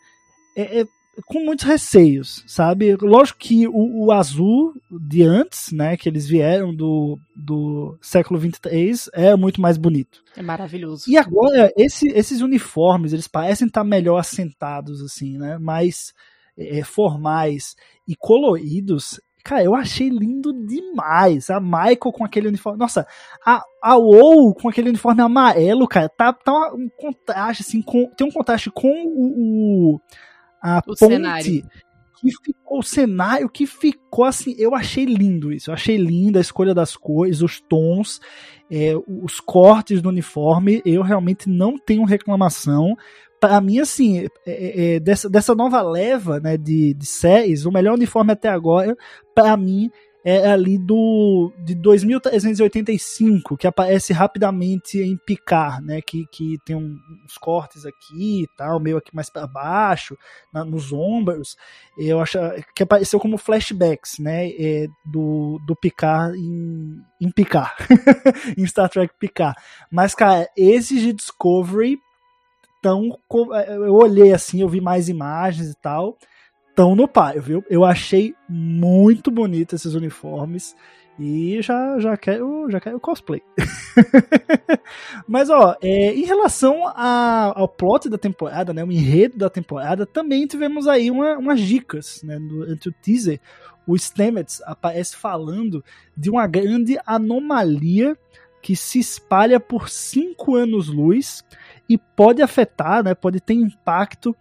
é, 0.56 0.80
é, 0.80 0.86
com 1.26 1.44
muitos 1.44 1.64
receios, 1.64 2.42
sabe? 2.46 2.96
Lógico 2.96 3.38
que 3.38 3.66
o, 3.66 4.06
o, 4.06 4.12
azul 4.12 4.74
de 4.90 5.22
antes, 5.22 5.72
né, 5.72 5.96
que 5.96 6.08
eles 6.08 6.26
vieram 6.26 6.74
do, 6.74 7.18
do 7.34 7.98
século 8.00 8.38
23, 8.38 9.10
é 9.12 9.36
muito 9.36 9.60
mais 9.60 9.76
bonito. 9.76 10.22
É 10.36 10.42
maravilhoso. 10.42 11.04
E 11.08 11.16
agora, 11.16 11.72
esse, 11.76 12.08
esses 12.08 12.40
uniformes, 12.40 13.12
eles 13.12 13.28
parecem 13.28 13.66
estar 13.66 13.84
melhor 13.84 14.18
assentados, 14.18 15.02
assim, 15.02 15.38
né? 15.38 15.58
Mais 15.58 16.12
é, 16.56 16.82
formais 16.84 17.74
e 18.06 18.14
coloridos. 18.14 19.20
Cara, 19.42 19.64
eu 19.64 19.74
achei 19.74 20.08
lindo 20.08 20.52
demais. 20.66 21.48
A 21.48 21.60
Michael 21.60 22.12
com 22.12 22.24
aquele 22.24 22.48
uniforme. 22.48 22.78
Nossa, 22.78 23.06
a, 23.44 23.62
a 23.82 23.96
WoW 23.96 24.54
com 24.54 24.68
aquele 24.68 24.90
uniforme 24.90 25.22
amarelo, 25.22 25.88
cara, 25.88 26.08
tá, 26.08 26.32
tá 26.32 26.52
um 26.74 26.88
contraste, 26.88 27.62
assim, 27.62 27.80
com, 27.80 28.06
tem 28.16 28.26
um 28.26 28.30
contraste 28.30 28.70
com 28.70 28.88
o. 29.06 29.94
o 29.94 30.00
a 30.62 30.78
o 30.78 30.82
ponte. 30.82 30.98
Cenário. 30.98 31.64
Que 32.20 32.30
ficou 32.44 32.80
o 32.80 32.82
cenário 32.82 33.48
que 33.48 33.66
ficou 33.66 34.26
assim. 34.26 34.54
Eu 34.58 34.74
achei 34.74 35.06
lindo 35.06 35.50
isso. 35.50 35.70
Eu 35.70 35.74
achei 35.74 35.96
lindo 35.96 36.36
a 36.36 36.40
escolha 36.40 36.74
das 36.74 36.94
cores, 36.94 37.40
os 37.40 37.60
tons, 37.60 38.20
é, 38.70 38.92
os 39.06 39.40
cortes 39.40 40.02
do 40.02 40.10
uniforme. 40.10 40.82
Eu 40.84 41.02
realmente 41.02 41.48
não 41.48 41.78
tenho 41.78 42.04
reclamação 42.04 42.94
para 43.40 43.58
mim, 43.60 43.78
assim, 43.78 44.18
é, 44.18 44.26
é, 44.46 44.94
é, 44.96 45.00
dessa, 45.00 45.28
dessa 45.28 45.54
nova 45.54 45.80
leva 45.80 46.38
né, 46.38 46.58
de, 46.58 46.92
de 46.92 47.06
séries, 47.06 47.64
o 47.64 47.72
melhor 47.72 47.94
uniforme 47.94 48.32
até 48.32 48.50
agora, 48.50 48.94
para 49.34 49.56
mim, 49.56 49.90
é 50.24 50.50
ali 50.50 50.76
do 50.78 51.52
de 51.64 51.74
2385, 51.74 53.56
que 53.56 53.66
aparece 53.66 54.12
rapidamente 54.12 54.98
em 54.98 55.16
Picar, 55.16 55.82
né? 55.82 56.00
Que, 56.02 56.26
que 56.26 56.58
tem 56.64 56.76
um, 56.76 56.98
uns 57.24 57.38
cortes 57.38 57.86
aqui 57.86 58.42
e 58.42 58.48
tal, 58.56 58.78
meio 58.80 58.98
aqui 58.98 59.14
mais 59.14 59.30
para 59.30 59.46
baixo, 59.46 60.16
na, 60.52 60.64
nos 60.64 60.92
ombros. 60.92 61.56
Eu 61.96 62.20
acho 62.20 62.38
que 62.74 62.82
apareceu 62.82 63.18
como 63.18 63.38
flashbacks, 63.38 64.18
né? 64.18 64.50
É, 64.50 64.86
do, 65.04 65.58
do 65.66 65.74
Picar 65.74 66.34
em, 66.34 67.00
em 67.20 67.30
Picar, 67.30 67.76
em 68.56 68.66
Star 68.66 68.88
Trek 68.88 69.14
Picar. 69.18 69.54
Mas, 69.90 70.14
cara, 70.14 70.48
esses 70.56 71.00
de 71.00 71.12
Discovery 71.12 71.98
tão. 72.82 73.18
É, 73.54 73.74
eu 73.74 73.94
olhei 73.94 74.32
assim, 74.32 74.60
eu 74.60 74.68
vi 74.68 74.80
mais 74.80 75.08
imagens 75.08 75.70
e 75.70 75.74
tal. 75.80 76.16
Tão 76.74 76.94
no 76.94 77.08
pai, 77.08 77.38
viu? 77.40 77.64
Eu 77.68 77.84
achei 77.84 78.34
muito 78.48 79.30
bonito 79.30 79.74
esses 79.74 79.94
uniformes. 79.94 80.74
E 81.22 81.60
já, 81.60 81.98
já 81.98 82.16
quero 82.16 82.70
já 82.70 82.80
quero 82.80 82.98
cosplay. 82.98 83.42
Mas 85.28 85.50
ó, 85.50 85.76
é, 85.82 86.14
em 86.14 86.24
relação 86.24 86.86
a, 86.86 87.52
ao 87.54 87.68
plot 87.68 88.08
da 88.08 88.16
temporada, 88.16 88.72
né, 88.72 88.82
o 88.82 88.90
enredo 88.90 89.36
da 89.36 89.50
temporada, 89.50 90.06
também 90.06 90.46
tivemos 90.46 90.88
aí 90.88 91.10
uma, 91.10 91.36
umas 91.36 91.60
dicas, 91.60 92.22
né, 92.22 92.38
durante 92.38 92.88
o 92.88 92.92
teaser. 92.92 93.38
O 93.86 93.94
Stamets 93.98 94.62
aparece 94.64 95.14
falando 95.14 95.84
de 96.16 96.30
uma 96.30 96.46
grande 96.46 96.98
anomalia 97.04 98.16
que 98.62 98.74
se 98.74 98.98
espalha 98.98 99.60
por 99.60 99.90
cinco 99.90 100.54
anos-luz 100.54 101.44
e 101.86 101.98
pode 101.98 102.40
afetar, 102.40 103.04
né, 103.04 103.14
pode 103.14 103.40
ter 103.40 103.54
impacto 103.54 104.34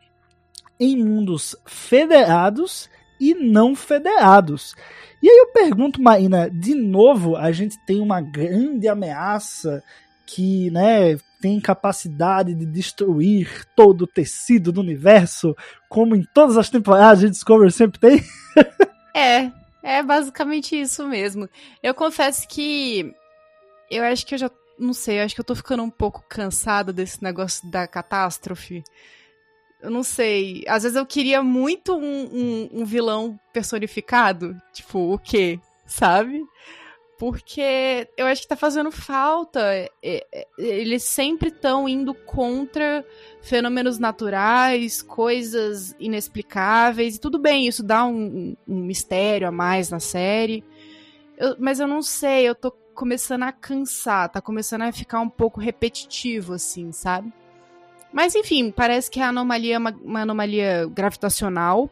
em 0.79 0.95
mundos 0.97 1.55
federados 1.65 2.89
e 3.19 3.33
não 3.33 3.75
federados. 3.75 4.75
E 5.21 5.29
aí 5.29 5.37
eu 5.37 5.51
pergunto, 5.51 6.01
Marina, 6.01 6.49
de 6.49 6.73
novo, 6.73 7.35
a 7.35 7.51
gente 7.51 7.77
tem 7.85 7.99
uma 7.99 8.21
grande 8.21 8.87
ameaça 8.87 9.83
que, 10.25 10.69
né, 10.71 11.17
tem 11.41 11.59
capacidade 11.59 12.53
de 12.53 12.65
destruir 12.65 13.65
todo 13.75 14.03
o 14.03 14.07
tecido 14.07 14.71
do 14.71 14.81
universo, 14.81 15.55
como 15.89 16.15
em 16.15 16.23
todas 16.33 16.55
as 16.55 16.69
temporadas 16.69 17.19
de 17.19 17.29
Discovery 17.29 17.71
sempre 17.71 17.99
tem? 17.99 18.23
é, 19.13 19.51
é 19.83 20.03
basicamente 20.03 20.79
isso 20.79 21.05
mesmo. 21.07 21.49
Eu 21.81 21.93
confesso 21.93 22.47
que 22.47 23.13
eu 23.89 24.03
acho 24.03 24.25
que 24.25 24.35
eu 24.35 24.39
já 24.39 24.51
não 24.77 24.93
sei, 24.93 25.19
acho 25.19 25.35
que 25.35 25.41
eu 25.41 25.45
tô 25.45 25.55
ficando 25.55 25.83
um 25.83 25.89
pouco 25.89 26.23
cansada 26.29 26.93
desse 26.93 27.21
negócio 27.21 27.69
da 27.69 27.85
catástrofe. 27.85 28.83
Eu 29.81 29.89
não 29.89 30.03
sei. 30.03 30.63
Às 30.67 30.83
vezes 30.83 30.95
eu 30.95 31.05
queria 31.05 31.41
muito 31.41 31.95
um, 31.95 32.29
um, 32.31 32.69
um 32.81 32.85
vilão 32.85 33.39
personificado. 33.53 34.55
Tipo, 34.73 35.13
o 35.13 35.17
quê? 35.17 35.59
Sabe? 35.85 36.43
Porque 37.17 38.07
eu 38.17 38.25
acho 38.27 38.43
que 38.43 38.47
tá 38.47 38.55
fazendo 38.55 38.91
falta. 38.91 39.59
É, 39.61 39.89
é, 40.03 40.47
eles 40.57 41.03
sempre 41.03 41.49
estão 41.49 41.87
indo 41.87 42.13
contra 42.13 43.05
fenômenos 43.41 43.99
naturais, 43.99 45.01
coisas 45.01 45.95
inexplicáveis. 45.99 47.15
E 47.15 47.19
tudo 47.19 47.39
bem, 47.39 47.67
isso 47.67 47.83
dá 47.83 48.05
um, 48.05 48.55
um 48.67 48.81
mistério 48.81 49.47
a 49.47 49.51
mais 49.51 49.89
na 49.89 49.99
série. 49.99 50.63
Eu, 51.37 51.55
mas 51.57 51.79
eu 51.79 51.87
não 51.87 52.01
sei, 52.01 52.47
eu 52.47 52.55
tô 52.55 52.71
começando 52.93 53.43
a 53.43 53.51
cansar, 53.53 54.27
tá 54.27 54.41
começando 54.41 54.81
a 54.81 54.91
ficar 54.91 55.21
um 55.21 55.29
pouco 55.29 55.61
repetitivo, 55.61 56.53
assim, 56.53 56.91
sabe? 56.91 57.31
Mas 58.11 58.35
enfim, 58.35 58.71
parece 58.71 59.09
que 59.09 59.19
a 59.19 59.29
anomalia 59.29 59.75
é 59.75 59.77
uma, 59.77 59.95
uma 60.03 60.21
anomalia 60.21 60.89
gravitacional, 60.91 61.89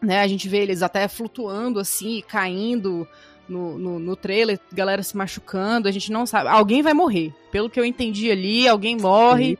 né? 0.00 0.20
A 0.20 0.26
gente 0.26 0.48
vê 0.48 0.58
eles 0.58 0.82
até 0.82 1.06
flutuando 1.08 1.78
assim, 1.78 2.22
caindo 2.26 3.06
no, 3.48 3.78
no, 3.78 3.98
no, 3.98 4.16
trailer, 4.16 4.58
galera 4.72 5.02
se 5.02 5.16
machucando, 5.16 5.88
a 5.88 5.92
gente 5.92 6.12
não 6.12 6.26
sabe. 6.26 6.48
Alguém 6.48 6.82
vai 6.82 6.94
morrer. 6.94 7.32
Pelo 7.50 7.68
que 7.68 7.78
eu 7.78 7.84
entendi 7.84 8.30
ali, 8.30 8.66
alguém 8.66 8.96
morre. 8.96 9.50
Sim. 9.50 9.58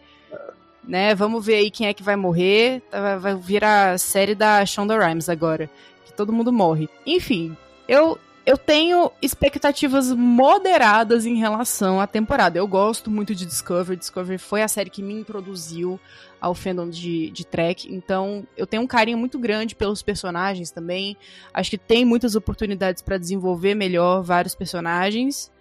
Né? 0.85 1.15
Vamos 1.15 1.45
ver 1.45 1.57
aí 1.57 1.71
quem 1.71 1.87
é 1.87 1.95
que 1.95 2.03
vai 2.03 2.17
morrer. 2.17 2.81
Tá, 2.91 3.19
vai 3.19 3.35
virar 3.35 3.93
a 3.93 3.99
série 3.99 4.35
da 4.35 4.65
Shonda 4.67 4.99
Rhimes 4.99 5.29
agora. 5.29 5.71
Que 6.05 6.13
todo 6.13 6.33
mundo 6.33 6.53
morre. 6.53 6.89
Enfim, 7.07 7.57
eu 7.87 8.19
eu 8.45 8.59
tenho 8.59 9.13
expectativas 9.21 10.11
moderadas 10.11 11.25
em 11.25 11.37
relação 11.37 12.01
à 12.01 12.07
temporada. 12.07 12.59
Eu 12.59 12.67
gosto 12.67 13.11
muito 13.11 13.35
de 13.35 13.47
Discovery. 13.47 13.97
Discovery 13.97 14.39
foi 14.39 14.63
a 14.63 14.69
série 14.69 14.91
que 14.91 15.03
me 15.03 15.15
introduziu 15.15 15.99
ao 16.41 16.53
fandom 16.55 16.89
de, 16.89 17.31
de 17.31 17.47
Trek. 17.47 17.93
Então, 17.95 18.45
eu 18.57 18.67
tenho 18.67 18.83
um 18.83 18.87
carinho 18.87 19.17
muito 19.17 19.39
grande 19.39 19.77
pelos 19.77 20.03
personagens 20.03 20.73
também. 20.73 21.17
Acho 21.55 21.71
que 21.71 21.79
tem 21.79 22.05
muitas 22.05 22.35
oportunidades 22.35 23.01
para 23.01 23.17
desenvolver 23.17 23.77
melhor 23.77 24.23
vários 24.23 24.57
personagens. 24.57 25.53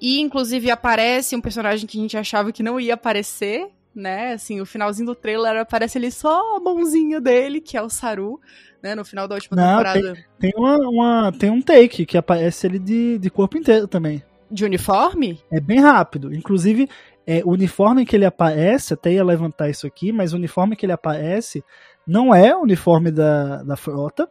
E, 0.00 0.20
inclusive, 0.20 0.70
aparece 0.70 1.36
um 1.36 1.40
personagem 1.40 1.86
que 1.86 1.98
a 1.98 2.00
gente 2.00 2.16
achava 2.16 2.50
que 2.50 2.62
não 2.62 2.80
ia 2.80 2.94
aparecer, 2.94 3.68
né? 3.94 4.32
Assim, 4.32 4.58
o 4.58 4.64
finalzinho 4.64 5.08
do 5.08 5.14
trailer 5.14 5.58
aparece 5.58 5.98
ali 5.98 6.10
só 6.10 6.56
a 6.56 6.60
mãozinha 6.60 7.20
dele, 7.20 7.60
que 7.60 7.76
é 7.76 7.82
o 7.82 7.90
Saru 7.90 8.40
né? 8.82 8.94
No 8.94 9.04
final 9.04 9.26
da 9.28 9.34
última 9.34 9.56
Não, 9.56 9.68
temporada. 9.78 10.14
Tem, 10.38 10.50
tem, 10.50 10.52
uma, 10.56 10.76
uma- 10.76 11.32
tem 11.32 11.50
um 11.50 11.60
take 11.62 12.06
que 12.06 12.16
aparece 12.18 12.66
ele 12.66 12.78
de, 12.78 13.18
de 13.18 13.30
corpo 13.30 13.56
inteiro 13.56 13.86
também. 13.86 14.22
De 14.50 14.64
uniforme? 14.64 15.40
É 15.50 15.60
bem 15.60 15.80
rápido. 15.80 16.34
Inclusive, 16.34 16.88
é, 17.26 17.42
o 17.44 17.50
uniforme 17.50 18.04
que 18.04 18.16
ele 18.16 18.24
aparece, 18.24 18.94
até 18.94 19.12
ia 19.12 19.24
levantar 19.24 19.68
isso 19.70 19.86
aqui, 19.86 20.10
mas 20.12 20.32
o 20.32 20.36
uniforme 20.36 20.74
que 20.74 20.84
ele 20.84 20.92
aparece 20.92 21.62
não 22.06 22.34
é 22.34 22.56
o 22.56 22.62
uniforme 22.62 23.10
da, 23.10 23.62
da 23.62 23.76
frota. 23.76 24.28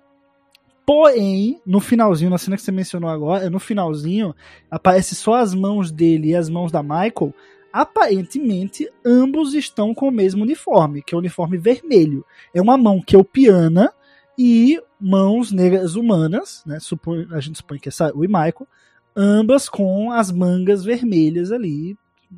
Porém, 0.85 1.61
no 1.65 1.79
finalzinho, 1.79 2.31
na 2.31 2.37
cena 2.39 2.57
que 2.57 2.63
você 2.63 2.71
mencionou 2.71 3.09
agora, 3.09 3.49
no 3.49 3.59
finalzinho, 3.59 4.35
aparece 4.71 5.15
só 5.15 5.35
as 5.35 5.53
mãos 5.53 5.91
dele 5.91 6.29
e 6.29 6.35
as 6.35 6.49
mãos 6.49 6.71
da 6.71 6.81
Michael. 6.81 7.33
Aparentemente, 7.71 8.89
ambos 9.05 9.53
estão 9.53 9.93
com 9.93 10.07
o 10.07 10.11
mesmo 10.11 10.41
uniforme, 10.43 11.03
que 11.03 11.13
é 11.13 11.15
o 11.15 11.19
uniforme 11.19 11.57
vermelho. 11.57 12.25
É 12.53 12.59
uma 12.61 12.75
mão 12.77 13.01
que 13.01 13.15
é 13.15 13.19
o 13.19 13.23
piana 13.23 13.93
e 14.41 14.81
mãos 14.97 15.51
negras 15.51 15.95
humanas, 15.95 16.63
né? 16.65 16.79
Supõe, 16.79 17.27
a 17.31 17.41
gente 17.41 17.57
supõe 17.57 17.77
que 17.77 17.89
é 17.89 17.91
Saru 17.91 18.23
e 18.23 18.27
Michael, 18.27 18.65
ambas 19.13 19.67
com 19.67 20.13
as 20.13 20.31
mangas 20.31 20.81
vermelhas 20.81 21.51
ali, 21.51 21.97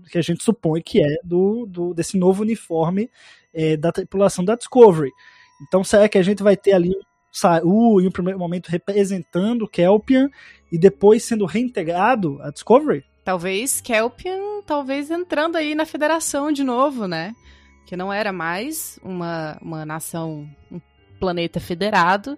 que 0.10 0.18
a 0.18 0.22
gente 0.24 0.44
supõe 0.44 0.82
que 0.82 1.00
é 1.00 1.18
do, 1.24 1.68
do 1.68 1.94
desse 1.94 2.18
novo 2.18 2.42
uniforme 2.42 3.08
é, 3.54 3.78
da 3.78 3.92
tripulação 3.92 4.44
da 4.44 4.56
Discovery. 4.56 5.12
Então, 5.62 5.84
será 5.84 6.10
que 6.10 6.18
a 6.18 6.24
gente 6.24 6.42
vai 6.42 6.58
ter 6.58 6.74
ali 6.74 6.92
Saru 7.32 8.02
em 8.02 8.08
um 8.08 8.12
primeiro 8.12 8.40
momento 8.40 8.70
representando 8.70 9.68
Kelpian 9.68 10.28
e 10.72 10.80
depois 10.80 11.24
sendo 11.24 11.46
reintegrado 11.46 12.42
à 12.42 12.50
Discovery? 12.50 13.06
Talvez 13.24 13.80
Kelpian, 13.80 14.64
talvez 14.66 15.12
entrando 15.12 15.56
aí 15.56 15.76
na 15.76 15.86
federação 15.86 16.52
de 16.52 16.64
novo, 16.64 17.08
né? 17.08 17.36
Que 17.86 17.96
não 17.96 18.12
era 18.12 18.34
mais 18.34 19.00
uma, 19.04 19.60
uma 19.62 19.86
nação, 19.86 20.50
um 20.72 20.80
planeta 21.22 21.60
federado. 21.60 22.38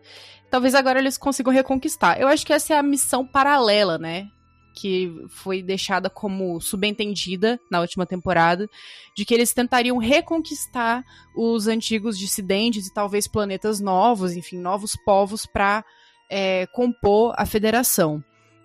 Talvez 0.51 0.75
agora 0.75 0.99
eles 0.99 1.17
consigam 1.17 1.53
reconquistar. 1.53 2.19
Eu 2.19 2.27
acho 2.27 2.45
que 2.45 2.51
essa 2.51 2.73
é 2.73 2.77
a 2.77 2.83
missão 2.83 3.25
paralela, 3.25 3.97
né? 3.97 4.27
Que 4.75 5.09
foi 5.29 5.63
deixada 5.63 6.09
como 6.09 6.59
subentendida 6.59 7.57
na 7.71 7.79
última 7.79 8.05
temporada, 8.05 8.67
de 9.15 9.23
que 9.23 9.33
eles 9.33 9.53
tentariam 9.53 9.97
reconquistar 9.97 11.03
os 11.35 11.67
antigos 11.67 12.19
dissidentes 12.19 12.87
e 12.87 12.93
talvez 12.93 13.27
planetas 13.27 13.79
novos, 13.79 14.33
enfim, 14.33 14.57
novos 14.59 14.95
povos 15.05 15.45
para 15.45 15.85
é, 16.29 16.67
compor 16.67 17.33
a 17.37 17.45
federação. 17.45 18.21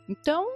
Então, 0.08 0.46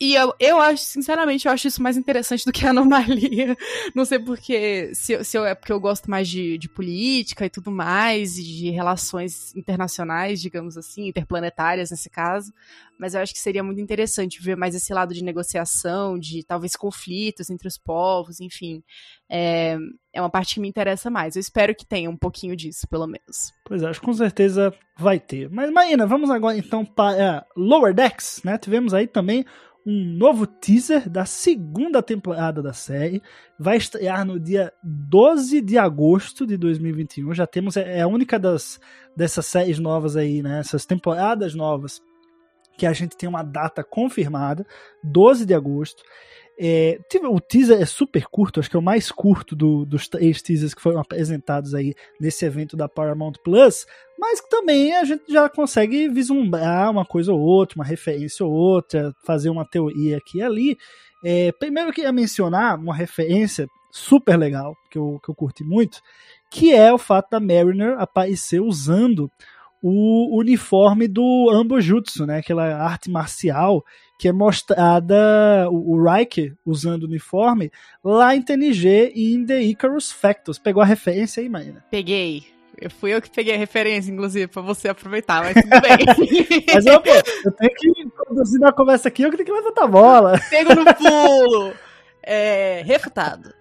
e, 0.00 0.14
eu, 0.14 0.34
eu 0.40 0.60
acho, 0.60 0.82
sinceramente, 0.82 1.46
eu 1.46 1.52
acho 1.52 1.68
isso 1.68 1.82
mais 1.82 1.96
interessante 1.96 2.44
do 2.44 2.52
que 2.52 2.66
a 2.66 2.70
anomalia. 2.70 3.56
Não 3.94 4.04
sei 4.04 4.18
porque, 4.18 4.92
se, 4.92 5.22
se 5.22 5.38
eu, 5.38 5.44
é 5.44 5.54
porque 5.54 5.72
eu 5.72 5.78
gosto 5.78 6.10
mais 6.10 6.28
de, 6.28 6.58
de 6.58 6.68
política 6.68 7.46
e 7.46 7.50
tudo 7.50 7.70
mais, 7.70 8.38
e 8.38 8.42
de 8.42 8.70
relações 8.70 9.54
internacionais, 9.54 10.40
digamos 10.40 10.76
assim, 10.76 11.06
interplanetárias 11.06 11.92
nesse 11.92 12.10
caso. 12.10 12.52
Mas 12.98 13.14
eu 13.14 13.20
acho 13.20 13.32
que 13.32 13.38
seria 13.38 13.62
muito 13.62 13.80
interessante 13.80 14.42
ver 14.42 14.56
mais 14.56 14.74
esse 14.74 14.92
lado 14.92 15.14
de 15.14 15.22
negociação, 15.22 16.18
de 16.18 16.42
talvez 16.42 16.74
conflitos 16.74 17.48
entre 17.48 17.68
os 17.68 17.78
povos, 17.78 18.40
enfim. 18.40 18.82
É, 19.30 19.78
é 20.12 20.20
uma 20.20 20.30
parte 20.30 20.54
que 20.54 20.60
me 20.60 20.68
interessa 20.68 21.08
mais. 21.08 21.36
Eu 21.36 21.40
espero 21.40 21.74
que 21.74 21.86
tenha 21.86 22.10
um 22.10 22.16
pouquinho 22.16 22.56
disso, 22.56 22.88
pelo 22.88 23.06
menos. 23.06 23.54
Pois 23.64 23.82
é, 23.82 23.86
acho 23.86 24.00
que 24.00 24.06
com 24.06 24.12
certeza 24.12 24.74
vai 24.98 25.20
ter. 25.20 25.48
Mas, 25.48 25.70
Maína, 25.70 26.06
vamos 26.06 26.28
agora 26.28 26.58
então 26.58 26.84
para 26.84 27.46
Lower 27.56 27.94
Decks, 27.94 28.42
né? 28.44 28.58
Tivemos 28.58 28.92
aí 28.92 29.06
também 29.06 29.44
um 29.88 30.04
novo 30.04 30.46
teaser 30.46 31.08
da 31.08 31.24
segunda 31.24 32.02
temporada 32.02 32.62
da 32.62 32.74
série. 32.74 33.22
Vai 33.58 33.78
estrear 33.78 34.22
no 34.22 34.38
dia 34.38 34.70
12 34.82 35.62
de 35.62 35.78
agosto 35.78 36.46
de 36.46 36.58
2021. 36.58 37.32
Já 37.32 37.46
temos, 37.46 37.74
é 37.74 38.02
a 38.02 38.06
única 38.06 38.38
das, 38.38 38.78
dessas 39.16 39.46
séries 39.46 39.78
novas 39.78 40.14
aí, 40.14 40.42
né? 40.42 40.60
Essas 40.60 40.84
temporadas 40.84 41.54
novas 41.54 42.02
que 42.76 42.84
a 42.84 42.92
gente 42.92 43.16
tem 43.16 43.26
uma 43.26 43.42
data 43.42 43.82
confirmada, 43.82 44.66
12 45.02 45.46
de 45.46 45.54
agosto. 45.54 46.02
É, 46.60 46.98
o 47.22 47.40
teaser 47.40 47.80
é 47.80 47.86
super 47.86 48.26
curto, 48.26 48.58
acho 48.58 48.68
que 48.68 48.74
é 48.74 48.78
o 48.78 48.82
mais 48.82 49.12
curto 49.12 49.54
do, 49.54 49.86
dos 49.86 50.08
três 50.08 50.42
teasers 50.42 50.74
que 50.74 50.82
foram 50.82 51.00
apresentados 51.00 51.72
aí 51.72 51.94
nesse 52.20 52.44
evento 52.44 52.76
da 52.76 52.88
Paramount 52.88 53.34
Plus, 53.44 53.86
mas 54.18 54.40
que 54.40 54.50
também 54.50 54.92
a 54.96 55.04
gente 55.04 55.22
já 55.28 55.48
consegue 55.48 56.08
vislumbrar 56.08 56.90
uma 56.90 57.04
coisa 57.04 57.32
ou 57.32 57.38
outra, 57.38 57.78
uma 57.78 57.84
referência 57.84 58.44
ou 58.44 58.52
outra, 58.52 59.14
fazer 59.24 59.50
uma 59.50 59.64
teoria 59.64 60.16
aqui 60.16 60.38
e 60.38 60.42
ali. 60.42 60.76
É, 61.24 61.52
primeiro 61.52 61.90
eu 61.90 61.94
queria 61.94 62.12
mencionar 62.12 62.76
uma 62.76 62.94
referência 62.94 63.68
super 63.92 64.36
legal, 64.36 64.74
que 64.90 64.98
eu, 64.98 65.20
que 65.22 65.30
eu 65.30 65.34
curti 65.36 65.62
muito, 65.62 66.00
que 66.50 66.72
é 66.74 66.92
o 66.92 66.98
fato 66.98 67.30
da 67.30 67.40
Mariner 67.40 68.00
aparecer 68.00 68.60
usando 68.60 69.30
o 69.82 70.38
uniforme 70.38 71.06
do 71.06 71.50
Ambojutsu, 71.50 72.26
né? 72.26 72.38
Aquela 72.38 72.64
arte 72.76 73.10
marcial 73.10 73.84
que 74.18 74.26
é 74.26 74.32
mostrada 74.32 75.68
o, 75.70 75.94
o 75.94 76.06
usando 76.66 77.04
o 77.04 77.06
uniforme 77.06 77.70
lá 78.02 78.34
em 78.34 78.42
TNG 78.42 79.12
e 79.14 79.34
em 79.34 79.46
The 79.46 79.62
Icarus 79.62 80.10
Factors. 80.10 80.58
Pegou 80.58 80.82
a 80.82 80.86
referência 80.86 81.40
aí, 81.40 81.48
Marina? 81.48 81.84
Peguei. 81.90 82.46
Eu 82.80 82.90
fui 82.90 83.12
eu 83.12 83.20
que 83.20 83.30
peguei 83.30 83.54
a 83.54 83.58
referência, 83.58 84.10
inclusive, 84.10 84.46
pra 84.46 84.62
você 84.62 84.88
aproveitar, 84.88 85.42
mas 85.42 85.54
tudo 85.54 85.80
bem. 85.80 86.64
mas 86.72 86.86
eu, 86.86 87.00
pô, 87.00 87.10
eu 87.44 87.52
tenho 87.52 87.74
que 87.74 88.10
conduzir 88.10 88.60
uma 88.60 88.72
conversa 88.72 89.08
aqui, 89.08 89.22
eu 89.22 89.30
que 89.30 89.36
tenho 89.36 89.48
que 89.48 89.52
levantar 89.52 89.84
a 89.84 89.88
bola. 89.88 90.40
Pego 90.48 90.74
no 90.74 90.84
pulo. 90.94 91.74
É, 92.22 92.82
refutado. 92.84 93.57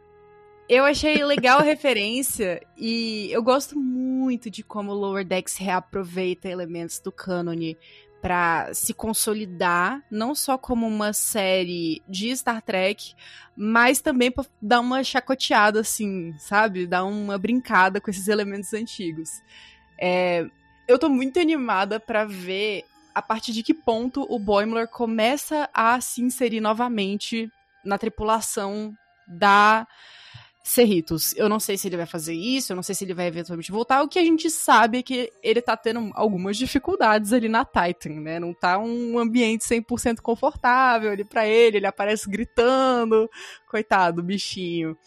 Eu 0.69 0.83
achei 0.83 1.23
legal 1.23 1.59
a 1.59 1.63
referência 1.63 2.61
e 2.75 3.29
eu 3.31 3.41
gosto 3.41 3.79
muito 3.79 4.49
de 4.49 4.61
como 4.61 4.91
o 4.91 4.95
Lower 4.95 5.25
Decks 5.25 5.55
reaproveita 5.55 6.49
elementos 6.49 6.99
do 6.99 7.09
cânone 7.09 7.77
para 8.21 8.73
se 8.73 8.93
consolidar, 8.93 10.03
não 10.11 10.35
só 10.35 10.57
como 10.57 10.85
uma 10.85 11.13
série 11.13 12.01
de 12.05 12.35
Star 12.35 12.61
Trek, 12.61 13.15
mas 13.55 14.01
também 14.01 14.29
para 14.29 14.45
dar 14.61 14.81
uma 14.81 15.01
chacoteada, 15.05 15.79
assim, 15.79 16.35
sabe? 16.37 16.85
Dar 16.85 17.05
uma 17.05 17.37
brincada 17.37 18.01
com 18.01 18.11
esses 18.11 18.27
elementos 18.27 18.73
antigos. 18.73 19.41
É, 19.97 20.45
eu 20.85 20.99
tô 20.99 21.07
muito 21.07 21.39
animada 21.39 21.97
para 21.97 22.25
ver 22.25 22.83
a 23.15 23.21
partir 23.21 23.53
de 23.53 23.63
que 23.63 23.73
ponto 23.73 24.27
o 24.29 24.37
Boimler 24.37 24.89
começa 24.89 25.69
a 25.73 26.01
se 26.01 26.21
inserir 26.21 26.59
novamente 26.59 27.49
na 27.85 27.97
tripulação 27.97 28.93
da 29.25 29.87
Cerritos. 30.67 31.33
Eu 31.37 31.47
não 31.47 31.61
sei 31.61 31.77
se 31.77 31.87
ele 31.87 31.95
vai 31.95 32.05
fazer 32.05 32.33
isso, 32.33 32.73
eu 32.73 32.75
não 32.75 32.83
sei 32.83 32.93
se 32.93 33.05
ele 33.05 33.13
vai 33.13 33.27
eventualmente 33.27 33.71
voltar. 33.71 34.01
O 34.01 34.07
que 34.09 34.19
a 34.19 34.23
gente 34.23 34.49
sabe 34.49 34.97
é 34.97 35.01
que 35.01 35.31
ele 35.41 35.61
tá 35.61 35.77
tendo 35.77 36.11
algumas 36.13 36.57
dificuldades 36.57 37.31
ali 37.31 37.47
na 37.47 37.63
Titan, 37.63 38.19
né? 38.19 38.37
Não 38.37 38.53
tá 38.53 38.77
um 38.77 39.17
ambiente 39.17 39.63
100% 39.63 40.19
confortável 40.21 41.09
ali 41.09 41.23
para 41.23 41.47
ele, 41.47 41.77
ele 41.77 41.87
aparece 41.87 42.29
gritando. 42.29 43.29
Coitado, 43.65 44.21
bichinho. 44.21 44.97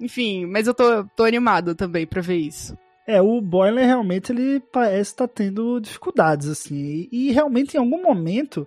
Enfim, 0.00 0.46
mas 0.46 0.66
eu 0.66 0.72
tô, 0.72 1.04
tô 1.14 1.24
animado 1.24 1.74
também 1.74 2.06
pra 2.06 2.22
ver 2.22 2.36
isso. 2.36 2.74
É, 3.06 3.20
o 3.20 3.42
Boiler 3.42 3.84
realmente 3.84 4.32
ele 4.32 4.58
parece 4.72 5.10
estar 5.10 5.28
tá 5.28 5.34
tendo 5.34 5.78
dificuldades, 5.80 6.48
assim. 6.48 7.06
E, 7.12 7.28
e 7.28 7.30
realmente 7.30 7.74
em 7.74 7.78
algum 7.78 8.02
momento 8.02 8.66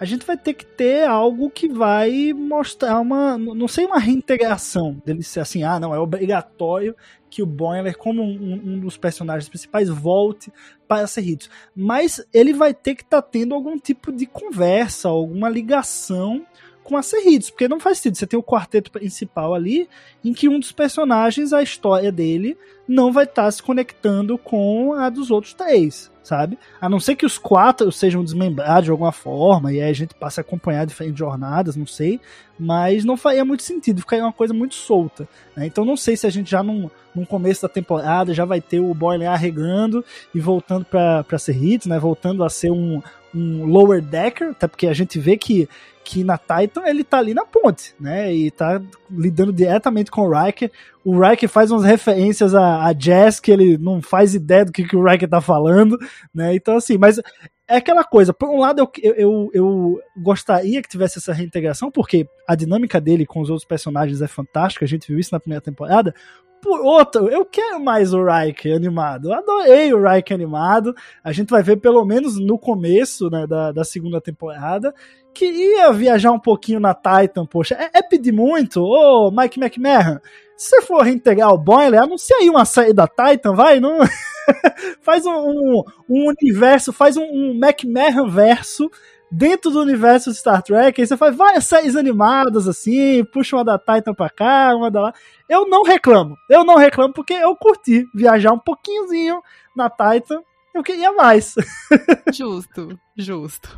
a 0.00 0.06
gente 0.06 0.24
vai 0.24 0.36
ter 0.36 0.54
que 0.54 0.64
ter 0.64 1.06
algo 1.06 1.50
que 1.50 1.68
vai 1.68 2.32
mostrar 2.32 2.98
uma, 2.98 3.36
não 3.36 3.68
sei, 3.68 3.84
uma 3.84 3.98
reintegração 3.98 5.00
dele 5.04 5.22
ser 5.22 5.40
assim, 5.40 5.62
ah, 5.62 5.78
não, 5.78 5.94
é 5.94 5.98
obrigatório 5.98 6.96
que 7.28 7.42
o 7.42 7.46
Boiler, 7.46 7.96
como 7.98 8.22
um, 8.22 8.60
um 8.64 8.80
dos 8.80 8.96
personagens 8.96 9.46
principais, 9.46 9.90
volte 9.90 10.50
para 10.88 11.06
Cerritos. 11.06 11.50
Mas 11.76 12.24
ele 12.32 12.54
vai 12.54 12.72
ter 12.72 12.94
que 12.94 13.02
estar 13.02 13.20
tá 13.20 13.28
tendo 13.30 13.54
algum 13.54 13.78
tipo 13.78 14.10
de 14.10 14.24
conversa, 14.24 15.10
alguma 15.10 15.50
ligação 15.50 16.46
com 16.82 16.96
a 16.96 17.02
Cerritos, 17.02 17.50
porque 17.50 17.68
não 17.68 17.78
faz 17.78 17.98
sentido. 17.98 18.16
Você 18.16 18.26
tem 18.26 18.38
o 18.38 18.42
quarteto 18.42 18.90
principal 18.90 19.54
ali, 19.54 19.86
em 20.24 20.32
que 20.32 20.48
um 20.48 20.58
dos 20.58 20.72
personagens, 20.72 21.52
a 21.52 21.62
história 21.62 22.10
dele, 22.10 22.56
não 22.90 23.12
vai 23.12 23.22
estar 23.22 23.44
tá 23.44 23.50
se 23.52 23.62
conectando 23.62 24.36
com 24.36 24.94
a 24.94 25.08
dos 25.08 25.30
outros 25.30 25.54
três, 25.54 26.10
sabe? 26.24 26.58
A 26.80 26.88
não 26.88 26.98
ser 26.98 27.14
que 27.14 27.24
os 27.24 27.38
quatro 27.38 27.92
sejam 27.92 28.24
desmembrados 28.24 28.86
de 28.86 28.90
alguma 28.90 29.12
forma, 29.12 29.72
e 29.72 29.80
aí 29.80 29.88
a 29.88 29.94
gente 29.94 30.12
passe 30.12 30.40
a 30.40 30.42
acompanhar 30.42 30.84
diferentes 30.84 31.16
jornadas, 31.16 31.76
não 31.76 31.86
sei, 31.86 32.20
mas 32.58 33.04
não 33.04 33.16
faria 33.16 33.44
muito 33.44 33.62
sentido, 33.62 34.00
ficaria 34.00 34.24
uma 34.24 34.32
coisa 34.32 34.52
muito 34.52 34.74
solta. 34.74 35.28
Né? 35.56 35.66
Então 35.66 35.84
não 35.84 35.96
sei 35.96 36.16
se 36.16 36.26
a 36.26 36.30
gente 36.30 36.50
já 36.50 36.64
num, 36.64 36.90
num 37.14 37.24
começo 37.24 37.62
da 37.62 37.68
temporada 37.68 38.34
já 38.34 38.44
vai 38.44 38.60
ter 38.60 38.80
o 38.80 38.92
Boiler 38.92 39.30
arregando 39.30 40.04
e 40.34 40.40
voltando 40.40 40.84
para 40.84 41.38
ser 41.38 41.62
hits, 41.62 41.86
né? 41.86 41.96
Voltando 41.96 42.42
a 42.42 42.50
ser 42.50 42.72
um, 42.72 43.00
um 43.32 43.66
lower 43.66 44.02
decker, 44.02 44.50
até 44.50 44.66
porque 44.66 44.88
a 44.88 44.92
gente 44.92 45.18
vê 45.18 45.36
que, 45.36 45.68
que 46.04 46.24
na 46.24 46.36
Titan 46.36 46.82
ele 46.86 47.04
tá 47.04 47.18
ali 47.18 47.34
na 47.34 47.44
ponte, 47.44 47.94
né? 48.00 48.34
E 48.34 48.50
tá 48.50 48.82
lidando 49.08 49.52
diretamente 49.52 50.10
com 50.10 50.22
o 50.22 50.30
Riker. 50.30 50.72
O 51.04 51.18
Riker 51.18 51.48
faz 51.48 51.70
umas 51.70 51.84
referências 51.84 52.54
a, 52.54 52.86
a 52.86 52.92
Jazz 52.92 53.40
que 53.40 53.50
ele 53.50 53.78
não 53.78 54.02
faz 54.02 54.34
ideia 54.34 54.64
do 54.64 54.72
que, 54.72 54.84
que 54.84 54.96
o 54.96 55.02
Riker 55.02 55.28
tá 55.28 55.40
falando, 55.40 55.98
né? 56.34 56.54
Então, 56.54 56.76
assim, 56.76 56.98
mas 56.98 57.18
é 57.66 57.76
aquela 57.76 58.02
coisa, 58.02 58.34
por 58.34 58.50
um 58.50 58.58
lado 58.58 58.80
eu, 58.80 59.14
eu, 59.14 59.50
eu, 59.54 60.00
gostaria 60.16 60.82
que 60.82 60.88
tivesse 60.88 61.18
essa 61.18 61.32
reintegração, 61.32 61.90
porque 61.90 62.26
a 62.46 62.56
dinâmica 62.56 63.00
dele 63.00 63.24
com 63.24 63.40
os 63.40 63.48
outros 63.48 63.66
personagens 63.66 64.20
é 64.20 64.26
fantástica, 64.26 64.84
a 64.84 64.88
gente 64.88 65.06
viu 65.06 65.20
isso 65.20 65.32
na 65.32 65.38
primeira 65.38 65.62
temporada. 65.62 66.12
Por 66.60 66.80
outro, 66.80 67.28
eu 67.28 67.44
quero 67.44 67.80
mais 67.80 68.12
o 68.12 68.22
Riker 68.22 68.76
animado. 68.76 69.28
Eu 69.28 69.34
adorei 69.34 69.92
o 69.94 70.02
Riker 70.02 70.34
animado. 70.34 70.94
A 71.24 71.32
gente 71.32 71.48
vai 71.48 71.62
ver 71.62 71.76
pelo 71.76 72.04
menos 72.04 72.38
no 72.38 72.58
começo 72.58 73.30
né, 73.30 73.46
da, 73.46 73.72
da 73.72 73.84
segunda 73.84 74.20
temporada. 74.20 74.94
Que 75.32 75.46
ia 75.46 75.92
viajar 75.92 76.32
um 76.32 76.38
pouquinho 76.38 76.80
na 76.80 76.94
Titan, 76.94 77.46
poxa. 77.46 77.74
É, 77.74 77.98
é 77.98 78.02
pedir 78.02 78.32
muito? 78.32 78.82
Ô, 78.82 79.30
Mike 79.30 79.60
McMahon, 79.60 80.18
se 80.56 80.70
você 80.70 80.82
for 80.82 81.02
reintegrar 81.02 81.52
o 81.52 81.58
Boiler, 81.58 82.02
anuncia 82.02 82.36
aí 82.36 82.50
uma 82.50 82.64
série 82.64 82.92
da 82.92 83.08
Titan, 83.08 83.54
vai? 83.54 83.80
Não... 83.80 84.00
faz 85.00 85.24
um, 85.24 85.32
um, 85.32 85.82
um, 86.08 86.28
universo, 86.28 86.92
faz 86.92 87.16
um, 87.16 87.22
um 87.22 87.54
McMahon 87.54 88.28
verso 88.28 88.90
dentro 89.30 89.70
do 89.70 89.80
universo 89.80 90.30
de 90.30 90.38
Star 90.38 90.62
Trek, 90.62 91.00
aí 91.00 91.06
você 91.06 91.16
faz 91.16 91.36
várias 91.36 91.64
séries 91.64 91.96
animadas 91.96 92.66
assim, 92.66 93.24
puxa 93.24 93.56
uma 93.56 93.64
da 93.64 93.78
Titan 93.78 94.14
pra 94.14 94.28
cá, 94.28 94.74
uma 94.74 94.90
da 94.90 95.00
lá. 95.00 95.14
Eu 95.48 95.68
não 95.68 95.82
reclamo, 95.82 96.36
eu 96.48 96.64
não 96.64 96.76
reclamo 96.76 97.14
porque 97.14 97.34
eu 97.34 97.54
curti 97.56 98.04
viajar 98.14 98.52
um 98.52 98.58
pouquinhozinho 98.58 99.40
na 99.76 99.88
Titan, 99.88 100.40
eu 100.74 100.82
queria 100.82 101.12
mais. 101.12 101.54
Justo, 102.32 102.98
justo. 103.16 103.76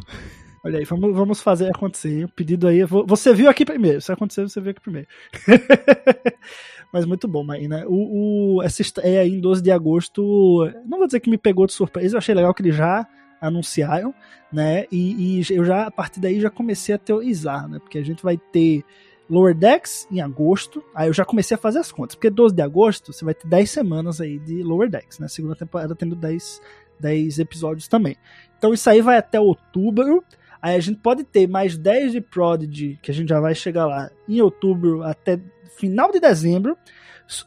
Olha 0.64 0.78
aí, 0.78 0.84
vamos, 0.84 1.12
vamos 1.12 1.40
fazer 1.40 1.68
acontecer. 1.74 2.24
O 2.24 2.28
pedido 2.28 2.68
aí, 2.68 2.84
você 2.84 3.34
viu 3.34 3.50
aqui 3.50 3.64
primeiro. 3.64 4.00
Se 4.00 4.12
acontecer, 4.12 4.42
você 4.42 4.60
viu 4.60 4.70
aqui 4.70 4.80
primeiro. 4.80 5.08
Mas 6.92 7.04
muito 7.04 7.26
bom, 7.26 7.42
Maína. 7.42 7.84
O, 7.88 8.58
o, 8.58 8.62
essa 8.62 8.80
estreia 8.80 9.22
aí 9.22 9.32
em 9.32 9.40
12 9.40 9.60
de 9.60 9.72
agosto, 9.72 10.70
não 10.86 10.98
vou 10.98 11.06
dizer 11.06 11.18
que 11.18 11.30
me 11.30 11.38
pegou 11.38 11.66
de 11.66 11.72
surpresa, 11.72 12.14
eu 12.14 12.18
achei 12.18 12.34
legal 12.34 12.54
que 12.54 12.62
eles 12.62 12.76
já 12.76 13.08
anunciaram, 13.42 14.14
né? 14.52 14.86
E, 14.90 15.40
e 15.40 15.54
eu 15.54 15.64
já, 15.64 15.88
a 15.88 15.90
partir 15.90 16.20
daí, 16.20 16.40
já 16.40 16.48
comecei 16.48 16.94
a 16.94 16.98
teorizar, 16.98 17.68
né? 17.68 17.80
Porque 17.80 17.98
a 17.98 18.04
gente 18.04 18.22
vai 18.22 18.38
ter 18.38 18.84
Lower 19.28 19.54
Decks 19.54 20.06
em 20.10 20.20
agosto. 20.20 20.82
Aí 20.94 21.08
eu 21.08 21.12
já 21.12 21.24
comecei 21.24 21.56
a 21.56 21.58
fazer 21.58 21.80
as 21.80 21.90
contas. 21.90 22.14
Porque 22.14 22.30
12 22.30 22.54
de 22.54 22.62
agosto 22.62 23.12
você 23.12 23.24
vai 23.24 23.34
ter 23.34 23.48
10 23.48 23.68
semanas 23.68 24.20
aí 24.20 24.38
de 24.38 24.62
Lower 24.62 24.88
Decks, 24.88 25.18
né? 25.18 25.26
Segunda 25.26 25.56
temporada 25.56 25.94
tendo 25.96 26.14
10, 26.14 26.60
10 27.00 27.40
episódios 27.40 27.88
também. 27.88 28.16
Então 28.56 28.72
isso 28.72 28.88
aí 28.88 29.02
vai 29.02 29.16
até 29.16 29.40
outubro. 29.40 30.22
Aí 30.60 30.76
a 30.76 30.80
gente 30.80 31.00
pode 31.00 31.24
ter 31.24 31.48
mais 31.48 31.76
10 31.76 32.12
de 32.12 32.20
Prodigy, 32.20 32.98
que 33.02 33.10
a 33.10 33.14
gente 33.14 33.28
já 33.28 33.40
vai 33.40 33.54
chegar 33.54 33.86
lá 33.86 34.08
em 34.28 34.40
outubro 34.40 35.02
até 35.02 35.40
final 35.76 36.12
de 36.12 36.20
dezembro. 36.20 36.78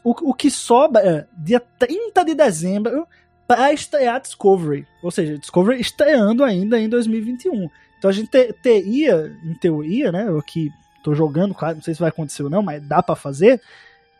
O, 0.04 0.30
o 0.30 0.34
que 0.34 0.50
sobra, 0.50 1.00
é, 1.00 1.26
dia 1.38 1.60
30 1.60 2.24
de 2.24 2.34
dezembro, 2.34 3.06
para 3.46 3.72
estrear 3.72 4.20
Discovery. 4.20 4.86
Ou 5.02 5.10
seja, 5.10 5.38
Discovery 5.38 5.80
estreando 5.80 6.44
ainda 6.44 6.78
em 6.78 6.88
2021. 6.88 7.68
Então 7.98 8.10
a 8.10 8.12
gente 8.12 8.28
teria, 8.62 9.36
em 9.44 9.54
teoria, 9.54 10.12
né? 10.12 10.28
Eu 10.28 10.38
aqui 10.38 10.70
tô 11.02 11.14
jogando, 11.14 11.54
claro, 11.54 11.76
não 11.76 11.82
sei 11.82 11.94
se 11.94 12.00
vai 12.00 12.08
acontecer 12.08 12.42
ou 12.42 12.50
não, 12.50 12.62
mas 12.62 12.82
dá 12.86 13.02
para 13.02 13.14
fazer. 13.14 13.60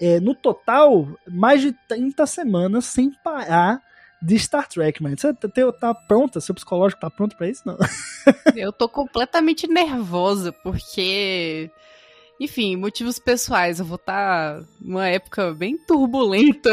É, 0.00 0.20
no 0.20 0.34
total, 0.34 1.08
mais 1.26 1.60
de 1.60 1.72
30 1.88 2.26
semanas 2.26 2.84
sem 2.84 3.10
parar 3.10 3.82
de 4.20 4.38
Star 4.38 4.68
Trek, 4.68 5.02
mano. 5.02 5.16
Você 5.18 5.32
tá, 5.32 5.48
tá 5.72 5.94
pronta? 5.94 6.40
Seu 6.40 6.54
psicológico 6.54 7.00
tá 7.00 7.10
pronto 7.10 7.36
para 7.36 7.48
isso? 7.48 7.62
Não. 7.64 7.76
Eu 8.54 8.72
tô 8.72 8.88
completamente 8.88 9.66
nervosa, 9.66 10.52
porque. 10.52 11.70
Enfim, 12.38 12.76
motivos 12.76 13.18
pessoais. 13.18 13.78
Eu 13.78 13.86
vou 13.86 13.96
estar 13.96 14.60
tá 14.60 14.66
numa 14.80 15.08
época 15.08 15.52
bem 15.54 15.76
turbulenta. 15.76 16.70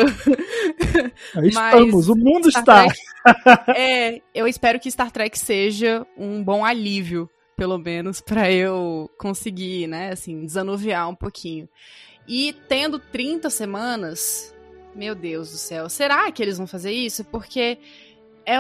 Estamos, 1.44 2.10
o 2.10 2.16
mundo 2.16 2.50
Star 2.50 2.88
está. 2.88 3.54
Trek, 3.54 3.72
é, 3.80 4.22
eu 4.36 4.48
espero 4.48 4.80
que 4.80 4.92
Star 4.92 5.12
Trek 5.12 5.38
seja 5.40 6.06
um 6.18 6.44
bom 6.44 6.66
alívio, 6.66 7.30
pelo 7.56 7.78
menos, 7.78 8.20
para 8.20 8.52
eu 8.52 9.10
conseguir, 9.18 9.88
né, 9.88 10.12
assim, 10.12 10.46
desanuviar 10.46 11.10
um 11.10 11.16
pouquinho. 11.16 11.70
E 12.28 12.54
tendo 12.68 13.00
30 13.00 13.50
semanas, 13.50 14.54
meu 14.96 15.16
Deus 15.16 15.52
do 15.52 15.58
céu. 15.58 15.90
Será 15.90 16.32
que 16.32 16.42
eles 16.42 16.58
vão 16.58 16.68
fazer 16.68 16.92
isso? 16.92 17.24
Porque 17.26 17.78
é 18.46 18.60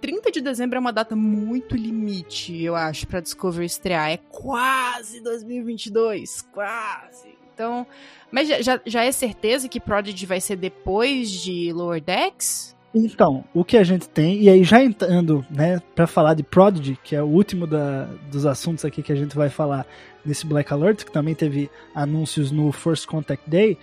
30 0.00 0.30
de 0.30 0.40
dezembro 0.40 0.76
é 0.76 0.80
uma 0.80 0.92
data 0.92 1.16
muito 1.16 1.76
limite, 1.76 2.62
eu 2.62 2.74
acho, 2.74 3.06
para 3.06 3.20
Discovery 3.20 3.66
estrear. 3.66 4.10
É 4.10 4.16
quase 4.16 5.20
2022, 5.20 6.42
quase. 6.52 7.28
Então, 7.54 7.86
mas 8.30 8.48
já, 8.48 8.80
já 8.84 9.04
é 9.04 9.12
certeza 9.12 9.68
que 9.68 9.80
Prodigy 9.80 10.26
vai 10.26 10.40
ser 10.40 10.56
depois 10.56 11.30
de 11.30 11.72
Lower 11.72 12.00
Decks? 12.00 12.74
Então, 12.94 13.44
o 13.54 13.64
que 13.64 13.78
a 13.78 13.84
gente 13.84 14.08
tem, 14.08 14.42
e 14.42 14.50
aí 14.50 14.62
já 14.64 14.82
entrando, 14.82 15.44
né, 15.50 15.80
para 15.94 16.06
falar 16.06 16.34
de 16.34 16.42
Prodigy, 16.42 16.98
que 17.02 17.16
é 17.16 17.22
o 17.22 17.26
último 17.26 17.66
da, 17.66 18.04
dos 18.30 18.44
assuntos 18.44 18.84
aqui 18.84 19.02
que 19.02 19.12
a 19.12 19.16
gente 19.16 19.34
vai 19.34 19.48
falar 19.48 19.86
nesse 20.24 20.46
Black 20.46 20.72
Alert, 20.72 21.04
que 21.04 21.10
também 21.10 21.34
teve 21.34 21.70
anúncios 21.94 22.50
no 22.50 22.70
First 22.70 23.06
Contact 23.06 23.48
Day, 23.48 23.78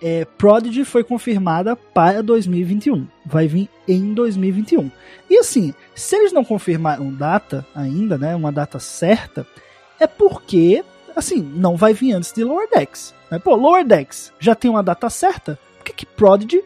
é, 0.00 0.24
Prodigy 0.24 0.84
foi 0.84 1.02
confirmada 1.02 1.76
para 1.76 2.22
2021. 2.22 3.06
Vai 3.24 3.46
vir 3.46 3.68
em 3.86 4.14
2021. 4.14 4.90
E 5.28 5.38
assim, 5.38 5.74
se 5.94 6.16
eles 6.16 6.32
não 6.32 6.44
confirmaram 6.44 7.12
data 7.12 7.66
ainda, 7.74 8.16
né, 8.16 8.34
uma 8.34 8.52
data 8.52 8.78
certa, 8.78 9.46
é 9.98 10.06
porque, 10.06 10.84
assim, 11.14 11.40
não 11.40 11.76
vai 11.76 11.92
vir 11.92 12.12
antes 12.12 12.32
de 12.32 12.44
Lower 12.44 12.68
Decks. 12.70 13.14
Né? 13.30 13.38
Pô, 13.38 13.54
Lower 13.54 13.84
Decks 13.84 14.32
já 14.38 14.54
tem 14.54 14.70
uma 14.70 14.82
data 14.82 15.10
certa, 15.10 15.58
por 15.78 15.84
que, 15.84 15.92
que 15.92 16.06
Prodigy, 16.06 16.62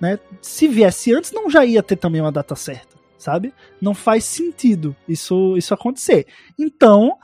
né, 0.00 0.18
se 0.40 0.68
viesse 0.68 1.12
antes, 1.12 1.32
não 1.32 1.50
já 1.50 1.64
ia 1.64 1.82
ter 1.82 1.96
também 1.96 2.20
uma 2.20 2.32
data 2.32 2.54
certa, 2.54 2.96
sabe? 3.18 3.52
Não 3.80 3.94
faz 3.94 4.24
sentido 4.24 4.94
isso, 5.08 5.56
isso 5.56 5.74
acontecer. 5.74 6.26
Então, 6.58 7.18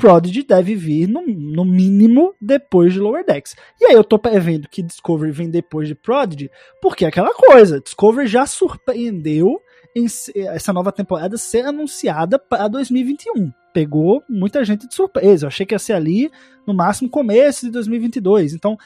Prodigy 0.00 0.42
deve 0.42 0.74
vir 0.74 1.06
no, 1.06 1.26
no 1.26 1.64
mínimo 1.64 2.34
depois 2.40 2.94
de 2.94 2.98
Lower 2.98 3.24
Decks. 3.24 3.54
E 3.78 3.84
aí 3.84 3.92
eu 3.92 4.02
tô 4.02 4.18
prevendo 4.18 4.66
que 4.66 4.82
Discovery 4.82 5.30
vem 5.30 5.50
depois 5.50 5.86
de 5.86 5.94
Prodigy, 5.94 6.50
porque 6.80 7.04
é 7.04 7.08
aquela 7.08 7.34
coisa, 7.34 7.80
Discovery 7.80 8.26
já 8.26 8.46
surpreendeu 8.46 9.60
em 9.94 10.06
essa 10.36 10.72
nova 10.72 10.90
temporada 10.90 11.36
ser 11.36 11.66
anunciada 11.66 12.38
para 12.38 12.66
2021. 12.68 13.52
Pegou 13.74 14.22
muita 14.28 14.64
gente 14.64 14.88
de 14.88 14.94
surpresa. 14.94 15.44
Eu 15.44 15.48
achei 15.48 15.66
que 15.66 15.74
ia 15.74 15.78
ser 15.78 15.92
ali 15.92 16.30
no 16.66 16.72
máximo 16.72 17.10
começo 17.10 17.66
de 17.66 17.72
2022. 17.72 18.54
Então, 18.54 18.78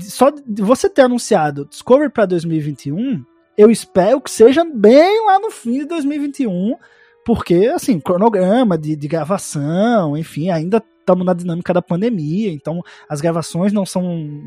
só 0.00 0.32
você 0.58 0.88
ter 0.88 1.02
anunciado 1.02 1.66
Discovery 1.66 2.10
para 2.10 2.26
2021, 2.26 3.24
eu 3.56 3.70
espero 3.70 4.20
que 4.20 4.30
seja 4.30 4.64
bem 4.64 5.26
lá 5.26 5.38
no 5.38 5.50
fim 5.50 5.78
de 5.78 5.84
2021 5.84 6.76
porque, 7.24 7.70
assim, 7.74 7.98
cronograma 7.98 8.76
de, 8.76 8.94
de 8.94 9.08
gravação, 9.08 10.16
enfim, 10.16 10.50
ainda 10.50 10.82
estamos 11.00 11.24
na 11.24 11.34
dinâmica 11.34 11.72
da 11.72 11.82
pandemia, 11.82 12.52
então 12.52 12.82
as 13.08 13.20
gravações 13.20 13.72
não 13.72 13.86
são, 13.86 14.40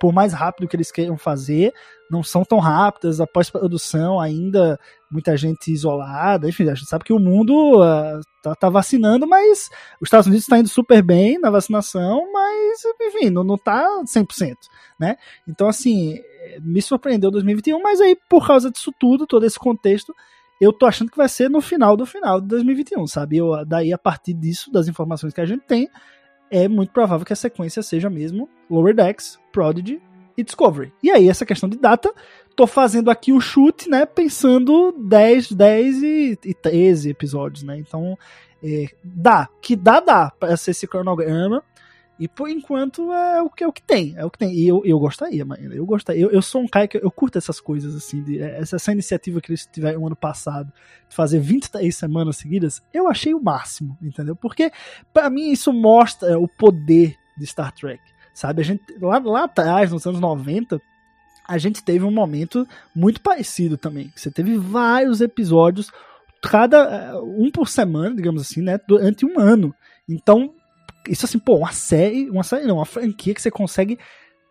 por 0.00 0.12
mais 0.12 0.32
rápido 0.32 0.68
que 0.68 0.76
eles 0.76 0.90
queiram 0.90 1.16
fazer, 1.16 1.72
não 2.10 2.22
são 2.22 2.44
tão 2.44 2.58
rápidas, 2.58 3.20
a 3.20 3.26
pós-produção 3.26 4.20
ainda 4.20 4.78
muita 5.10 5.36
gente 5.36 5.72
isolada, 5.72 6.48
enfim, 6.48 6.68
a 6.68 6.74
gente 6.74 6.88
sabe 6.88 7.04
que 7.04 7.12
o 7.12 7.18
mundo 7.18 7.80
uh, 7.80 8.20
tá, 8.42 8.54
tá, 8.54 8.70
vacinando, 8.70 9.26
mas 9.26 9.68
os 10.00 10.06
Estados 10.06 10.26
Unidos 10.26 10.44
está 10.44 10.58
indo 10.58 10.68
super 10.68 11.02
bem 11.02 11.38
na 11.38 11.50
vacinação, 11.50 12.32
mas, 12.32 12.82
enfim, 13.00 13.30
não, 13.30 13.44
não 13.44 13.58
tá 13.58 13.86
100%, 14.04 14.54
né? 14.98 15.16
Então, 15.46 15.68
assim, 15.68 16.18
me 16.60 16.80
surpreendeu 16.80 17.30
2021, 17.30 17.80
mas 17.82 18.00
aí, 18.00 18.16
por 18.28 18.46
causa 18.46 18.70
disso 18.70 18.92
tudo, 18.98 19.26
todo 19.26 19.44
esse 19.44 19.58
contexto, 19.58 20.14
eu 20.62 20.72
tô 20.72 20.86
achando 20.86 21.10
que 21.10 21.16
vai 21.16 21.28
ser 21.28 21.50
no 21.50 21.60
final 21.60 21.96
do 21.96 22.06
final 22.06 22.40
de 22.40 22.46
2021, 22.46 23.04
sabe? 23.08 23.38
Eu, 23.38 23.66
daí, 23.66 23.92
a 23.92 23.98
partir 23.98 24.32
disso, 24.32 24.70
das 24.70 24.86
informações 24.86 25.34
que 25.34 25.40
a 25.40 25.44
gente 25.44 25.62
tem, 25.62 25.90
é 26.48 26.68
muito 26.68 26.92
provável 26.92 27.26
que 27.26 27.32
a 27.32 27.36
sequência 27.36 27.82
seja 27.82 28.08
mesmo 28.08 28.48
Lower 28.70 28.94
Decks, 28.94 29.40
Prodigy 29.50 30.00
e 30.36 30.44
Discovery. 30.44 30.92
E 31.02 31.10
aí, 31.10 31.28
essa 31.28 31.44
questão 31.44 31.68
de 31.68 31.76
data, 31.76 32.14
tô 32.54 32.64
fazendo 32.64 33.10
aqui 33.10 33.32
o 33.32 33.40
chute, 33.40 33.90
né? 33.90 34.06
Pensando 34.06 34.92
10, 34.92 35.50
10 35.50 36.02
e, 36.04 36.38
e 36.44 36.54
13 36.54 37.10
episódios, 37.10 37.64
né? 37.64 37.76
Então, 37.76 38.16
é, 38.62 38.86
dá. 39.02 39.48
Que 39.60 39.74
dá, 39.74 39.98
dá 39.98 40.30
pra 40.30 40.56
ser 40.56 40.70
esse 40.70 40.86
cronograma. 40.86 41.64
E 42.22 42.28
por 42.28 42.48
enquanto 42.48 43.12
é 43.12 43.42
o 43.42 43.50
que, 43.50 43.64
é 43.64 43.66
o 43.66 43.72
que 43.72 43.82
tem, 43.82 44.14
é 44.16 44.24
o 44.24 44.30
que 44.30 44.38
tem. 44.38 44.54
E 44.54 44.68
eu, 44.68 44.80
eu 44.84 44.96
gostaria, 44.96 45.44
mano. 45.44 45.74
Eu 45.74 45.84
gostaria. 45.84 46.22
Eu, 46.22 46.30
eu 46.30 46.40
sou 46.40 46.62
um 46.62 46.68
cara 46.68 46.86
que 46.86 46.96
eu, 46.96 47.10
curto 47.10 47.36
essas 47.36 47.60
coisas, 47.60 47.96
assim. 47.96 48.22
De, 48.22 48.40
é, 48.40 48.60
essa, 48.60 48.76
essa 48.76 48.92
iniciativa 48.92 49.40
que 49.40 49.50
eles 49.50 49.66
tiveram 49.66 50.06
ano 50.06 50.14
passado, 50.14 50.72
de 51.08 51.16
fazer 51.16 51.40
23 51.40 51.92
semanas 51.92 52.36
seguidas, 52.36 52.80
eu 52.94 53.08
achei 53.08 53.34
o 53.34 53.42
máximo, 53.42 53.98
entendeu? 54.00 54.36
Porque, 54.36 54.70
para 55.12 55.28
mim, 55.28 55.50
isso 55.50 55.72
mostra 55.72 56.38
o 56.38 56.46
poder 56.46 57.16
de 57.36 57.44
Star 57.44 57.74
Trek. 57.74 58.00
Sabe? 58.32 58.60
A 58.60 58.64
gente, 58.64 58.84
lá, 59.00 59.18
lá 59.18 59.42
atrás, 59.42 59.90
nos 59.90 60.06
anos 60.06 60.20
90, 60.20 60.80
a 61.48 61.58
gente 61.58 61.82
teve 61.82 62.04
um 62.04 62.12
momento 62.12 62.64
muito 62.94 63.20
parecido 63.20 63.76
também. 63.76 64.12
Você 64.14 64.30
teve 64.30 64.56
vários 64.56 65.20
episódios 65.20 65.90
cada 66.40 67.20
um 67.20 67.50
por 67.50 67.68
semana, 67.68 68.14
digamos 68.14 68.42
assim, 68.42 68.62
né, 68.62 68.78
durante 68.86 69.26
um 69.26 69.40
ano. 69.40 69.74
Então, 70.08 70.54
isso 71.08 71.24
assim, 71.26 71.38
pô, 71.38 71.56
uma 71.56 71.72
série, 71.72 72.30
uma 72.30 72.42
série 72.42 72.66
não, 72.66 72.76
uma 72.76 72.86
franquia 72.86 73.34
que 73.34 73.42
você 73.42 73.50
consegue 73.50 73.98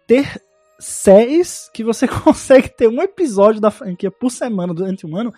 ter 0.08 0.42
séries 0.80 1.70
que 1.74 1.84
você 1.84 2.08
consegue 2.10 2.70
ter 2.70 2.88
um 2.88 3.02
episódio 3.02 3.62
da 3.62 3.72
franquia 3.72 4.12
por 4.12 4.30
semana 4.32 4.74
durante 4.74 5.06
um 5.06 5.16
ano. 5.16 5.32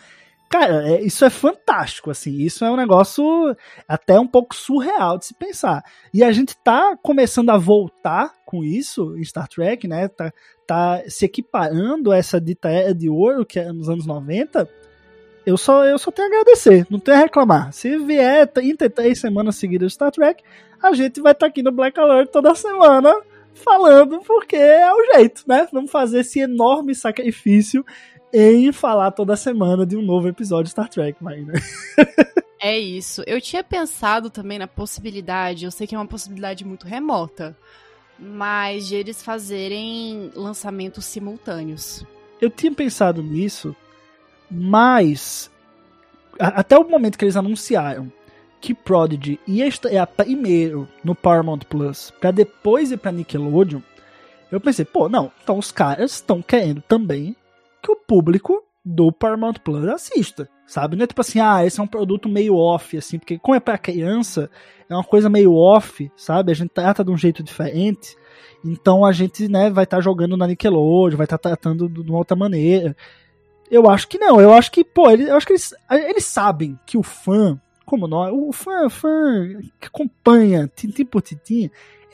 Cara, 0.50 0.88
é, 0.88 1.02
isso 1.02 1.26
é 1.26 1.32
fantástico, 1.32 2.12
assim. 2.12 2.38
Isso 2.38 2.64
é 2.64 2.70
um 2.70 2.76
negócio 2.76 3.24
até 3.88 4.20
um 4.20 4.28
pouco 4.28 4.54
surreal 4.54 5.18
de 5.18 5.26
se 5.26 5.34
pensar. 5.34 5.84
E 6.14 6.24
a 6.24 6.32
gente 6.32 6.56
tá 6.64 6.96
começando 7.02 7.50
a 7.50 7.58
voltar 7.58 8.32
com 8.46 8.64
isso 8.64 9.18
em 9.18 9.24
Star 9.24 9.48
Trek, 9.48 9.88
né? 9.88 10.08
Tá, 10.08 10.32
tá 10.68 11.02
se 11.08 11.26
equiparando 11.26 12.12
a 12.12 12.18
essa 12.18 12.40
dita 12.40 12.70
era 12.70 12.94
de 12.94 13.10
ouro 13.10 13.46
que 13.46 13.60
é 13.60 13.72
nos 13.74 13.90
anos 13.90 14.06
90. 14.06 14.70
Eu 15.46 15.58
só, 15.58 15.84
eu 15.86 15.98
só 15.98 16.10
tenho 16.10 16.28
a 16.28 16.32
agradecer, 16.32 16.88
não 16.90 17.00
tenho 17.00 17.18
a 17.18 17.22
reclamar. 17.22 17.74
Se 17.74 17.98
vier 17.98 18.48
33 18.48 19.20
semanas 19.20 19.56
seguidas 19.58 19.90
de 19.90 19.94
Star 19.96 20.12
Trek, 20.12 20.44
a 20.82 20.94
gente 20.94 21.22
vai 21.22 21.34
estar 21.34 21.46
tá 21.46 21.50
aqui 21.50 21.62
no 21.62 21.72
Black 21.72 22.00
Alert 22.00 22.30
toda 22.30 22.56
semana 22.56 23.14
falando 23.54 24.20
porque 24.22 24.56
é 24.56 24.92
o 24.92 25.16
jeito, 25.16 25.44
né? 25.48 25.68
Vamos 25.72 25.92
fazer 25.92 26.22
esse 26.22 26.40
enorme 26.40 26.96
sacrifício 26.96 27.86
em 28.32 28.72
falar 28.72 29.12
toda 29.12 29.36
semana 29.36 29.86
de 29.86 29.96
um 29.96 30.02
novo 30.02 30.28
episódio 30.28 30.66
de 30.66 30.72
Star 30.72 30.90
Trek, 30.90 31.24
Marina. 31.24 31.54
É 32.64 32.80
isso. 32.80 33.22
Eu 33.28 33.42
tinha 33.42 33.62
pensado 33.62 34.30
também 34.30 34.58
na 34.58 34.68
possibilidade, 34.68 35.66
eu 35.66 35.72
sei 35.72 35.86
que 35.86 35.96
é 35.96 35.98
uma 35.98 36.08
possibilidade 36.08 36.64
muito 36.64 36.88
remota, 36.88 37.58
mas 38.18 38.88
de 38.88 38.96
eles 38.96 39.22
fazerem 39.22 40.32
lançamentos 40.34 41.04
simultâneos. 41.04 42.06
Eu 42.40 42.50
tinha 42.50 42.72
pensado 42.72 43.22
nisso, 43.22 43.76
mas 44.54 45.52
até 46.40 46.78
o 46.78 46.88
momento 46.88 47.18
que 47.18 47.26
eles 47.26 47.36
anunciaram 47.36 48.12
que 48.62 48.74
Prodigy 48.74 49.40
ia 49.46 49.68
estrear 49.68 50.08
primeiro 50.08 50.88
no 51.04 51.14
Paramount 51.14 51.60
Plus, 51.70 52.14
para 52.22 52.32
depois 52.32 52.92
ir 52.92 52.98
para 52.98 53.12
Nickelodeon, 53.12 53.82
eu 54.50 54.62
pensei, 54.62 54.86
pô, 54.86 55.10
não, 55.10 55.32
então 55.44 55.58
os 55.58 55.72
caras 55.72 56.14
estão 56.14 56.42
querendo 56.42 56.82
também 56.82 57.36
que 57.82 57.92
o 57.92 57.96
público 57.96 58.64
do 58.86 59.12
Paramount 59.12 59.56
Plus 59.64 59.86
assista, 59.88 60.48
sabe? 60.66 60.96
Não 60.96 61.04
é 61.04 61.08
tipo 61.08 61.20
assim, 61.20 61.40
ah, 61.40 61.66
esse 61.66 61.80
é 61.80 61.84
um 61.84 61.88
produto 61.88 62.30
meio 62.30 62.56
off, 62.56 62.98
assim, 62.98 63.18
porque 63.18 63.38
como 63.38 63.56
é 63.56 63.60
pra 63.60 63.78
criança, 63.78 64.50
é 64.90 64.94
uma 64.94 65.04
coisa 65.04 65.30
meio 65.30 65.54
off, 65.54 66.10
sabe? 66.16 66.52
A 66.52 66.56
gente 66.56 66.70
trata 66.70 67.04
de 67.04 67.12
um 67.12 67.18
jeito 67.18 67.44
diferente, 67.44 68.16
então 68.64 69.04
a 69.04 69.12
gente, 69.12 69.48
né, 69.50 69.70
vai 69.70 69.84
estar 69.84 69.98
tá 69.98 70.02
jogando 70.02 70.38
na 70.38 70.48
Nickelodeon, 70.48 71.18
vai 71.18 71.26
estar 71.26 71.38
tá 71.38 71.50
tratando 71.50 71.90
de 71.90 72.02
uma 72.02 72.18
outra 72.18 72.36
maneira. 72.36 72.96
Eu 73.74 73.90
acho 73.90 74.08
que 74.08 74.20
não, 74.20 74.40
eu 74.40 74.54
acho 74.54 74.72
que, 74.72 74.84
pô, 74.84 75.10
eu 75.10 75.36
acho 75.36 75.48
que 75.48 75.54
eles, 75.54 75.74
eles 75.90 76.26
sabem 76.26 76.78
que 76.86 76.96
o 76.96 77.02
fã, 77.02 77.60
como 77.84 78.08
nós, 78.08 78.32
o 78.32 78.52
fã, 78.52 78.88
fã 78.88 79.10
que 79.82 79.88
acompanha 79.88 80.72
tintim 80.76 81.04
por 81.04 81.24
tintim, 81.24 81.72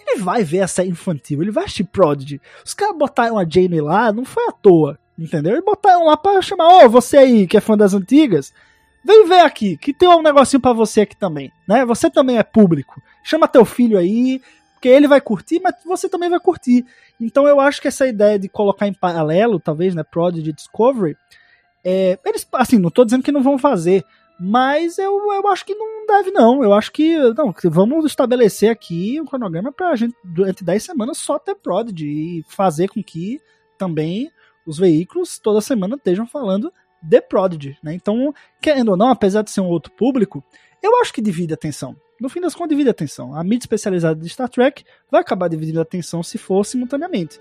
ele 0.08 0.22
vai 0.22 0.42
ver 0.42 0.62
a 0.62 0.68
série 0.70 0.88
infantil, 0.88 1.42
ele 1.42 1.52
vai 1.52 1.66
assistir 1.66 1.84
Prodigy. 1.84 2.40
Os 2.64 2.74
caras 2.74 2.98
botaram 2.98 3.38
a 3.38 3.44
Jane 3.44 3.82
lá, 3.82 4.14
não 4.14 4.24
foi 4.24 4.48
à 4.48 4.54
toa. 4.54 4.98
Entendeu? 5.18 5.58
E 5.58 5.62
botaram 5.62 6.06
lá 6.06 6.16
pra 6.16 6.42
chamar, 6.42 6.66
ô, 6.70 6.86
oh, 6.86 6.90
você 6.90 7.18
aí 7.18 7.46
que 7.46 7.58
é 7.58 7.60
fã 7.60 7.76
das 7.76 7.94
antigas, 7.94 8.54
vem 9.04 9.28
ver 9.28 9.42
aqui, 9.42 9.76
que 9.76 9.94
tem 9.94 10.08
um 10.08 10.22
negocinho 10.22 10.62
para 10.62 10.72
você 10.72 11.02
aqui 11.02 11.18
também, 11.18 11.52
né? 11.68 11.84
Você 11.84 12.10
também 12.10 12.38
é 12.38 12.44
público. 12.44 13.02
Chama 13.22 13.50
teu 13.50 13.66
filho 13.66 13.98
aí, 13.98 14.42
porque 14.76 14.88
ele 14.88 15.10
vai 15.10 15.20
curtir, 15.20 15.60
mas 15.60 15.76
você 15.86 16.08
também 16.08 16.30
vai 16.30 16.40
curtir. 16.40 16.86
Então 17.20 17.46
eu 17.46 17.60
acho 17.60 17.82
que 17.82 17.90
essa 17.90 18.08
ideia 18.08 18.40
de 18.40 18.48
colocar 18.48 18.88
em 18.88 18.94
paralelo, 18.94 19.60
talvez, 19.60 19.94
né, 19.94 20.04
Prodigy 20.04 20.54
Discovery, 20.54 21.18
é, 21.84 22.20
eles, 22.26 22.48
assim, 22.54 22.78
não 22.78 22.90
tô 22.90 23.06
dizendo 23.06 23.24
que 23.24 23.32
não 23.32 23.44
vão 23.44 23.58
fazer, 23.58 24.04
mas 24.40 24.98
eu, 24.98 25.14
eu 25.34 25.48
acho 25.48 25.66
que 25.66 25.76
não 25.76 26.06
deve, 26.06 26.32
não. 26.32 26.64
Eu 26.64 26.74
acho 26.74 26.92
que, 26.92 27.18
não, 27.34 27.54
vamos 27.66 28.06
estabelecer 28.06 28.70
aqui 28.70 29.20
um 29.20 29.26
cronograma 29.26 29.72
pra 29.72 29.96
gente, 29.96 30.16
durante 30.24 30.64
10 30.64 30.82
semanas, 30.82 31.18
só 31.18 31.38
ter 31.38 31.56
Prodigy 31.56 32.08
e 32.40 32.46
fazer 32.48 32.88
com 32.88 33.04
que 33.04 33.40
também 33.78 34.32
os 34.66 34.78
veículos 34.78 35.40
toda 35.40 35.62
semana 35.62 35.96
estejam 35.96 36.26
falando 36.26 36.72
de 37.02 37.22
Prodigy, 37.22 37.78
né? 37.84 37.94
Então, 37.94 38.34
querendo 38.62 38.90
ou 38.90 38.98
não, 38.98 39.10
apesar 39.10 39.42
de 39.42 39.52
ser 39.52 39.62
um 39.62 39.68
outro 39.68 39.92
público, 39.92 40.44
eu 40.82 41.00
acho 41.02 41.14
que 41.14 41.22
divide 41.22 41.54
a 41.54 41.56
atenção. 41.56 41.96
No 42.20 42.30
fim 42.30 42.42
das 42.42 42.54
contas, 42.54 42.70
divide 42.70 42.90
a 42.90 42.92
atenção. 42.92 43.36
A 43.36 43.44
mídia 43.44 43.64
especializada 43.64 44.20
de 44.20 44.28
Star 44.30 44.50
Trek 44.50 44.84
vai 45.10 45.22
acabar 45.22 45.48
dividindo 45.48 45.80
a 45.80 45.84
atenção 45.84 46.22
se 46.22 46.38
for 46.38 46.66
simultaneamente. 46.66 47.40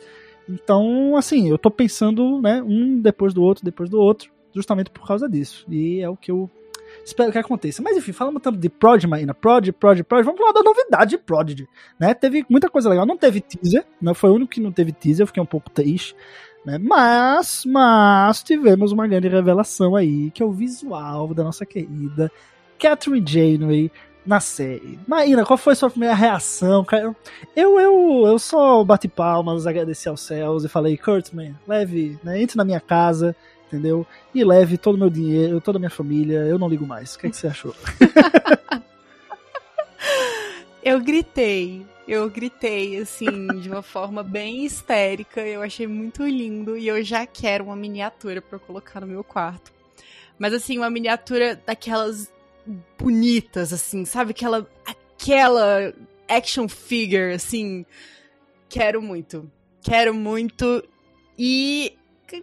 Então, 0.48 1.16
assim, 1.16 1.48
eu 1.48 1.58
tô 1.58 1.70
pensando, 1.70 2.40
né, 2.40 2.62
um 2.62 3.00
depois 3.00 3.34
do 3.34 3.42
outro, 3.42 3.64
depois 3.64 3.90
do 3.90 4.00
outro, 4.00 4.30
justamente 4.54 4.90
por 4.90 5.06
causa 5.06 5.28
disso. 5.28 5.66
E 5.68 6.00
é 6.00 6.08
o 6.08 6.16
que 6.16 6.30
eu 6.30 6.50
espero 7.04 7.30
que 7.30 7.38
aconteça. 7.38 7.82
Mas 7.82 7.96
enfim, 7.96 8.12
falando 8.12 8.40
tanto 8.40 8.58
de 8.58 8.68
Prodigy, 8.68 9.06
Marina, 9.06 9.34
Prodigy, 9.34 9.72
Prodigy, 9.72 10.04
Prodigy, 10.04 10.26
vamos 10.26 10.40
falar 10.40 10.52
da 10.52 10.62
novidade 10.62 11.10
de 11.10 11.18
Prodigy, 11.18 11.68
né? 11.98 12.14
Teve 12.14 12.44
muita 12.48 12.70
coisa 12.70 12.88
legal, 12.88 13.06
não 13.06 13.16
teve 13.16 13.40
teaser, 13.40 13.84
não 14.00 14.14
foi 14.14 14.30
o 14.30 14.34
único 14.34 14.52
que 14.52 14.60
não 14.60 14.72
teve 14.72 14.92
teaser, 14.92 15.22
eu 15.22 15.26
fiquei 15.26 15.42
um 15.42 15.46
pouco 15.46 15.70
triste. 15.70 16.16
Né? 16.64 16.78
Mas, 16.78 17.62
mas 17.66 18.42
tivemos 18.42 18.92
uma 18.92 19.06
grande 19.06 19.28
revelação 19.28 19.94
aí, 19.94 20.30
que 20.30 20.42
é 20.42 20.46
o 20.46 20.52
visual 20.52 21.32
da 21.32 21.44
nossa 21.44 21.64
querida 21.64 22.30
Catherine 22.78 23.24
Janeway 23.26 23.90
na 24.24 24.40
série. 24.40 24.98
Maína, 25.06 25.44
qual 25.44 25.56
foi 25.56 25.74
sua 25.74 25.90
primeira 25.90 26.14
reação? 26.14 26.86
Eu, 27.56 27.80
eu, 27.80 28.24
eu 28.26 28.38
só 28.38 28.84
bati 28.84 29.08
palmas, 29.08 29.66
agradeci 29.66 30.08
aos 30.08 30.20
céus 30.20 30.64
e 30.64 30.68
falei, 30.68 30.96
Kurtzman, 30.96 31.56
leve, 31.66 32.18
né, 32.22 32.40
entre 32.40 32.56
na 32.56 32.64
minha 32.64 32.80
casa, 32.80 33.34
entendeu? 33.66 34.06
E 34.34 34.44
leve 34.44 34.76
todo 34.76 34.96
o 34.96 34.98
meu 34.98 35.10
dinheiro, 35.10 35.60
toda 35.60 35.78
a 35.78 35.80
minha 35.80 35.90
família, 35.90 36.40
eu 36.40 36.58
não 36.58 36.68
ligo 36.68 36.86
mais. 36.86 37.14
O 37.14 37.18
que, 37.18 37.26
é 37.26 37.30
que 37.30 37.36
você 37.36 37.46
achou? 37.46 37.74
eu 40.82 41.00
gritei 41.00 41.86
eu 42.08 42.30
gritei, 42.30 42.96
assim, 42.96 43.46
de 43.60 43.68
uma 43.68 43.82
forma 43.82 44.22
bem 44.22 44.64
histérica. 44.64 45.42
Eu 45.42 45.60
achei 45.60 45.86
muito 45.86 46.26
lindo 46.26 46.74
e 46.74 46.88
eu 46.88 47.04
já 47.04 47.26
quero 47.26 47.64
uma 47.64 47.76
miniatura 47.76 48.40
para 48.40 48.58
colocar 48.58 49.02
no 49.02 49.06
meu 49.06 49.22
quarto. 49.22 49.70
Mas, 50.38 50.54
assim, 50.54 50.78
uma 50.78 50.88
miniatura 50.88 51.60
daquelas 51.66 52.32
bonitas, 52.98 53.72
assim, 53.72 54.04
sabe? 54.04 54.32
Aquela, 54.32 54.68
aquela 54.86 55.92
action 56.28 56.68
figure, 56.68 57.32
assim. 57.32 57.84
Quero 58.68 59.00
muito. 59.00 59.50
Quero 59.80 60.14
muito. 60.14 60.84
E 61.38 61.96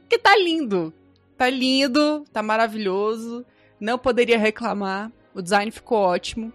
que 0.10 0.18
tá 0.18 0.36
lindo. 0.38 0.94
Tá 1.38 1.50
lindo, 1.50 2.26
tá 2.32 2.42
maravilhoso. 2.42 3.46
Não 3.80 3.98
poderia 3.98 4.38
reclamar. 4.38 5.12
O 5.34 5.42
design 5.42 5.70
ficou 5.70 6.00
ótimo. 6.00 6.52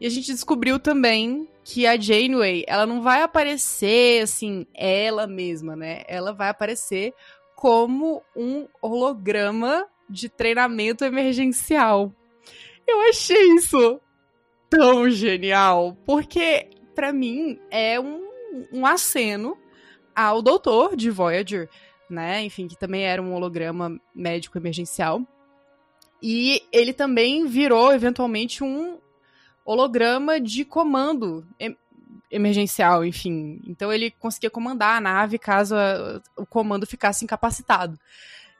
E 0.00 0.06
a 0.06 0.10
gente 0.10 0.32
descobriu 0.32 0.78
também 0.78 1.48
que 1.64 1.86
a 1.86 1.98
Janeway, 1.98 2.64
ela 2.66 2.86
não 2.86 3.02
vai 3.02 3.22
aparecer 3.22 4.22
assim, 4.22 4.66
ela 4.74 5.26
mesma, 5.26 5.76
né? 5.76 6.02
Ela 6.08 6.32
vai 6.32 6.48
aparecer 6.48 7.14
como 7.54 8.22
um 8.34 8.66
holograma 8.80 9.86
de 10.08 10.28
treinamento 10.28 11.04
emergencial. 11.04 12.12
Eu 12.90 13.08
achei 13.08 13.54
isso 13.54 14.00
tão 14.68 15.08
genial, 15.10 15.96
porque 16.04 16.70
para 16.94 17.12
mim 17.12 17.58
é 17.70 17.98
um, 18.00 18.26
um 18.72 18.86
aceno 18.86 19.56
ao 20.14 20.42
doutor 20.42 20.96
de 20.96 21.10
Voyager, 21.10 21.68
né? 22.08 22.42
Enfim, 22.42 22.68
que 22.68 22.76
também 22.76 23.02
era 23.04 23.22
um 23.22 23.34
holograma 23.34 24.00
médico 24.14 24.58
emergencial. 24.58 25.22
E 26.22 26.62
ele 26.72 26.92
também 26.92 27.46
virou 27.46 27.92
eventualmente 27.92 28.62
um 28.62 28.98
holograma 29.64 30.40
de 30.40 30.64
comando 30.64 31.46
emergencial, 32.30 33.04
enfim. 33.04 33.60
Então 33.66 33.92
ele 33.92 34.10
conseguia 34.10 34.50
comandar 34.50 34.96
a 34.96 35.00
nave 35.00 35.38
caso 35.38 35.74
a, 35.74 36.20
o 36.36 36.44
comando 36.44 36.86
ficasse 36.86 37.24
incapacitado. 37.24 37.98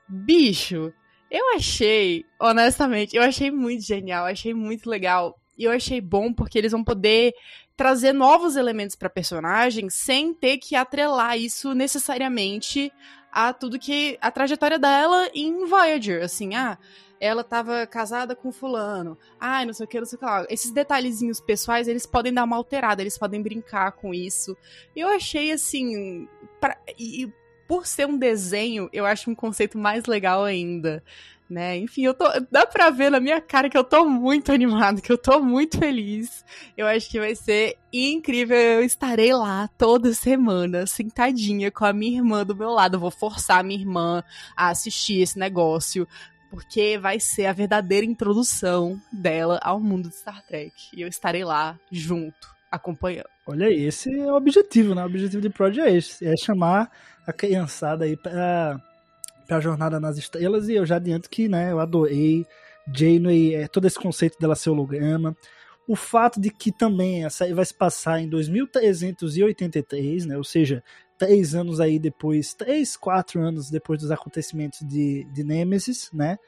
Bicho, 0.08 0.92
eu 1.30 1.54
achei, 1.54 2.24
honestamente, 2.38 3.16
eu 3.16 3.22
achei 3.22 3.50
muito 3.50 3.82
genial, 3.84 4.26
achei 4.26 4.52
muito 4.52 4.90
legal. 4.90 5.38
E 5.56 5.64
eu 5.64 5.70
achei 5.70 6.00
bom 6.00 6.32
porque 6.32 6.58
eles 6.58 6.72
vão 6.72 6.82
poder 6.82 7.34
trazer 7.76 8.12
novos 8.12 8.56
elementos 8.56 8.96
para 8.96 9.08
personagem 9.08 9.88
sem 9.88 10.34
ter 10.34 10.58
que 10.58 10.74
atrelar 10.74 11.38
isso 11.38 11.74
necessariamente 11.74 12.92
a 13.32 13.52
tudo 13.52 13.78
que 13.78 14.18
a 14.20 14.30
trajetória 14.30 14.78
dela 14.78 15.30
em 15.32 15.64
Voyager, 15.66 16.22
assim, 16.22 16.54
ah, 16.54 16.76
ela 17.20 17.44
tava 17.44 17.86
casada 17.86 18.34
com 18.34 18.50
fulano, 18.50 19.16
ai, 19.38 19.64
não 19.66 19.72
sei 19.72 19.84
o 19.84 19.88
que, 19.88 19.98
não 19.98 20.06
sei 20.06 20.16
o 20.16 20.18
que 20.18 20.24
lá. 20.24 20.46
Esses 20.48 20.70
detalhezinhos 20.72 21.40
pessoais, 21.40 21.86
eles 21.86 22.06
podem 22.06 22.32
dar 22.32 22.44
uma 22.44 22.56
alterada, 22.56 23.02
eles 23.02 23.18
podem 23.18 23.42
brincar 23.42 23.92
com 23.92 24.12
isso. 24.12 24.56
Eu 24.96 25.08
achei, 25.08 25.52
assim, 25.52 26.26
pra, 26.58 26.76
e 26.98 27.30
por 27.70 27.87
ser 27.87 28.04
um 28.04 28.18
desenho, 28.18 28.90
eu 28.92 29.06
acho 29.06 29.31
um 29.31 29.35
conceito 29.35 29.79
mais 29.79 30.06
legal 30.06 30.42
ainda. 30.42 31.04
Né? 31.48 31.77
Enfim, 31.79 32.02
eu 32.02 32.12
tô, 32.12 32.25
dá 32.50 32.66
pra 32.66 32.90
ver 32.90 33.10
na 33.10 33.21
minha 33.21 33.40
cara 33.40 33.71
que 33.71 33.79
eu 33.79 33.85
tô 33.85 34.04
muito 34.04 34.50
animado, 34.50 35.00
que 35.00 35.12
eu 35.12 35.16
tô 35.16 35.38
muito 35.38 35.79
feliz. 35.79 36.44
Eu 36.77 36.88
acho 36.88 37.08
que 37.08 37.21
vai 37.21 37.37
ser 37.37 37.77
incrível. 37.92 38.56
Eu 38.56 38.83
estarei 38.83 39.33
lá 39.33 39.68
toda 39.79 40.12
semana, 40.12 40.85
sentadinha 40.85 41.71
com 41.71 41.85
a 41.85 41.92
minha 41.92 42.18
irmã 42.18 42.44
do 42.44 42.56
meu 42.56 42.71
lado. 42.71 42.96
Eu 42.96 43.00
vou 43.00 43.10
forçar 43.12 43.60
a 43.60 43.62
minha 43.62 43.79
irmã 43.79 44.25
a 44.56 44.71
assistir 44.71 45.21
esse 45.21 45.38
negócio 45.38 46.08
porque 46.50 46.98
vai 46.98 47.21
ser 47.21 47.46
a 47.46 47.52
verdadeira 47.52 48.04
introdução 48.04 49.00
dela 49.12 49.60
ao 49.62 49.79
mundo 49.79 50.08
de 50.08 50.16
Star 50.16 50.44
Trek. 50.44 50.75
E 50.92 51.02
eu 51.02 51.06
estarei 51.06 51.44
lá 51.44 51.79
junto, 51.88 52.48
acompanhando. 52.71 53.29
Olha 53.46 53.66
aí, 53.66 53.85
esse 53.85 54.08
é 54.14 54.31
o 54.31 54.37
objetivo, 54.37 54.94
né? 54.94 55.02
O 55.02 55.06
objetivo 55.06 55.42
de 55.42 55.50
Prod 55.50 55.77
é 55.79 55.96
esse, 55.96 56.27
é 56.27 56.37
chamar 56.37 56.90
a 57.27 57.33
criançada 57.33 58.04
aí 58.04 58.16
pra, 58.16 58.81
pra 59.46 59.60
Jornada 59.60 59.98
nas 59.98 60.16
Estrelas, 60.16 60.68
e 60.68 60.75
eu 60.75 60.87
já 60.87 60.96
adianto 60.96 61.29
que, 61.29 61.48
né, 61.48 61.73
eu 61.73 61.81
adorei 61.81 62.46
Janeway, 62.94 63.54
é, 63.54 63.68
todo 63.68 63.87
esse 63.87 63.98
conceito 63.98 64.38
dela 64.38 64.54
ser 64.54 64.71
holograma, 64.71 65.37
o 65.88 65.96
fato 65.96 66.40
de 66.40 66.50
que 66.50 66.71
também 66.71 67.25
a 67.25 67.31
série 67.31 67.52
vai 67.52 67.64
se 67.64 67.75
passar 67.75 68.21
em 68.21 68.29
2383, 68.29 70.27
né, 70.27 70.37
ou 70.37 70.44
seja, 70.44 70.85
três 71.18 71.54
anos 71.54 71.81
aí 71.81 71.98
depois, 71.98 72.54
três, 72.54 72.96
quatro 72.96 73.40
anos 73.40 73.71
depois 73.71 74.00
dos 74.00 74.10
acontecimentos 74.10 74.87
de, 74.87 75.25
de 75.33 75.42
Nemesis, 75.42 76.10
né, 76.12 76.38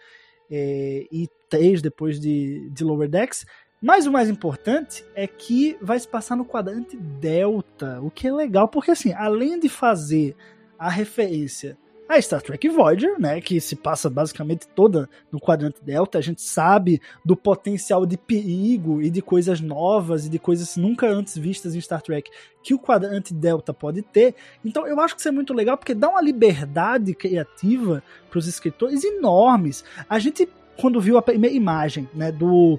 é, 0.50 1.06
e 1.10 1.28
três 1.48 1.82
depois 1.82 2.20
de, 2.20 2.70
de 2.70 2.84
Lower 2.84 3.08
Decks, 3.08 3.44
mas 3.82 4.06
o 4.06 4.12
mais 4.12 4.30
importante 4.30 5.04
é 5.12 5.26
que 5.26 5.76
vai 5.82 5.98
se 5.98 6.06
passar 6.06 6.36
no 6.36 6.44
quadrante 6.44 6.96
Delta, 6.96 8.00
o 8.00 8.10
que 8.10 8.28
é 8.28 8.32
legal, 8.32 8.68
porque 8.68 8.92
assim, 8.92 9.12
além 9.12 9.58
de 9.58 9.68
fazer 9.68 10.36
a 10.78 10.88
referência 10.88 11.76
a 12.08 12.20
Star 12.20 12.42
Trek 12.42 12.68
Voyager, 12.68 13.18
né, 13.18 13.40
que 13.40 13.58
se 13.60 13.74
passa 13.74 14.10
basicamente 14.10 14.66
toda 14.68 15.08
no 15.30 15.40
quadrante 15.40 15.82
Delta, 15.82 16.18
a 16.18 16.20
gente 16.20 16.42
sabe 16.42 17.00
do 17.24 17.34
potencial 17.34 18.04
de 18.04 18.18
perigo 18.18 19.00
e 19.00 19.08
de 19.08 19.22
coisas 19.22 19.60
novas 19.60 20.26
e 20.26 20.28
de 20.28 20.38
coisas 20.38 20.76
nunca 20.76 21.08
antes 21.08 21.38
vistas 21.38 21.74
em 21.74 21.80
Star 21.80 22.02
Trek 22.02 22.30
que 22.62 22.74
o 22.74 22.78
quadrante 22.78 23.32
Delta 23.32 23.72
pode 23.72 24.02
ter. 24.02 24.34
Então 24.64 24.86
eu 24.86 25.00
acho 25.00 25.14
que 25.14 25.20
isso 25.20 25.28
é 25.28 25.32
muito 25.32 25.54
legal 25.54 25.78
porque 25.78 25.94
dá 25.94 26.10
uma 26.10 26.20
liberdade 26.20 27.14
criativa 27.14 28.02
para 28.28 28.38
os 28.38 28.46
escritores 28.46 29.02
enormes. 29.04 29.82
A 30.08 30.18
gente 30.18 30.48
quando 30.76 31.00
viu 31.00 31.16
a 31.16 31.22
primeira 31.22 31.54
imagem, 31.54 32.08
né, 32.14 32.30
do 32.32 32.78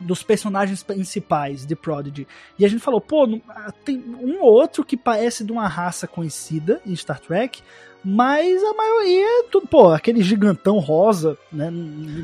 dos 0.00 0.22
personagens 0.22 0.82
principais 0.82 1.64
de 1.64 1.74
Prodigy. 1.74 2.26
E 2.58 2.64
a 2.64 2.68
gente 2.68 2.82
falou, 2.82 3.00
pô, 3.00 3.26
tem 3.84 3.98
um 4.20 4.42
ou 4.42 4.52
outro 4.52 4.84
que 4.84 4.96
parece 4.96 5.44
de 5.44 5.52
uma 5.52 5.66
raça 5.66 6.06
conhecida 6.06 6.80
em 6.86 6.94
Star 6.94 7.20
Trek, 7.20 7.62
mas 8.08 8.62
a 8.62 8.72
maioria 8.72 9.40
é 9.40 9.42
tudo, 9.50 9.66
pô, 9.66 9.88
aquele 9.88 10.22
gigantão 10.22 10.78
rosa, 10.78 11.36
né? 11.52 11.72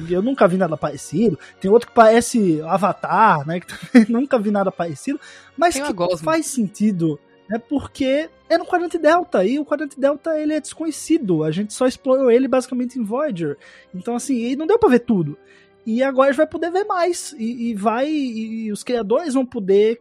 Eu 0.08 0.22
nunca 0.22 0.46
vi 0.46 0.56
nada 0.56 0.76
parecido. 0.76 1.36
Tem 1.60 1.68
outro 1.68 1.88
que 1.88 1.94
parece 1.94 2.62
Avatar, 2.62 3.44
né? 3.44 3.58
Que 3.58 3.66
nunca 4.12 4.38
vi 4.38 4.52
nada 4.52 4.70
parecido. 4.70 5.18
Mas 5.56 5.74
Tem 5.74 5.82
que 5.82 6.16
faz 6.18 6.46
sentido, 6.46 7.18
né? 7.48 7.58
Porque 7.58 8.30
é 8.48 8.56
no 8.56 8.64
quadrante 8.64 8.96
Delta, 8.96 9.44
e 9.44 9.58
o 9.58 9.64
quadrante 9.64 9.98
Delta 9.98 10.38
ele 10.38 10.54
é 10.54 10.60
desconhecido. 10.60 11.42
A 11.42 11.50
gente 11.50 11.74
só 11.74 11.86
explorou 11.86 12.30
ele 12.30 12.46
basicamente 12.46 12.98
em 12.98 13.02
Voyager. 13.02 13.58
Então, 13.92 14.14
assim, 14.14 14.54
não 14.54 14.68
deu 14.68 14.78
pra 14.78 14.88
ver 14.88 15.00
tudo. 15.00 15.36
E 15.84 16.02
agora 16.02 16.28
a 16.28 16.32
gente 16.32 16.38
vai 16.38 16.46
poder 16.46 16.70
ver 16.70 16.84
mais. 16.84 17.32
E, 17.38 17.70
e 17.70 17.74
vai. 17.74 18.08
E 18.08 18.72
os 18.72 18.82
criadores 18.82 19.34
vão 19.34 19.44
poder 19.44 20.00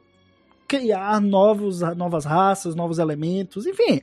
criar 0.68 1.20
novos, 1.20 1.82
novas 1.98 2.24
raças, 2.24 2.76
novos 2.76 2.98
elementos, 2.98 3.66
enfim 3.66 4.02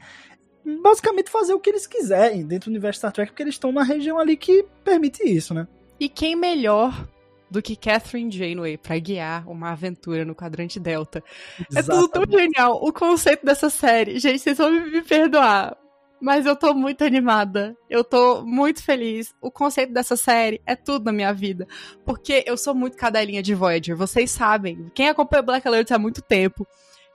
basicamente 0.83 1.31
fazer 1.31 1.55
o 1.55 1.61
que 1.61 1.71
eles 1.71 1.87
quiserem 1.87 2.47
dentro 2.47 2.71
do 2.71 2.75
universo 2.75 2.99
Star 2.99 3.13
Trek, 3.13 3.31
porque 3.33 3.43
eles 3.43 3.55
estão 3.55 3.73
na 3.73 3.83
região 3.83 4.19
ali 4.19 4.37
que 4.37 4.65
permite 4.85 5.23
isso, 5.23 5.55
né? 5.55 5.67
E 5.99 6.09
quem 6.09 6.37
melhor 6.37 7.09
do 7.51 7.63
que 7.63 7.75
Catherine 7.75 8.31
Janeway 8.31 8.77
para 8.77 8.99
guiar 8.99 9.49
uma 9.49 9.73
aventura 9.73 10.25
no 10.25 10.35
quadrante 10.35 10.79
Delta? 10.79 11.23
Exatamente. 11.71 11.79
É 11.79 11.83
tudo 11.83 12.09
tão 12.09 12.39
genial. 12.39 12.79
O 12.83 12.93
conceito 12.93 13.45
dessa 13.45 13.71
série, 13.71 14.19
gente, 14.19 14.41
vocês 14.41 14.59
vão 14.59 14.71
me 14.71 15.03
perdoar. 15.03 15.77
Mas 16.21 16.47
eu 16.47 16.57
tô 16.57 16.75
muito 16.75 17.05
animada. 17.05 17.77
Eu 17.89 18.03
tô 18.03 18.43
muito 18.45 18.83
feliz. 18.83 19.35
O 19.41 19.51
conceito 19.51 19.93
dessa 19.93 20.17
série 20.17 20.61
é 20.67 20.75
tudo 20.75 21.05
na 21.05 21.13
minha 21.13 21.33
vida. 21.33 21.67
Porque 22.05 22.45
eu 22.47 22.57
sou 22.57 22.75
muito 22.75 22.97
cadelinha 22.97 23.43
de 23.43 23.55
Voyager. 23.55 23.97
Vocês 23.97 24.31
sabem. 24.31 24.91
Quem 24.95 25.09
acompanha 25.09 25.43
Black 25.43 25.67
Alert 25.67 25.91
há 25.93 25.99
muito 25.99 26.21
tempo 26.21 26.67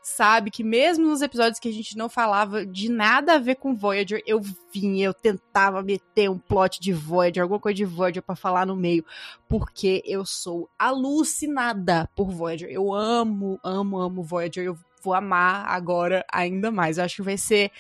sabe 0.03 0.51
que 0.51 0.63
mesmo 0.63 1.07
nos 1.07 1.21
episódios 1.21 1.59
que 1.59 1.69
a 1.69 1.71
gente 1.71 1.97
não 1.97 2.09
falava 2.09 2.65
de 2.65 2.89
nada 2.91 3.35
a 3.35 3.39
ver 3.39 3.55
com 3.55 3.73
Voyager, 3.73 4.21
eu 4.27 4.41
vinha, 4.71 5.05
eu 5.05 5.13
tentava 5.13 5.81
meter 5.81 6.29
um 6.29 6.37
plot 6.37 6.79
de 6.81 6.91
Voyager, 6.91 7.41
alguma 7.41 7.59
coisa 7.59 7.77
de 7.77 7.85
Voyager 7.85 8.21
para 8.21 8.35
falar 8.35 8.65
no 8.65 8.75
meio, 8.75 9.05
porque 9.47 10.03
eu 10.05 10.25
sou 10.25 10.69
alucinada 10.77 12.09
por 12.13 12.29
Voyager. 12.29 12.69
Eu 12.69 12.93
amo, 12.93 13.57
amo, 13.63 13.97
amo 13.97 14.23
Voyager. 14.23 14.65
Eu 14.65 14.77
vou 15.01 15.13
amar 15.13 15.65
agora 15.67 16.25
ainda 16.31 16.69
mais. 16.69 16.97
Eu 16.97 17.05
acho 17.05 17.17
que 17.17 17.21
vai 17.21 17.37
ser 17.37 17.71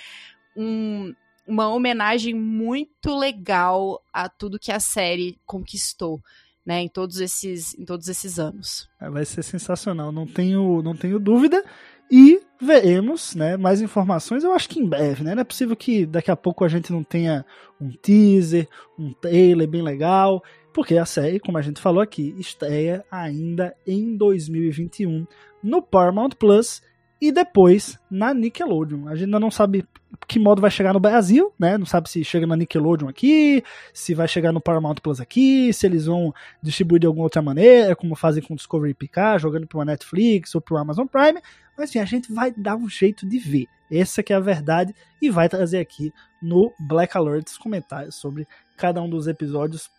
um, 0.55 1.13
uma 1.47 1.69
homenagem 1.69 2.33
muito 2.33 3.15
legal 3.17 4.01
a 4.11 4.29
tudo 4.29 4.59
que 4.59 4.71
a 4.71 4.79
série 4.79 5.37
conquistou. 5.45 6.21
Né, 6.65 6.79
em 6.79 6.87
todos 6.87 7.19
esses 7.19 7.77
em 7.77 7.83
todos 7.83 8.07
esses 8.07 8.39
anos. 8.39 8.87
É, 9.01 9.09
vai 9.09 9.25
ser 9.25 9.43
sensacional, 9.43 10.13
não 10.13 10.25
tenho 10.25 10.81
não 10.81 10.95
tenho 10.95 11.19
dúvida. 11.19 11.61
E 12.09 12.39
veremos 12.61 13.35
né, 13.35 13.57
mais 13.57 13.81
informações, 13.81 14.45
eu 14.45 14.53
acho 14.53 14.69
que 14.69 14.79
em 14.79 14.87
breve, 14.87 15.23
né? 15.23 15.35
Não 15.35 15.41
é 15.41 15.43
possível 15.43 15.75
que 15.75 16.05
daqui 16.05 16.31
a 16.31 16.37
pouco 16.37 16.63
a 16.63 16.69
gente 16.69 16.89
não 16.89 17.03
tenha 17.03 17.45
um 17.81 17.91
teaser, 17.91 18.69
um 18.97 19.11
trailer 19.11 19.67
bem 19.67 19.81
legal, 19.81 20.41
porque 20.73 20.97
a 20.97 21.05
série, 21.05 21.39
como 21.39 21.57
a 21.57 21.61
gente 21.61 21.81
falou 21.81 22.01
aqui, 22.01 22.33
estreia 22.37 23.05
ainda 23.11 23.75
em 23.85 24.15
2021 24.15 25.27
no 25.61 25.81
Paramount 25.81 26.31
Plus 26.37 26.81
e 27.23 27.31
depois 27.31 27.97
na 28.11 28.33
Nickelodeon. 28.33 29.07
A 29.07 29.15
gente 29.15 29.27
ainda 29.27 29.39
não 29.39 29.49
sabe 29.49 29.85
que 30.27 30.37
modo 30.37 30.61
vai 30.61 30.69
chegar 30.69 30.91
no 30.91 30.99
Brasil, 30.99 31.53
né? 31.57 31.77
Não 31.77 31.85
sabe 31.85 32.09
se 32.09 32.21
chega 32.21 32.45
na 32.45 32.57
Nickelodeon 32.57 33.07
aqui, 33.07 33.63
se 33.93 34.13
vai 34.13 34.27
chegar 34.27 34.51
no 34.51 34.59
Paramount 34.59 34.95
Plus 34.95 35.21
aqui, 35.21 35.71
se 35.71 35.85
eles 35.85 36.05
vão 36.05 36.33
distribuir 36.61 36.99
de 36.99 37.07
alguma 37.07 37.23
outra 37.23 37.41
maneira, 37.41 37.95
como 37.95 38.13
fazem 38.13 38.43
com 38.43 38.53
o 38.53 38.57
Discovery 38.57 38.93
Picard, 38.93 39.41
jogando 39.41 39.65
para 39.65 39.77
uma 39.77 39.85
Netflix 39.85 40.53
ou 40.53 40.59
para 40.59 40.73
o 40.75 40.77
Amazon 40.77 41.07
Prime. 41.07 41.39
Mas 41.77 41.89
assim, 41.89 41.99
a 41.99 42.05
gente 42.05 42.29
vai 42.29 42.51
dar 42.51 42.75
um 42.75 42.89
jeito 42.89 43.25
de 43.25 43.39
ver. 43.39 43.67
Essa 43.89 44.21
que 44.21 44.33
é 44.33 44.35
a 44.35 44.41
verdade 44.41 44.93
e 45.21 45.29
vai 45.29 45.47
trazer 45.47 45.79
aqui 45.79 46.11
no 46.41 46.73
Black 46.77 47.15
Alert 47.17 47.47
os 47.47 47.57
comentários 47.57 48.15
sobre 48.15 48.45
cada 48.75 49.01
um 49.01 49.09
dos 49.09 49.27
episódios. 49.27 49.89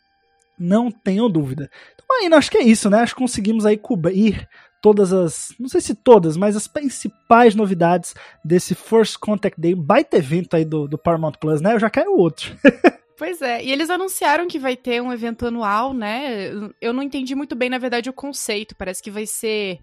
Não 0.58 0.90
tenham 0.90 1.30
dúvida. 1.30 1.70
Então, 1.94 2.04
aí, 2.18 2.32
acho 2.34 2.50
que 2.50 2.58
é 2.58 2.62
isso, 2.62 2.90
né? 2.90 2.98
Acho 2.98 3.14
que 3.14 3.22
conseguimos 3.22 3.64
aí 3.64 3.78
cobrir 3.78 4.46
todas 4.84 5.14
as, 5.14 5.54
não 5.58 5.66
sei 5.66 5.80
se 5.80 5.94
todas, 5.94 6.36
mas 6.36 6.54
as 6.54 6.68
principais 6.68 7.54
novidades 7.54 8.14
desse 8.44 8.74
First 8.74 9.16
Contact 9.16 9.58
Day, 9.58 9.74
baita 9.74 10.18
evento 10.18 10.54
aí 10.54 10.64
do, 10.66 10.86
do 10.86 10.98
Paramount 10.98 11.32
Plus, 11.40 11.62
né? 11.62 11.72
Eu 11.72 11.80
já 11.80 11.88
quero 11.88 12.14
outro. 12.14 12.54
Pois 13.16 13.40
é, 13.40 13.62
e 13.62 13.70
eles 13.70 13.90
anunciaram 13.90 14.48
que 14.48 14.58
vai 14.58 14.76
ter 14.76 15.00
um 15.00 15.12
evento 15.12 15.46
anual, 15.46 15.94
né? 15.94 16.50
Eu 16.80 16.92
não 16.92 17.00
entendi 17.00 17.32
muito 17.36 17.54
bem, 17.54 17.70
na 17.70 17.78
verdade, 17.78 18.10
o 18.10 18.12
conceito. 18.12 18.74
Parece 18.74 19.00
que 19.00 19.10
vai 19.10 19.24
ser. 19.24 19.78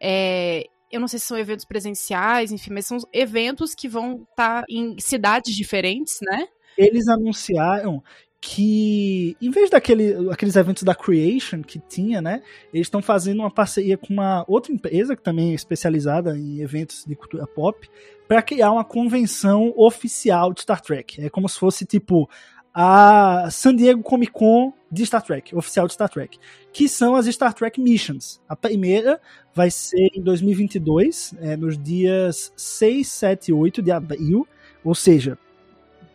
É, 0.00 0.64
eu 0.90 0.98
não 0.98 1.06
sei 1.06 1.18
se 1.18 1.26
são 1.26 1.36
eventos 1.36 1.66
presenciais, 1.66 2.50
enfim, 2.50 2.72
mas 2.72 2.86
são 2.86 2.96
eventos 3.12 3.74
que 3.74 3.86
vão 3.86 4.26
estar 4.30 4.62
tá 4.62 4.64
em 4.66 4.98
cidades 4.98 5.54
diferentes, 5.54 6.20
né? 6.22 6.48
Eles 6.78 7.06
anunciaram 7.06 8.02
que 8.40 9.36
em 9.40 9.50
vez 9.50 9.68
daquele, 9.68 10.30
aqueles 10.30 10.56
eventos 10.56 10.82
da 10.82 10.94
Creation 10.94 11.62
que 11.62 11.78
tinha, 11.78 12.22
né, 12.22 12.42
eles 12.72 12.86
estão 12.86 13.02
fazendo 13.02 13.40
uma 13.40 13.50
parceria 13.50 13.98
com 13.98 14.12
uma 14.12 14.44
outra 14.48 14.72
empresa 14.72 15.14
que 15.14 15.22
também 15.22 15.50
é 15.50 15.54
especializada 15.54 16.36
em 16.36 16.60
eventos 16.60 17.04
de 17.04 17.14
cultura 17.14 17.46
pop 17.46 17.86
para 18.26 18.40
criar 18.40 18.72
uma 18.72 18.84
convenção 18.84 19.74
oficial 19.76 20.54
de 20.54 20.62
Star 20.62 20.80
Trek. 20.80 21.22
É 21.22 21.28
como 21.28 21.48
se 21.48 21.58
fosse 21.58 21.84
tipo 21.84 22.30
a 22.72 23.48
San 23.50 23.74
Diego 23.74 24.02
Comic 24.02 24.32
Con 24.32 24.72
de 24.90 25.04
Star 25.04 25.22
Trek, 25.22 25.54
oficial 25.54 25.86
de 25.86 25.92
Star 25.92 26.08
Trek, 26.08 26.38
que 26.72 26.88
são 26.88 27.14
as 27.14 27.26
Star 27.26 27.52
Trek 27.52 27.80
Missions. 27.80 28.40
A 28.48 28.56
primeira 28.56 29.20
vai 29.54 29.70
ser 29.70 30.08
em 30.14 30.22
2022, 30.22 31.34
é, 31.40 31.56
nos 31.56 31.76
dias 31.76 32.52
6, 32.56 33.06
7 33.06 33.48
e 33.48 33.52
8 33.52 33.82
de 33.82 33.90
abril, 33.90 34.46
ou 34.82 34.94
seja, 34.94 35.36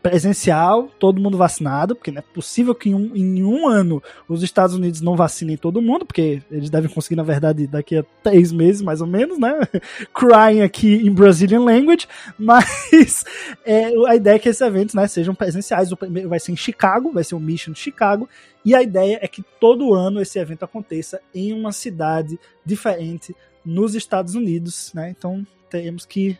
presencial, 0.05 0.87
todo 0.99 1.19
mundo 1.19 1.35
vacinado, 1.35 1.95
porque 1.95 2.11
não 2.11 2.19
é 2.19 2.21
possível 2.21 2.75
que 2.75 2.89
em 2.89 2.93
um, 2.93 3.15
em 3.15 3.43
um, 3.43 3.67
ano 3.67 4.03
os 4.29 4.43
Estados 4.43 4.75
Unidos 4.75 5.01
não 5.01 5.15
vacinem 5.15 5.57
todo 5.57 5.81
mundo, 5.81 6.05
porque 6.05 6.43
eles 6.51 6.69
devem 6.69 6.87
conseguir, 6.87 7.15
na 7.15 7.23
verdade, 7.23 7.65
daqui 7.65 7.97
a 7.97 8.05
três 8.21 8.51
meses, 8.51 8.83
mais 8.83 9.01
ou 9.01 9.07
menos, 9.07 9.39
né? 9.39 9.61
Crying 10.13 10.61
aqui 10.61 10.93
em 10.93 11.11
Brazilian 11.11 11.61
language, 11.61 12.07
mas 12.37 13.25
é, 13.65 13.87
a 14.07 14.15
ideia 14.15 14.35
é 14.35 14.39
que 14.39 14.47
esses 14.47 14.61
eventos 14.61 14.93
né, 14.93 15.07
sejam 15.07 15.33
presenciais. 15.33 15.91
O 15.91 15.97
primeiro 15.97 16.29
vai 16.29 16.39
ser 16.39 16.51
em 16.51 16.55
Chicago, 16.55 17.11
vai 17.11 17.23
ser 17.23 17.33
o 17.33 17.39
Mission 17.39 17.73
de 17.73 17.79
Chicago, 17.79 18.29
e 18.63 18.75
a 18.75 18.83
ideia 18.83 19.17
é 19.23 19.27
que 19.27 19.43
todo 19.59 19.95
ano 19.95 20.21
esse 20.21 20.37
evento 20.37 20.61
aconteça 20.61 21.19
em 21.33 21.51
uma 21.51 21.71
cidade 21.71 22.39
diferente 22.63 23.35
nos 23.65 23.95
Estados 23.95 24.35
Unidos, 24.35 24.91
né? 24.93 25.09
Então 25.09 25.43
teremos 25.67 26.05
que 26.05 26.37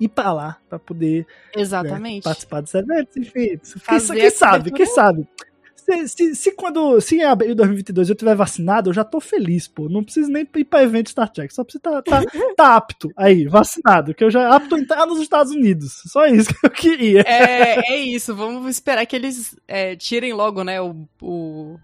ir 0.00 0.08
para 0.08 0.32
lá 0.32 0.58
para 0.68 0.78
poder 0.78 1.26
né, 1.98 2.20
participar 2.22 2.60
dos 2.60 2.74
eventos, 2.74 3.16
enfim. 3.16 3.58
Fazer 3.80 4.16
quem 4.16 4.30
sabe, 4.30 4.70
quem 4.70 4.86
sabe. 4.86 5.28
Se, 5.74 6.08
se, 6.08 6.34
se, 6.34 6.52
quando 6.52 7.00
se 7.00 7.16
em 7.16 7.24
abril 7.24 7.50
de 7.50 7.54
2022 7.54 8.10
eu 8.10 8.14
tiver 8.14 8.34
vacinado, 8.34 8.90
eu 8.90 8.94
já 8.94 9.02
tô 9.02 9.20
feliz, 9.20 9.66
pô. 9.66 9.88
Não 9.88 10.04
preciso 10.04 10.30
nem 10.30 10.46
ir 10.54 10.64
pra 10.64 10.82
evento 10.82 11.08
Star 11.08 11.30
Trek. 11.32 11.52
Só 11.54 11.64
preciso 11.64 11.78
estar 11.78 12.02
tá, 12.02 12.22
tá, 12.22 12.30
tá, 12.54 12.76
apto 12.76 13.10
aí, 13.16 13.46
vacinado. 13.46 14.14
Que 14.14 14.22
eu 14.22 14.30
já 14.30 14.54
apto 14.54 14.74
a 14.74 14.78
entrar 14.78 15.06
nos 15.06 15.18
Estados 15.18 15.50
Unidos. 15.50 16.02
Só 16.06 16.26
isso 16.26 16.50
que 16.52 16.66
eu 16.66 16.70
queria. 16.70 17.22
É, 17.22 17.92
é 17.94 17.96
isso. 17.96 18.34
Vamos 18.34 18.68
esperar 18.68 19.06
que 19.06 19.16
eles 19.16 19.56
é, 19.66 19.96
tirem 19.96 20.34
logo, 20.34 20.62
né, 20.62 20.78
o, 20.78 21.08
o 21.22 21.78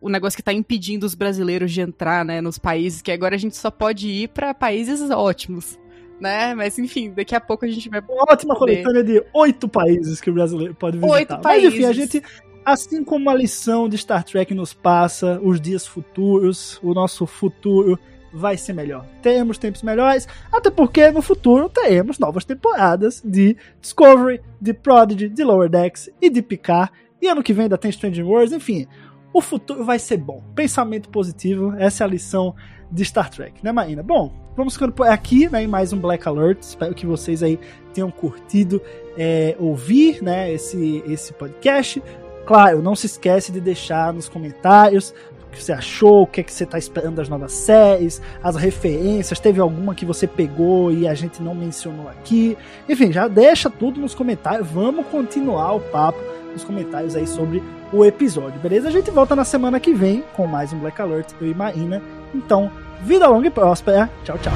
o 0.00 0.08
negócio 0.08 0.36
que 0.36 0.42
tá 0.42 0.52
impedindo 0.52 1.06
os 1.06 1.14
brasileiros 1.14 1.72
de 1.72 1.80
entrar, 1.80 2.22
né, 2.22 2.42
nos 2.42 2.58
países, 2.58 3.00
que 3.00 3.10
agora 3.10 3.34
a 3.34 3.38
gente 3.38 3.56
só 3.56 3.70
pode 3.70 4.08
ir 4.08 4.28
para 4.28 4.52
países 4.52 5.10
ótimos. 5.10 5.78
Né? 6.20 6.54
Mas 6.54 6.78
enfim, 6.78 7.10
daqui 7.10 7.34
a 7.34 7.40
pouco 7.40 7.64
a 7.64 7.68
gente 7.68 7.88
vai. 7.88 8.02
Uma 8.08 8.24
ótima 8.30 8.54
poder. 8.54 8.82
coletânea 8.82 9.02
de 9.02 9.24
oito 9.32 9.68
países 9.68 10.20
que 10.20 10.28
o 10.28 10.34
brasileiro 10.34 10.74
pode 10.74 10.98
visitar. 10.98 11.14
Oito 11.14 11.38
países. 11.38 11.64
Mas 11.64 11.74
enfim, 11.74 11.84
a 11.86 11.92
gente 11.92 12.22
Assim 12.64 13.02
como 13.02 13.30
a 13.30 13.34
lição 13.34 13.88
de 13.88 13.96
Star 13.96 14.22
Trek 14.22 14.54
nos 14.54 14.74
passa, 14.74 15.40
os 15.42 15.60
dias 15.60 15.86
futuros, 15.86 16.78
o 16.82 16.92
nosso 16.92 17.26
futuro 17.26 17.98
vai 18.32 18.56
ser 18.56 18.74
melhor. 18.74 19.06
Teremos 19.22 19.58
tempos 19.58 19.82
melhores, 19.82 20.28
até 20.52 20.70
porque 20.70 21.10
no 21.10 21.22
futuro 21.22 21.68
teremos 21.68 22.18
novas 22.18 22.44
temporadas 22.44 23.22
de 23.24 23.56
Discovery, 23.80 24.40
de 24.60 24.74
Prodigy, 24.74 25.28
de 25.28 25.42
Lower 25.42 25.68
Decks 25.68 26.10
e 26.20 26.28
de 26.28 26.42
Picard. 26.42 26.92
E 27.20 27.26
ano 27.26 27.42
que 27.42 27.52
vem 27.52 27.64
ainda 27.64 27.78
tem 27.78 27.90
Strange 27.90 28.22
Worlds, 28.22 28.52
enfim. 28.52 28.86
O 29.32 29.40
futuro 29.40 29.84
vai 29.84 29.98
ser 29.98 30.18
bom. 30.18 30.42
Pensamento 30.54 31.08
positivo, 31.08 31.74
essa 31.78 32.04
é 32.04 32.06
a 32.06 32.10
lição 32.10 32.54
de 32.90 33.04
Star 33.04 33.30
Trek, 33.30 33.54
né, 33.62 33.72
Marina? 33.72 34.02
Bom, 34.02 34.32
vamos 34.56 34.74
ficando 34.74 34.92
por 34.92 35.06
aqui, 35.06 35.48
né, 35.48 35.62
em 35.62 35.66
mais 35.66 35.92
um 35.92 35.98
Black 35.98 36.26
Alert. 36.28 36.60
Espero 36.60 36.94
que 36.94 37.06
vocês 37.06 37.42
aí 37.42 37.58
tenham 37.94 38.10
curtido 38.10 38.80
é, 39.16 39.56
ouvir, 39.58 40.22
né, 40.22 40.52
esse, 40.52 41.02
esse 41.06 41.32
podcast. 41.32 42.02
Claro, 42.46 42.82
não 42.82 42.96
se 42.96 43.06
esquece 43.06 43.52
de 43.52 43.60
deixar 43.60 44.12
nos 44.12 44.28
comentários 44.28 45.14
o 45.50 45.52
que 45.52 45.62
você 45.62 45.72
achou, 45.72 46.22
o 46.22 46.26
que, 46.26 46.40
é 46.40 46.44
que 46.44 46.52
você 46.52 46.64
está 46.64 46.78
esperando 46.78 47.16
das 47.16 47.28
novas 47.28 47.52
séries, 47.52 48.22
as 48.42 48.54
referências, 48.54 49.40
teve 49.40 49.60
alguma 49.60 49.94
que 49.94 50.06
você 50.06 50.26
pegou 50.26 50.92
e 50.92 51.08
a 51.08 51.14
gente 51.14 51.42
não 51.42 51.54
mencionou 51.54 52.08
aqui. 52.08 52.56
Enfim, 52.88 53.12
já 53.12 53.26
deixa 53.26 53.68
tudo 53.68 54.00
nos 54.00 54.14
comentários. 54.14 54.68
Vamos 54.68 55.06
continuar 55.08 55.74
o 55.74 55.80
papo 55.80 56.20
nos 56.52 56.62
comentários 56.62 57.16
aí 57.16 57.26
sobre 57.26 57.62
o 57.92 58.04
episódio, 58.04 58.60
beleza? 58.60 58.88
A 58.88 58.92
gente 58.92 59.10
volta 59.10 59.34
na 59.34 59.44
semana 59.44 59.80
que 59.80 59.92
vem 59.92 60.22
com 60.34 60.46
mais 60.46 60.72
um 60.72 60.78
Black 60.78 61.00
Alert, 61.00 61.32
eu 61.40 61.48
e 61.48 61.54
Marina. 61.54 62.00
Então, 62.34 62.70
vida 63.02 63.26
longa 63.26 63.46
e 63.46 63.50
próspera. 63.50 64.10
Tchau, 64.24 64.38
tchau. 64.38 64.52